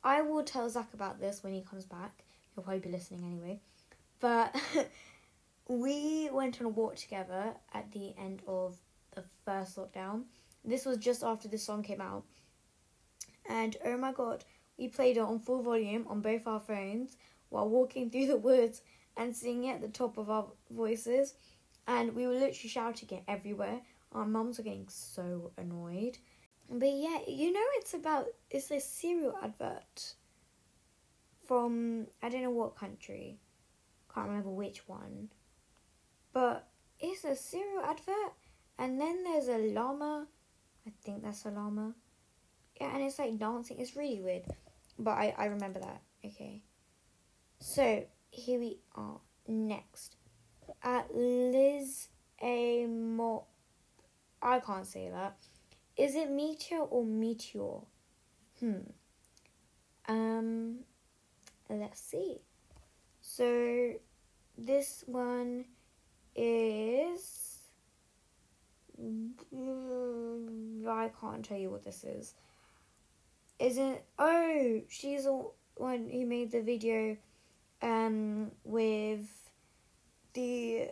I 0.04 0.22
will 0.22 0.43
tell 0.43 0.68
Zak 0.68 0.93
about 0.95 1.20
this 1.20 1.43
when 1.43 1.54
he 1.54 1.62
comes 1.62 1.86
back. 1.86 2.24
He'll 2.56 2.64
probably 2.64 2.80
be 2.80 2.89
listening 2.89 3.24
anyway. 3.24 3.62
But 4.22 4.56
we 5.68 6.30
went 6.32 6.62
on 6.62 6.68
a 6.68 6.70
walk 6.70 6.96
together 6.96 7.56
at 7.74 7.92
the 7.92 8.14
end 8.18 8.42
of 8.48 8.78
the 9.16 9.24
first 9.44 9.76
lockdown. 9.76 10.24
This 10.64 10.86
was 10.86 10.98
just 10.98 11.24
after 11.24 11.48
this 11.48 11.64
song 11.64 11.84
came 11.84 12.02
out. 12.02 12.24
And 13.50 13.76
oh 13.84 13.98
my 13.98 14.14
god, 14.14 14.46
we 14.78 14.88
played 14.88 15.18
it 15.18 15.22
on 15.22 15.40
full 15.40 15.64
volume 15.64 16.06
on 16.08 16.22
both 16.22 16.48
our 16.48 16.60
phones 16.60 17.18
while 17.50 17.68
walking 17.68 18.10
through 18.10 18.28
the 18.28 18.38
woods 18.38 18.82
and 19.18 19.36
singing 19.36 19.66
it 19.66 19.76
at 19.76 19.82
the 19.82 19.88
top 19.88 20.18
of 20.18 20.30
our 20.30 20.46
voices. 20.70 21.34
And 21.88 22.16
we 22.16 22.28
were 22.28 22.34
literally 22.34 22.70
shouting 22.70 23.10
it 23.10 23.24
everywhere. 23.28 23.82
Our 24.14 24.26
mums 24.26 24.60
were 24.60 24.64
getting 24.64 24.88
so 24.88 25.52
annoyed. 25.58 26.20
But 26.70 26.90
yeah, 26.94 27.20
you 27.28 27.52
know 27.52 27.66
it's 27.78 27.94
about 27.94 28.28
it's 28.50 28.72
a 28.72 28.80
cereal 28.80 29.36
advert 29.44 30.14
from 31.46 32.08
I 32.22 32.30
don't 32.30 32.44
know 32.44 32.52
what 32.52 32.76
country. 32.76 33.40
Can't 34.14 34.28
remember 34.28 34.49
which 34.49 34.88
one. 34.88 35.30
But 36.34 36.68
it's 36.99 37.24
a 37.24 37.36
cereal 37.36 37.84
advert 37.84 38.34
and 38.78 38.99
then 38.99 39.24
there's 39.24 39.47
a 39.47 39.74
llama. 39.74 40.28
I 40.88 40.91
think 41.03 41.24
that's 41.24 41.45
a 41.45 41.49
llama. 41.49 41.93
Yeah, 42.80 42.95
and 42.95 43.03
it's 43.03 43.20
like 43.20 43.38
dancing. 43.38 43.80
It's 43.80 43.95
really 43.95 44.20
weird. 44.22 44.43
But 44.97 45.12
I, 45.12 45.36
I 45.38 45.45
remember 45.45 45.80
that. 45.80 46.01
Okay. 46.26 46.64
So 47.59 48.03
here 48.32 48.59
we 48.59 48.80
are. 48.95 49.20
Next. 49.47 50.16
At 50.84 51.14
Liz 51.14 52.07
A 52.41 52.86
Mo 52.88 53.45
I 54.41 54.59
can't 54.59 54.88
say 54.88 55.09
that. 55.09 55.38
Is 55.95 56.16
it 56.16 56.32
meteor 56.32 56.80
or 56.80 57.05
meteor? 57.05 57.82
Hmm. 58.59 58.80
Um 60.07 60.80
let's 61.70 62.01
see. 62.01 62.38
So 63.34 63.94
this 64.58 65.06
one 65.08 65.64
is 66.36 67.60
I 70.86 71.10
can't 71.22 71.46
tell 71.46 71.58
you 71.58 71.70
what 71.70 71.86
this 71.86 72.04
is. 72.04 72.34
Isn't 73.58 74.00
oh 74.20 74.82
she's 74.90 75.24
the 75.24 75.46
one 75.76 76.10
who 76.12 76.26
made 76.26 76.52
the 76.52 76.62
video 76.62 77.16
um 77.82 78.52
with 78.66 79.50
the 80.34 80.90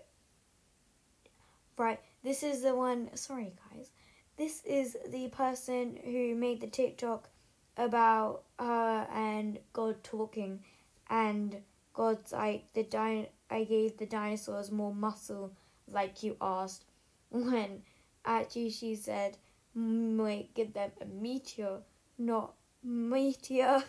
right 1.78 2.00
this 2.24 2.42
is 2.42 2.62
the 2.62 2.74
one 2.74 3.10
sorry 3.16 3.52
guys 3.70 3.92
this 4.38 4.64
is 4.64 4.96
the 5.10 5.28
person 5.28 6.00
who 6.06 6.36
made 6.36 6.62
the 6.62 6.68
TikTok 6.68 7.28
about 7.76 8.44
her 8.58 9.08
and 9.14 9.60
God 9.74 10.02
talking 10.04 10.62
and 11.10 11.58
God's 12.00 12.32
like 12.32 12.72
the 12.74 12.84
di- 12.84 13.28
I 13.50 13.66
gave 13.66 13.98
the 13.98 14.06
dinosaurs 14.06 14.72
more 14.72 14.96
muscle 14.96 15.52
like 15.86 16.24
you 16.24 16.38
asked 16.40 16.86
when 17.30 17.82
actually 18.24 18.70
she 18.70 18.96
said 18.96 19.38
might 19.76 20.54
give 20.54 20.72
them 20.72 20.92
a 21.02 21.06
meteor 21.06 21.82
not 22.18 22.54
meteor. 22.82 23.84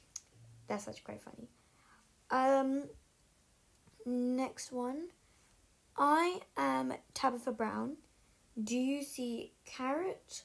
That's 0.66 0.88
actually 0.88 1.02
quite 1.04 1.20
funny. 1.20 1.48
Um 2.30 2.84
next 4.06 4.72
one. 4.72 5.08
I 5.98 6.40
am 6.56 6.94
Tabitha 7.12 7.52
Brown. 7.52 7.98
Do 8.64 8.78
you 8.78 9.02
see 9.02 9.52
carrot 9.66 10.44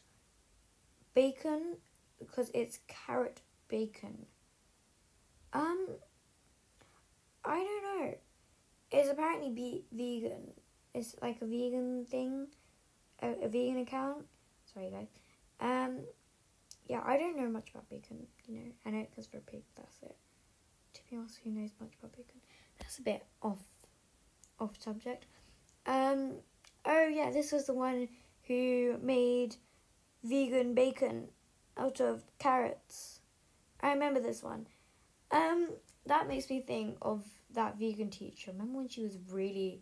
bacon? 1.14 1.78
Because 2.20 2.52
it's 2.54 2.80
carrot 2.90 3.40
bacon. 3.70 4.26
Um 5.54 5.88
I 7.46 7.58
don't 7.58 7.84
know. 7.84 8.18
It's 8.92 9.10
apparently 9.10 9.50
be 9.50 9.84
vegan. 9.92 10.52
It's 10.94 11.16
like 11.22 11.42
a 11.42 11.46
vegan 11.46 12.06
thing. 12.06 12.48
A, 13.22 13.46
a 13.46 13.48
vegan 13.48 13.80
account. 13.80 14.26
Sorry 14.74 14.90
guys. 14.90 15.08
Um 15.60 16.00
yeah 16.88 17.02
I 17.06 17.18
don't 17.18 17.38
know 17.38 17.50
much 17.50 17.70
about 17.72 17.90
bacon 17.90 18.28
you 18.48 18.56
know. 18.56 18.72
I 18.86 18.92
know 18.92 19.00
it 19.00 19.16
goes 19.16 19.28
for 19.28 19.38
a 19.38 19.42
pig 19.42 19.64
that's 19.76 20.02
it. 20.02 20.16
To 20.94 21.02
be 21.10 21.18
honest 21.18 21.40
who 21.44 21.52
knows 21.52 21.72
much 21.80 21.94
about 22.00 22.14
bacon? 22.14 22.42
That's 22.80 23.00
a 23.00 23.02
bit 23.02 23.26
off 23.42 23.60
off 24.60 24.82
subject. 24.82 25.26
Um 25.86 26.34
oh 26.86 27.08
yeah 27.08 27.32
this 27.32 27.52
was 27.52 27.66
the 27.66 27.74
one 27.74 28.08
who 28.48 28.98
made 29.02 29.56
vegan 30.24 30.74
bacon 30.74 31.28
out 31.78 32.00
of 32.00 32.24
carrots. 32.40 33.20
I 33.82 33.92
remember 33.92 34.20
this 34.20 34.42
one. 34.44 34.68
Um 35.32 35.70
that 36.06 36.28
makes 36.28 36.50
me 36.50 36.62
think 36.62 36.98
of 37.02 37.24
that 37.56 37.78
vegan 37.78 38.10
teacher 38.10 38.52
remember 38.52 38.78
when 38.78 38.88
she 38.88 39.02
was 39.02 39.18
really 39.30 39.82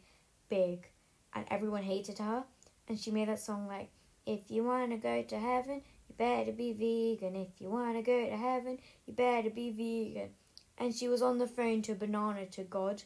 big 0.50 0.88
and 1.34 1.46
everyone 1.50 1.84
hated 1.84 2.20
her. 2.20 2.46
And 2.88 3.00
she 3.00 3.12
made 3.12 3.28
that 3.28 3.40
song 3.40 3.68
like, 3.68 3.90
"If 4.26 4.52
you 4.52 4.64
wanna 4.64 4.98
go 4.98 5.24
to 5.24 5.40
heaven, 5.40 5.84
you 6.08 6.16
better 6.16 6.52
be 6.52 6.74
vegan. 6.74 7.36
If 7.36 7.62
you 7.62 7.70
wanna 7.70 8.02
go 8.02 8.26
to 8.30 8.38
heaven, 8.38 8.80
you 9.06 9.14
better 9.14 9.50
be 9.50 9.72
vegan." 9.72 10.34
And 10.78 10.94
she 10.94 11.08
was 11.08 11.22
on 11.22 11.38
the 11.38 11.48
phone 11.48 11.82
to 11.84 11.96
Banana 11.96 12.46
to 12.48 12.64
God. 12.64 13.04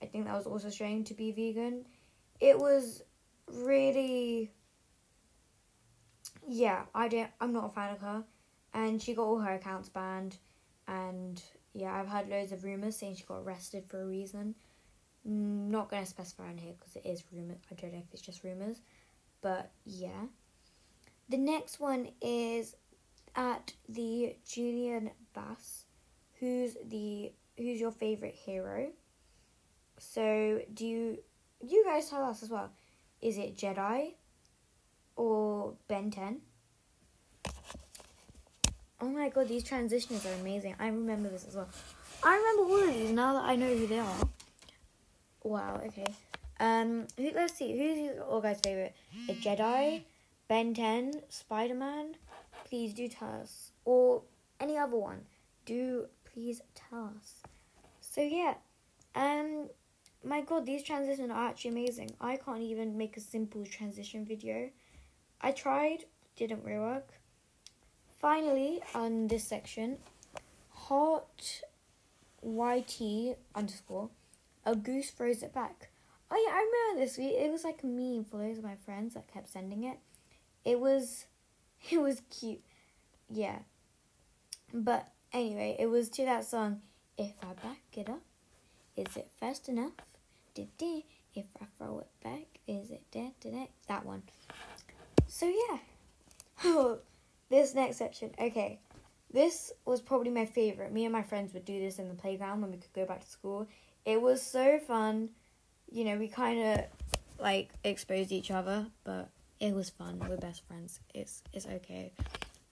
I 0.00 0.06
think 0.06 0.26
that 0.26 0.36
was 0.36 0.46
also 0.46 0.70
showing 0.70 1.04
to 1.04 1.14
be 1.14 1.32
vegan. 1.32 1.86
It 2.40 2.58
was 2.58 3.02
really, 3.46 4.52
yeah. 6.46 6.86
I 6.94 7.08
don't. 7.08 7.30
I'm 7.40 7.52
not 7.52 7.66
a 7.66 7.68
fan 7.70 7.94
of 7.94 8.00
her, 8.00 8.24
and 8.72 9.02
she 9.02 9.14
got 9.14 9.24
all 9.24 9.40
her 9.40 9.54
accounts 9.54 9.88
banned. 9.88 10.38
And 10.86 11.42
yeah, 11.74 11.92
I've 11.94 12.08
heard 12.08 12.28
loads 12.28 12.52
of 12.52 12.64
rumors 12.64 12.96
saying 12.96 13.16
she 13.16 13.24
got 13.24 13.42
arrested 13.42 13.84
for 13.88 14.00
a 14.02 14.06
reason. 14.06 14.54
Mm, 15.28 15.68
Not 15.68 15.90
gonna 15.90 16.06
specify 16.06 16.48
on 16.48 16.58
here 16.58 16.74
because 16.78 16.96
it 16.96 17.06
is 17.06 17.24
rumor. 17.32 17.56
I 17.70 17.74
don't 17.74 17.92
know 17.92 17.98
if 17.98 18.12
it's 18.12 18.22
just 18.22 18.44
rumors, 18.44 18.80
but 19.42 19.70
yeah. 19.84 20.26
The 21.28 21.36
next 21.38 21.78
one 21.80 22.08
is 22.22 22.74
at 23.36 23.72
the 23.88 24.34
Julian 24.48 25.10
Bass, 25.34 25.84
who's 26.40 26.76
the 26.86 27.32
who's 27.56 27.80
your 27.80 27.92
favorite 27.92 28.34
hero. 28.34 28.88
So 29.98 30.62
do 30.72 30.86
you 30.86 31.18
you 31.60 31.84
guys 31.84 32.08
tell 32.08 32.24
us 32.24 32.42
as 32.42 32.50
well? 32.50 32.70
Is 33.20 33.36
it 33.36 33.56
Jedi 33.56 34.14
or 35.16 35.74
Ben 35.88 36.10
Ten? 36.10 36.40
Oh 36.40 36.47
my 39.06 39.28
god, 39.28 39.48
these 39.48 39.62
transitions 39.62 40.26
are 40.26 40.34
amazing. 40.40 40.74
I 40.78 40.88
remember 40.88 41.28
this 41.28 41.46
as 41.46 41.54
well. 41.54 41.68
I 42.22 42.36
remember 42.36 42.62
all 42.72 42.88
of 42.88 42.94
these 42.94 43.10
now 43.10 43.34
that 43.34 43.44
I 43.44 43.54
know 43.54 43.72
who 43.74 43.86
they 43.86 43.98
are. 43.98 44.28
Wow, 45.44 45.80
okay. 45.86 46.06
Um 46.58 47.06
who 47.16 47.30
let's 47.34 47.54
see, 47.54 47.78
who's 47.78 47.98
your 47.98 48.24
all 48.24 48.40
guys' 48.40 48.60
favourite? 48.62 48.94
A 49.28 49.34
Jedi, 49.34 50.02
Ben 50.48 50.74
Ten, 50.74 51.12
Spider 51.28 51.74
Man? 51.74 52.16
Please 52.64 52.92
do 52.92 53.08
tell 53.08 53.40
us. 53.40 53.70
Or 53.84 54.22
any 54.58 54.76
other 54.76 54.96
one. 54.96 55.20
Do 55.64 56.06
please 56.24 56.60
tell 56.74 57.12
us. 57.16 57.42
So 58.00 58.20
yeah. 58.20 58.54
Um 59.14 59.68
my 60.24 60.40
god, 60.40 60.66
these 60.66 60.82
transitions 60.82 61.30
are 61.30 61.48
actually 61.48 61.70
amazing. 61.70 62.10
I 62.20 62.36
can't 62.36 62.62
even 62.62 62.98
make 62.98 63.16
a 63.16 63.20
simple 63.20 63.64
transition 63.64 64.24
video. 64.24 64.70
I 65.40 65.52
tried, 65.52 66.04
didn't 66.34 66.64
really 66.64 66.80
work. 66.80 67.17
Finally, 68.18 68.80
on 68.94 69.28
this 69.28 69.44
section, 69.44 69.98
hot 70.70 71.62
YT 72.42 73.36
underscore, 73.54 74.10
a 74.66 74.74
goose 74.74 75.10
throws 75.10 75.42
it 75.42 75.54
back. 75.54 75.90
Oh 76.30 76.36
yeah, 76.36 76.52
I 76.52 76.90
remember 76.90 77.04
this. 77.06 77.18
It 77.18 77.50
was 77.50 77.64
like 77.64 77.82
a 77.82 77.86
meme 77.86 78.24
for 78.24 78.38
those 78.38 78.58
of 78.58 78.64
my 78.64 78.76
friends 78.84 79.14
that 79.14 79.32
kept 79.32 79.48
sending 79.48 79.84
it. 79.84 79.98
It 80.64 80.80
was, 80.80 81.26
it 81.90 82.00
was 82.00 82.22
cute. 82.28 82.62
Yeah. 83.30 83.60
But 84.74 85.08
anyway, 85.32 85.76
it 85.78 85.86
was 85.86 86.08
to 86.10 86.24
that 86.24 86.44
song. 86.44 86.80
If 87.16 87.32
I 87.42 87.52
back 87.54 87.80
it 87.94 88.08
up, 88.08 88.20
is 88.96 89.16
it 89.16 89.28
fast 89.40 89.68
enough? 89.68 89.92
Da-da. 90.54 91.04
If 91.34 91.46
I 91.60 91.66
throw 91.78 92.00
it 92.00 92.08
back, 92.22 92.46
is 92.66 92.90
it 92.90 93.02
Dead? 93.12 93.32
That 93.86 94.04
one. 94.04 94.22
So 95.26 95.46
yeah. 95.46 95.78
Oh, 96.64 96.98
this 97.50 97.74
next 97.74 97.96
section. 97.96 98.30
Okay. 98.40 98.80
This 99.30 99.72
was 99.84 100.00
probably 100.00 100.30
my 100.30 100.46
favorite. 100.46 100.92
Me 100.92 101.04
and 101.04 101.12
my 101.12 101.22
friends 101.22 101.52
would 101.52 101.64
do 101.66 101.78
this 101.78 101.98
in 101.98 102.08
the 102.08 102.14
playground 102.14 102.62
when 102.62 102.70
we 102.70 102.78
could 102.78 102.92
go 102.94 103.04
back 103.04 103.20
to 103.20 103.30
school. 103.30 103.68
It 104.06 104.20
was 104.20 104.40
so 104.40 104.78
fun. 104.78 105.30
You 105.90 106.04
know, 106.04 106.16
we 106.16 106.28
kind 106.28 106.60
of 106.60 106.84
like 107.38 107.70
exposed 107.84 108.32
each 108.32 108.50
other, 108.50 108.86
but 109.04 109.28
it 109.60 109.74
was 109.74 109.90
fun. 109.90 110.22
We're 110.26 110.36
best 110.38 110.66
friends. 110.66 111.00
It's 111.14 111.42
it's 111.52 111.66
okay. 111.66 112.12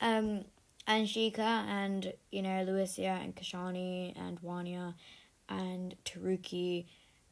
Um, 0.01 0.45
and 0.87 1.07
Shika 1.07 1.39
and 1.39 2.13
you 2.31 2.43
know 2.43 2.63
Lucia 2.63 3.19
and 3.23 3.35
Kashani 3.35 4.15
and 4.17 4.41
Wanya 4.41 4.95
and 5.49 5.95
Taruki 6.05 6.87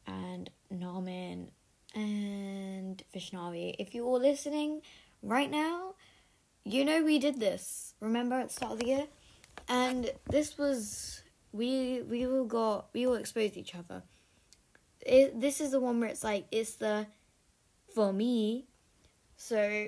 and 0.05 0.49
Namin 0.69 1.49
and 1.93 3.01
Vishnavi. 3.13 3.75
If 3.79 3.95
you're 3.95 4.05
all 4.05 4.19
listening 4.19 4.81
right 5.23 5.49
now, 5.49 5.95
you 6.65 6.83
know 6.83 7.03
we 7.03 7.19
did 7.19 7.39
this. 7.39 7.93
Remember 8.01 8.35
at 8.35 8.49
the 8.49 8.53
start 8.53 8.73
of 8.73 8.79
the 8.79 8.87
year, 8.87 9.07
and 9.69 10.09
this 10.29 10.57
was 10.57 11.21
we 11.53 12.01
we 12.01 12.27
all 12.27 12.45
got 12.45 12.87
we 12.93 13.07
all 13.07 13.13
exposed 13.13 13.55
each 13.55 13.75
other. 13.75 14.03
It, 15.01 15.39
this 15.39 15.61
is 15.61 15.71
the 15.71 15.79
one 15.79 15.99
where 15.99 16.09
it's 16.09 16.23
like 16.23 16.47
it's 16.51 16.75
the 16.75 17.07
for 17.93 18.11
me. 18.11 18.65
So 19.37 19.87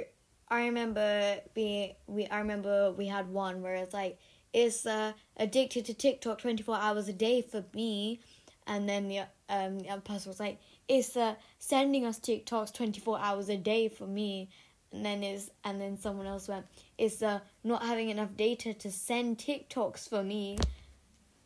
I 0.49 0.65
remember 0.65 1.37
being 1.53 1.95
we 2.05 2.27
I 2.27 2.39
remember 2.39 2.91
we 2.91 3.07
had 3.07 3.27
one 3.27 3.61
where 3.61 3.75
it's 3.75 3.93
like 3.93 4.19
it's 4.53 4.85
uh, 4.85 5.13
addicted 5.35 5.85
to 5.85 5.93
TikTok 5.93 6.39
twenty 6.39 6.63
four 6.63 6.77
hours 6.77 7.09
a 7.09 7.13
day 7.13 7.41
for 7.41 7.65
me, 7.73 8.21
and 8.65 8.87
then 8.87 9.07
the 9.07 9.19
um 9.49 9.79
the 9.79 9.89
other 9.89 10.01
person 10.01 10.29
was 10.29 10.39
like 10.39 10.59
it's 10.87 11.17
uh, 11.17 11.35
sending 11.59 12.05
us 12.05 12.19
TikToks 12.19 12.73
twenty 12.73 13.01
four 13.01 13.19
hours 13.19 13.49
a 13.49 13.57
day 13.57 13.89
for 13.89 14.07
me, 14.07 14.49
and 14.97 15.05
then 15.05 15.23
is 15.23 15.51
and 15.63 15.79
then 15.79 15.97
someone 15.97 16.25
else 16.25 16.47
went 16.47 16.65
it's 16.97 17.21
uh, 17.21 17.39
not 17.63 17.83
having 17.83 18.09
enough 18.09 18.35
data 18.35 18.73
to 18.73 18.91
send 18.91 19.37
TikToks 19.37 20.09
for 20.09 20.23
me. 20.23 20.57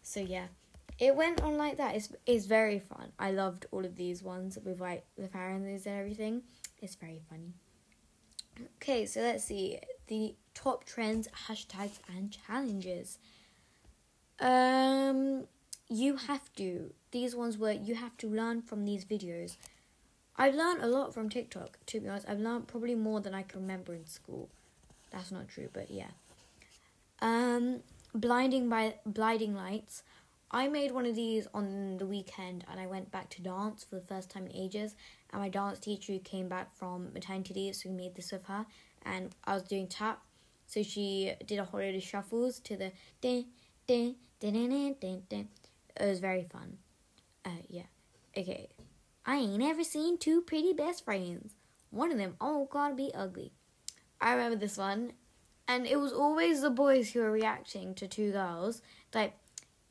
So 0.02 0.22
yeah, 0.22 0.47
it 0.97 1.16
went 1.16 1.41
on 1.41 1.58
like 1.58 1.78
that. 1.78 1.95
It's 1.95 2.10
it's 2.26 2.45
very 2.45 2.80
fun. 2.80 3.12
I 3.20 3.32
loved 3.32 3.66
all 3.72 3.86
of 3.86 3.95
these 3.95 4.24
ones 4.24 4.58
with 4.64 4.80
like 4.80 5.04
the 5.18 5.28
families 5.28 5.86
and 5.86 5.99
everything. 5.99 6.43
It's 6.82 6.95
very 6.95 7.22
funny. 7.30 7.54
Okay, 8.78 9.06
so 9.06 9.22
let's 9.22 9.43
see 9.43 9.80
the 10.08 10.36
top 10.54 10.86
trends, 10.86 11.28
hashtags, 11.47 11.99
and 12.16 12.32
challenges. 12.32 13.20
Um, 14.39 15.45
you 15.89 16.16
have 16.16 16.54
to. 16.56 16.93
These 17.12 17.36
ones 17.36 17.58
where 17.58 17.74
you 17.74 17.95
have 17.95 18.16
to 18.18 18.28
learn 18.28 18.62
from 18.62 18.86
these 18.86 19.04
videos. 19.04 19.58
I've 20.38 20.56
learned 20.56 20.82
a 20.82 20.88
lot 20.88 21.14
from 21.14 21.30
TikTok. 21.30 21.78
To 21.88 22.00
be 22.00 22.08
honest, 22.08 22.28
I've 22.28 22.40
learned 22.40 22.68
probably 22.68 22.96
more 22.96 23.20
than 23.22 23.34
I 23.34 23.44
can 23.44 23.62
remember 23.62 23.94
in 23.94 24.06
school. 24.08 24.50
That's 25.12 25.32
not 25.32 25.50
true, 25.50 25.70
but 25.72 25.92
yeah. 25.92 26.12
Um, 27.22 27.82
blinding 28.14 28.70
by 28.70 28.96
blinding 29.06 29.56
lights. 29.56 30.04
I 30.50 30.68
made 30.68 30.92
one 30.92 31.06
of 31.06 31.16
these 31.16 31.48
on 31.54 31.98
the 31.98 32.06
weekend, 32.06 32.66
and 32.70 32.80
I 32.80 32.88
went 32.88 33.12
back 33.12 33.30
to 33.32 33.42
dance 33.42 33.84
for 33.84 33.96
the 33.96 34.02
first 34.02 34.30
time 34.30 34.48
in 34.48 34.56
ages. 34.56 34.96
And 35.32 35.42
my 35.42 35.50
dance 35.50 35.80
teacher 35.80 36.18
came 36.24 36.50
back 36.50 36.76
from 36.76 37.14
maternity 37.14 37.54
leave, 37.54 37.76
so 37.76 37.90
we 37.90 37.96
made 37.96 38.16
this 38.16 38.32
with 38.32 38.46
her. 38.46 38.66
And 39.04 39.34
I 39.46 39.54
was 39.54 39.64
doing 39.64 39.88
tap, 39.88 40.22
so 40.68 40.84
she 40.84 41.34
did 41.46 41.60
a 41.60 41.64
whole 41.66 41.80
load 41.80 41.96
of 41.96 42.04
shuffles 42.04 42.60
to 42.62 42.76
the 42.76 42.92
din 43.22 43.46
din 43.88 44.16
din 44.40 44.54
din 44.54 44.70
din 44.70 44.96
din. 45.00 45.24
din. 45.30 45.48
It 46.00 46.06
was 46.06 46.20
very 46.20 46.44
fun. 46.44 46.78
Uh, 47.46 47.64
yeah. 47.70 47.88
Okay. 48.38 48.70
I 49.26 49.38
ain't 49.38 49.63
ever 49.63 49.84
seen 49.84 50.17
two 50.17 50.41
pretty 50.41 50.74
best 50.74 51.05
friends. 51.05 51.53
One 51.91 52.11
of 52.11 52.17
them 52.17 52.36
all 52.41 52.65
gotta 52.65 52.95
be 52.95 53.11
ugly. 53.13 53.51
I 54.19 54.34
remember 54.34 54.57
this 54.57 54.78
one, 54.78 55.13
and 55.67 55.86
it 55.86 55.99
was 55.99 56.13
always 56.13 56.61
the 56.61 56.69
boys 56.69 57.11
who 57.11 57.19
were 57.22 57.32
reacting 57.32 57.93
to 57.95 58.07
two 58.07 58.32
girls. 58.32 58.82
Like, 59.13 59.36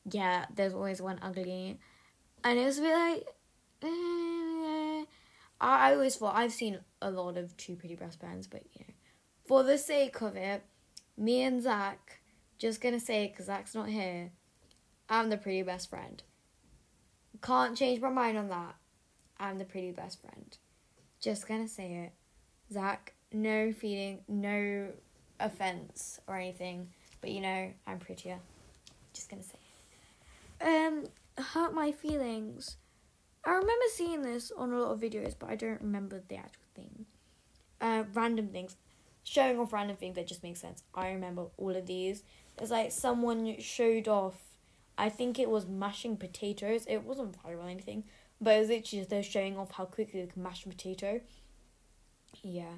yeah, 0.09 0.45
there's 0.53 0.73
always 0.73 1.01
one 1.01 1.19
ugly, 1.21 1.79
and 2.43 2.59
it 2.59 2.65
was 2.65 2.79
a 2.79 2.81
bit 2.81 2.93
like, 2.93 3.25
eh. 3.83 5.05
I, 5.61 5.93
always 5.93 6.15
thought 6.15 6.35
I've 6.35 6.51
seen 6.51 6.79
a 7.01 7.11
lot 7.11 7.37
of 7.37 7.55
two 7.55 7.75
pretty 7.75 7.95
best 7.95 8.19
friends, 8.19 8.47
but 8.47 8.63
you 8.73 8.85
know, 8.87 8.93
for 9.45 9.63
the 9.63 9.77
sake 9.77 10.19
of 10.21 10.35
it, 10.35 10.63
me 11.17 11.43
and 11.43 11.61
Zak, 11.61 12.21
just 12.57 12.81
gonna 12.81 12.99
say 12.99 13.27
because 13.27 13.45
Zak's 13.45 13.75
not 13.75 13.87
here, 13.87 14.31
I'm 15.07 15.29
the 15.29 15.37
pretty 15.37 15.61
best 15.61 15.89
friend. 15.89 16.21
Can't 17.41 17.77
change 17.77 18.01
my 18.01 18.09
mind 18.09 18.37
on 18.37 18.49
that. 18.49 18.75
I'm 19.41 19.57
the 19.57 19.65
pretty 19.65 19.91
best 19.91 20.21
friend. 20.21 20.55
Just 21.19 21.47
gonna 21.47 21.67
say 21.67 22.05
it. 22.05 22.13
Zak, 22.71 23.13
no 23.33 23.73
feeling, 23.73 24.19
no 24.27 24.89
offense 25.39 26.19
or 26.27 26.37
anything, 26.37 26.89
but 27.19 27.31
you 27.31 27.41
know, 27.41 27.73
I'm 27.87 27.97
prettier. 27.97 28.39
Just 29.13 29.29
gonna 29.29 29.43
say 29.43 29.57
it. 30.59 30.65
Um, 30.65 31.05
hurt 31.43 31.73
my 31.73 31.91
feelings. 31.91 32.77
I 33.43 33.49
remember 33.49 33.85
seeing 33.95 34.21
this 34.21 34.51
on 34.55 34.71
a 34.71 34.77
lot 34.77 34.91
of 34.91 34.99
videos, 34.99 35.33
but 35.37 35.49
I 35.49 35.55
don't 35.55 35.81
remember 35.81 36.21
the 36.27 36.35
actual 36.35 36.61
thing. 36.75 37.05
Uh, 37.81 38.03
random 38.13 38.49
things. 38.49 38.77
Showing 39.23 39.59
off 39.59 39.73
random 39.73 39.97
things 39.97 40.15
that 40.15 40.27
just 40.27 40.43
make 40.43 40.57
sense. 40.57 40.83
I 40.93 41.09
remember 41.09 41.47
all 41.57 41.75
of 41.75 41.87
these. 41.87 42.23
It's 42.59 42.69
like 42.69 42.91
someone 42.91 43.59
showed 43.59 44.07
off, 44.07 44.35
I 44.97 45.09
think 45.09 45.39
it 45.39 45.49
was 45.49 45.65
mashing 45.65 46.17
potatoes. 46.17 46.85
It 46.87 47.03
wasn't 47.03 47.35
viral 47.41 47.63
or 47.65 47.69
anything, 47.69 48.03
but 48.41 48.55
it 48.55 48.59
was 48.59 48.69
literally 48.69 49.05
just 49.05 49.31
showing 49.31 49.57
off 49.57 49.71
how 49.71 49.85
quickly 49.85 50.21
they 50.21 50.27
can 50.27 50.41
mash 50.41 50.65
a 50.65 50.69
potato. 50.69 51.21
Yeah. 52.41 52.73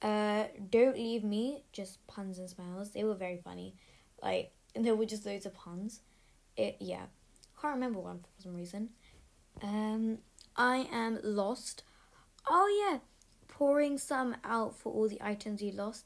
Uh, 0.00 0.44
Don't 0.70 0.96
Leave 0.96 1.24
Me, 1.24 1.64
just 1.72 2.04
puns 2.06 2.38
and 2.38 2.48
smiles. 2.48 2.90
They 2.90 3.04
were 3.04 3.14
very 3.14 3.36
funny. 3.36 3.74
Like, 4.22 4.52
there 4.74 4.96
were 4.96 5.06
just 5.06 5.26
loads 5.26 5.46
of 5.46 5.54
puns. 5.54 6.00
It, 6.56 6.76
yeah. 6.80 7.06
Can't 7.60 7.74
remember 7.74 8.00
one 8.00 8.20
for 8.20 8.42
some 8.42 8.54
reason. 8.54 8.90
Um, 9.62 10.18
I 10.56 10.88
am 10.92 11.18
lost. 11.22 11.82
Oh 12.48 12.88
yeah, 12.90 12.98
pouring 13.48 13.98
some 13.98 14.36
out 14.44 14.76
for 14.78 14.92
all 14.92 15.08
the 15.08 15.20
items 15.20 15.60
you 15.60 15.72
lost. 15.72 16.04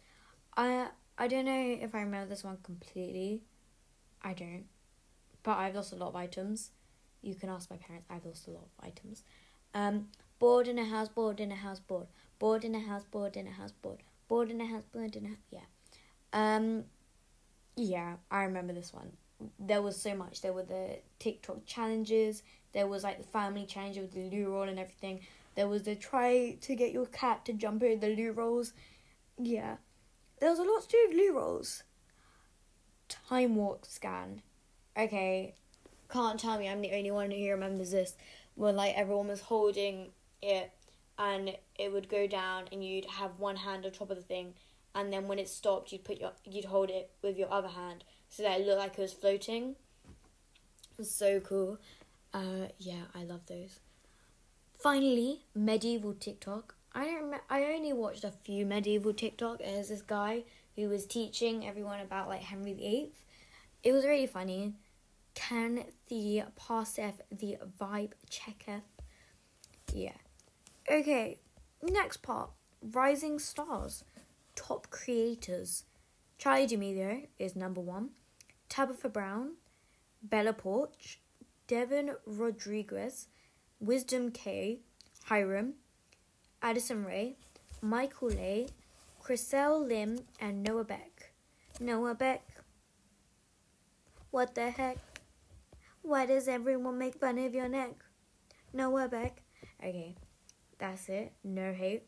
I 0.56 0.88
I 1.18 1.28
don't 1.28 1.44
know 1.44 1.76
if 1.80 1.94
I 1.94 2.00
remember 2.00 2.28
this 2.28 2.44
one 2.44 2.58
completely. 2.62 3.42
I 4.22 4.32
don't, 4.32 4.64
but 5.42 5.58
I've 5.58 5.74
lost 5.74 5.92
a 5.92 5.96
lot 5.96 6.08
of 6.08 6.16
items. 6.16 6.70
You 7.22 7.34
can 7.34 7.48
ask 7.48 7.70
my 7.70 7.76
parents. 7.76 8.06
I've 8.10 8.24
lost 8.24 8.46
a 8.48 8.50
lot 8.50 8.64
of 8.64 8.84
items. 8.84 9.22
Um, 9.74 10.08
bored 10.38 10.68
in 10.68 10.78
a 10.78 10.84
house, 10.84 11.08
bored 11.08 11.40
in 11.40 11.52
a 11.52 11.56
house, 11.56 11.80
bored, 11.80 12.08
bored 12.38 12.64
in 12.64 12.74
a 12.74 12.80
house, 12.80 13.04
bored 13.04 13.36
in 13.36 13.46
a 13.46 13.52
house, 13.52 13.72
bored, 13.72 14.02
bored 14.28 14.50
in 14.50 14.60
a 14.60 14.66
house, 14.66 14.84
bored 14.92 15.16
in 15.16 15.26
a 15.26 15.28
house. 15.28 15.38
Yeah. 15.50 15.60
Um, 16.32 16.84
yeah, 17.76 18.16
I 18.30 18.42
remember 18.42 18.72
this 18.72 18.92
one. 18.92 19.12
There 19.58 19.82
was 19.82 20.00
so 20.00 20.14
much. 20.14 20.42
There 20.42 20.52
were 20.52 20.64
the 20.64 20.98
TikTok 21.18 21.64
challenges. 21.64 22.42
There 22.72 22.86
was 22.86 23.02
like 23.04 23.18
the 23.18 23.28
family 23.28 23.66
challenge 23.66 23.98
with 23.98 24.12
the 24.12 24.28
loo 24.30 24.50
roll 24.52 24.68
and 24.68 24.78
everything. 24.78 25.20
There 25.54 25.68
was 25.68 25.82
the 25.82 25.94
try 25.94 26.56
to 26.60 26.74
get 26.74 26.92
your 26.92 27.06
cat 27.06 27.44
to 27.46 27.52
jump 27.52 27.82
over 27.82 27.96
the 27.96 28.14
loo 28.14 28.32
rolls. 28.32 28.72
Yeah. 29.38 29.76
There 30.40 30.50
was 30.50 30.58
a 30.58 30.64
lot 30.64 30.82
to 30.82 30.88
do 30.88 31.06
with 31.08 31.16
loo 31.16 31.36
rolls. 31.36 31.82
Time 33.08 33.56
warp 33.56 33.84
scan. 33.84 34.42
Okay. 34.96 35.54
Can't 36.12 36.38
tell 36.38 36.58
me 36.58 36.68
I'm 36.68 36.82
the 36.82 36.92
only 36.92 37.10
one 37.10 37.30
who 37.30 37.48
remembers 37.48 37.92
this. 37.92 38.14
When 38.54 38.76
like 38.76 38.94
everyone 38.96 39.28
was 39.28 39.40
holding 39.40 40.08
it 40.42 40.70
and 41.18 41.56
it 41.78 41.92
would 41.92 42.08
go 42.08 42.26
down 42.26 42.64
and 42.70 42.84
you'd 42.84 43.06
have 43.06 43.38
one 43.38 43.56
hand 43.56 43.86
on 43.86 43.92
top 43.92 44.10
of 44.10 44.16
the 44.16 44.22
thing 44.22 44.54
and 44.94 45.12
then 45.12 45.26
when 45.26 45.38
it 45.38 45.48
stopped 45.48 45.92
you'd 45.92 46.04
put 46.04 46.20
your 46.20 46.32
you'd 46.44 46.66
hold 46.66 46.90
it 46.90 47.10
with 47.22 47.38
your 47.38 47.50
other 47.50 47.68
hand 47.68 48.04
so 48.28 48.42
that 48.42 48.60
it 48.60 48.66
looked 48.66 48.78
like 48.78 48.98
it 48.98 49.00
was 49.00 49.12
floating. 49.12 49.76
It 50.90 50.98
was 50.98 51.10
so 51.10 51.40
cool. 51.40 51.78
Uh 52.34 52.68
yeah, 52.78 53.04
I 53.14 53.24
love 53.24 53.46
those. 53.46 53.80
Finally, 54.78 55.42
medieval 55.54 56.12
TikTok. 56.12 56.74
I 56.94 57.06
don't. 57.06 57.34
I 57.48 57.64
only 57.72 57.92
watched 57.92 58.24
a 58.24 58.32
few 58.32 58.66
medieval 58.66 59.14
TikTok. 59.14 59.60
There's 59.60 59.88
this 59.88 60.02
guy 60.02 60.42
who 60.76 60.88
was 60.88 61.06
teaching 61.06 61.66
everyone 61.66 62.00
about 62.00 62.28
like 62.28 62.42
Henry 62.42 62.74
VIII. 62.74 63.12
It 63.82 63.92
was 63.92 64.04
really 64.04 64.26
funny. 64.26 64.74
Can 65.34 65.84
the 66.08 66.44
passeth 66.56 67.20
the 67.30 67.58
vibe 67.80 68.12
checker? 68.28 68.82
Yeah. 69.92 70.16
Okay. 70.90 71.38
Next 71.82 72.18
part. 72.18 72.50
Rising 72.82 73.38
stars. 73.38 74.04
Top 74.54 74.90
creators. 74.90 75.84
Charli 76.38 76.68
D'Amelio 76.68 77.26
is 77.38 77.56
number 77.56 77.80
one. 77.80 78.10
Tabitha 78.68 79.08
Brown. 79.08 79.52
Bella 80.22 80.52
Poarch. 80.52 81.16
Devon 81.66 82.12
Rodriguez. 82.26 83.28
Wisdom 83.82 84.30
Kaye, 84.30 84.78
Hyram, 85.28 85.72
Addison 86.62 87.04
Rae, 87.04 87.34
Michael 87.80 88.28
Lay, 88.28 88.68
Chriselle 89.20 89.88
Lim, 89.88 90.20
and 90.38 90.62
Noah 90.62 90.84
Beck. 90.84 91.32
Noah 91.80 92.14
Beck. 92.14 92.46
What 94.30 94.54
the 94.54 94.70
heck? 94.70 94.98
Why 96.02 96.26
does 96.26 96.48
everyone 96.48 96.98
make 96.98 97.14
fun 97.14 97.38
of 97.38 97.54
your 97.54 97.68
neck? 97.68 98.04
Noah 98.72 99.08
Beck. 99.08 99.42
Okay, 99.78 100.16
that's 100.78 101.08
it. 101.08 101.32
No 101.44 101.72
hate. 101.72 102.02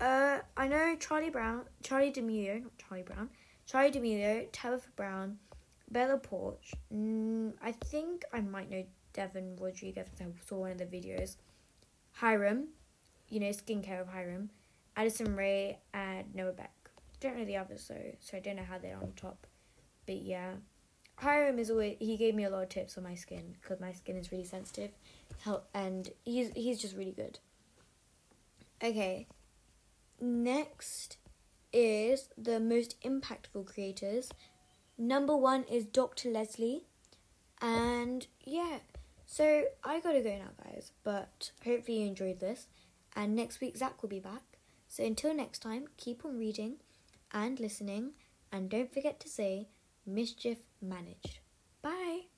Uh, 0.00 0.38
I 0.56 0.68
know 0.68 0.96
Charlie 0.98 1.30
Brown, 1.30 1.62
Charli 1.82 2.12
D'Amelio, 2.12 2.62
not 2.62 2.78
Charlie 2.78 3.02
Brown, 3.02 3.30
Charli 3.68 3.92
D'Amelio, 3.92 4.46
Tabitha 4.52 4.88
Brown, 4.96 5.38
Bella 5.90 6.18
Poarch. 6.18 6.74
Mm, 6.92 7.54
I 7.60 7.72
think 7.72 8.24
I 8.32 8.40
might 8.40 8.70
know 8.70 8.84
Devon 9.12 9.56
Rodriguez 9.60 10.08
because 10.10 10.20
I 10.20 10.46
saw 10.46 10.58
one 10.58 10.72
of 10.72 10.78
the 10.78 10.84
videos. 10.84 11.36
Hyram, 12.20 12.66
you 13.28 13.40
know, 13.40 13.48
skincare 13.48 14.00
of 14.00 14.08
Hyram, 14.08 14.48
Addison 14.96 15.34
Rae, 15.34 15.78
and 15.92 16.32
Noah 16.34 16.52
Beck. 16.52 16.72
Don't 17.20 17.36
know 17.38 17.44
the 17.44 17.56
others 17.56 17.88
though, 17.88 18.14
so 18.20 18.36
I 18.36 18.40
don't 18.40 18.56
know 18.56 18.64
how 18.64 18.78
they're 18.78 18.96
on 18.96 19.12
top. 19.16 19.46
But 20.06 20.22
yeah, 20.22 20.54
Hyram 21.20 21.58
is 21.58 21.70
always 21.70 21.96
he 22.00 22.16
gave 22.16 22.34
me 22.34 22.44
a 22.44 22.50
lot 22.50 22.62
of 22.64 22.68
tips 22.68 22.98
on 22.98 23.04
my 23.04 23.14
skin 23.14 23.54
because 23.60 23.80
my 23.80 23.92
skin 23.92 24.16
is 24.16 24.32
really 24.32 24.44
sensitive, 24.44 24.90
Help 25.42 25.68
and 25.74 26.10
he's 26.24 26.50
he's 26.54 26.80
just 26.80 26.96
really 26.96 27.12
good. 27.12 27.38
Okay, 28.82 29.26
next 30.20 31.18
is 31.72 32.28
the 32.36 32.60
most 32.60 33.00
impactful 33.02 33.66
creators. 33.66 34.30
Number 34.96 35.36
one 35.36 35.64
is 35.64 35.84
Dr. 35.84 36.30
Leslie, 36.30 36.84
and 37.60 38.26
yeah. 38.44 38.78
So 39.26 39.64
I 39.82 40.00
gotta 40.00 40.20
go 40.20 40.36
now, 40.36 40.50
guys. 40.62 40.92
But 41.02 41.50
hopefully 41.64 42.00
you 42.00 42.06
enjoyed 42.06 42.40
this. 42.40 42.66
And 43.16 43.34
next 43.34 43.60
week 43.60 43.76
Zak 43.76 44.02
will 44.02 44.08
be 44.08 44.20
back. 44.20 44.42
So 44.88 45.04
until 45.04 45.34
next 45.34 45.60
time, 45.60 45.86
keep 45.96 46.24
on 46.24 46.38
reading 46.38 46.76
and 47.32 47.58
listening, 47.58 48.12
and 48.52 48.68
don't 48.68 48.92
forget 48.92 49.18
to 49.20 49.28
say 49.28 49.68
mischief 50.06 50.58
managed. 50.80 51.40
Bye. 51.82 52.33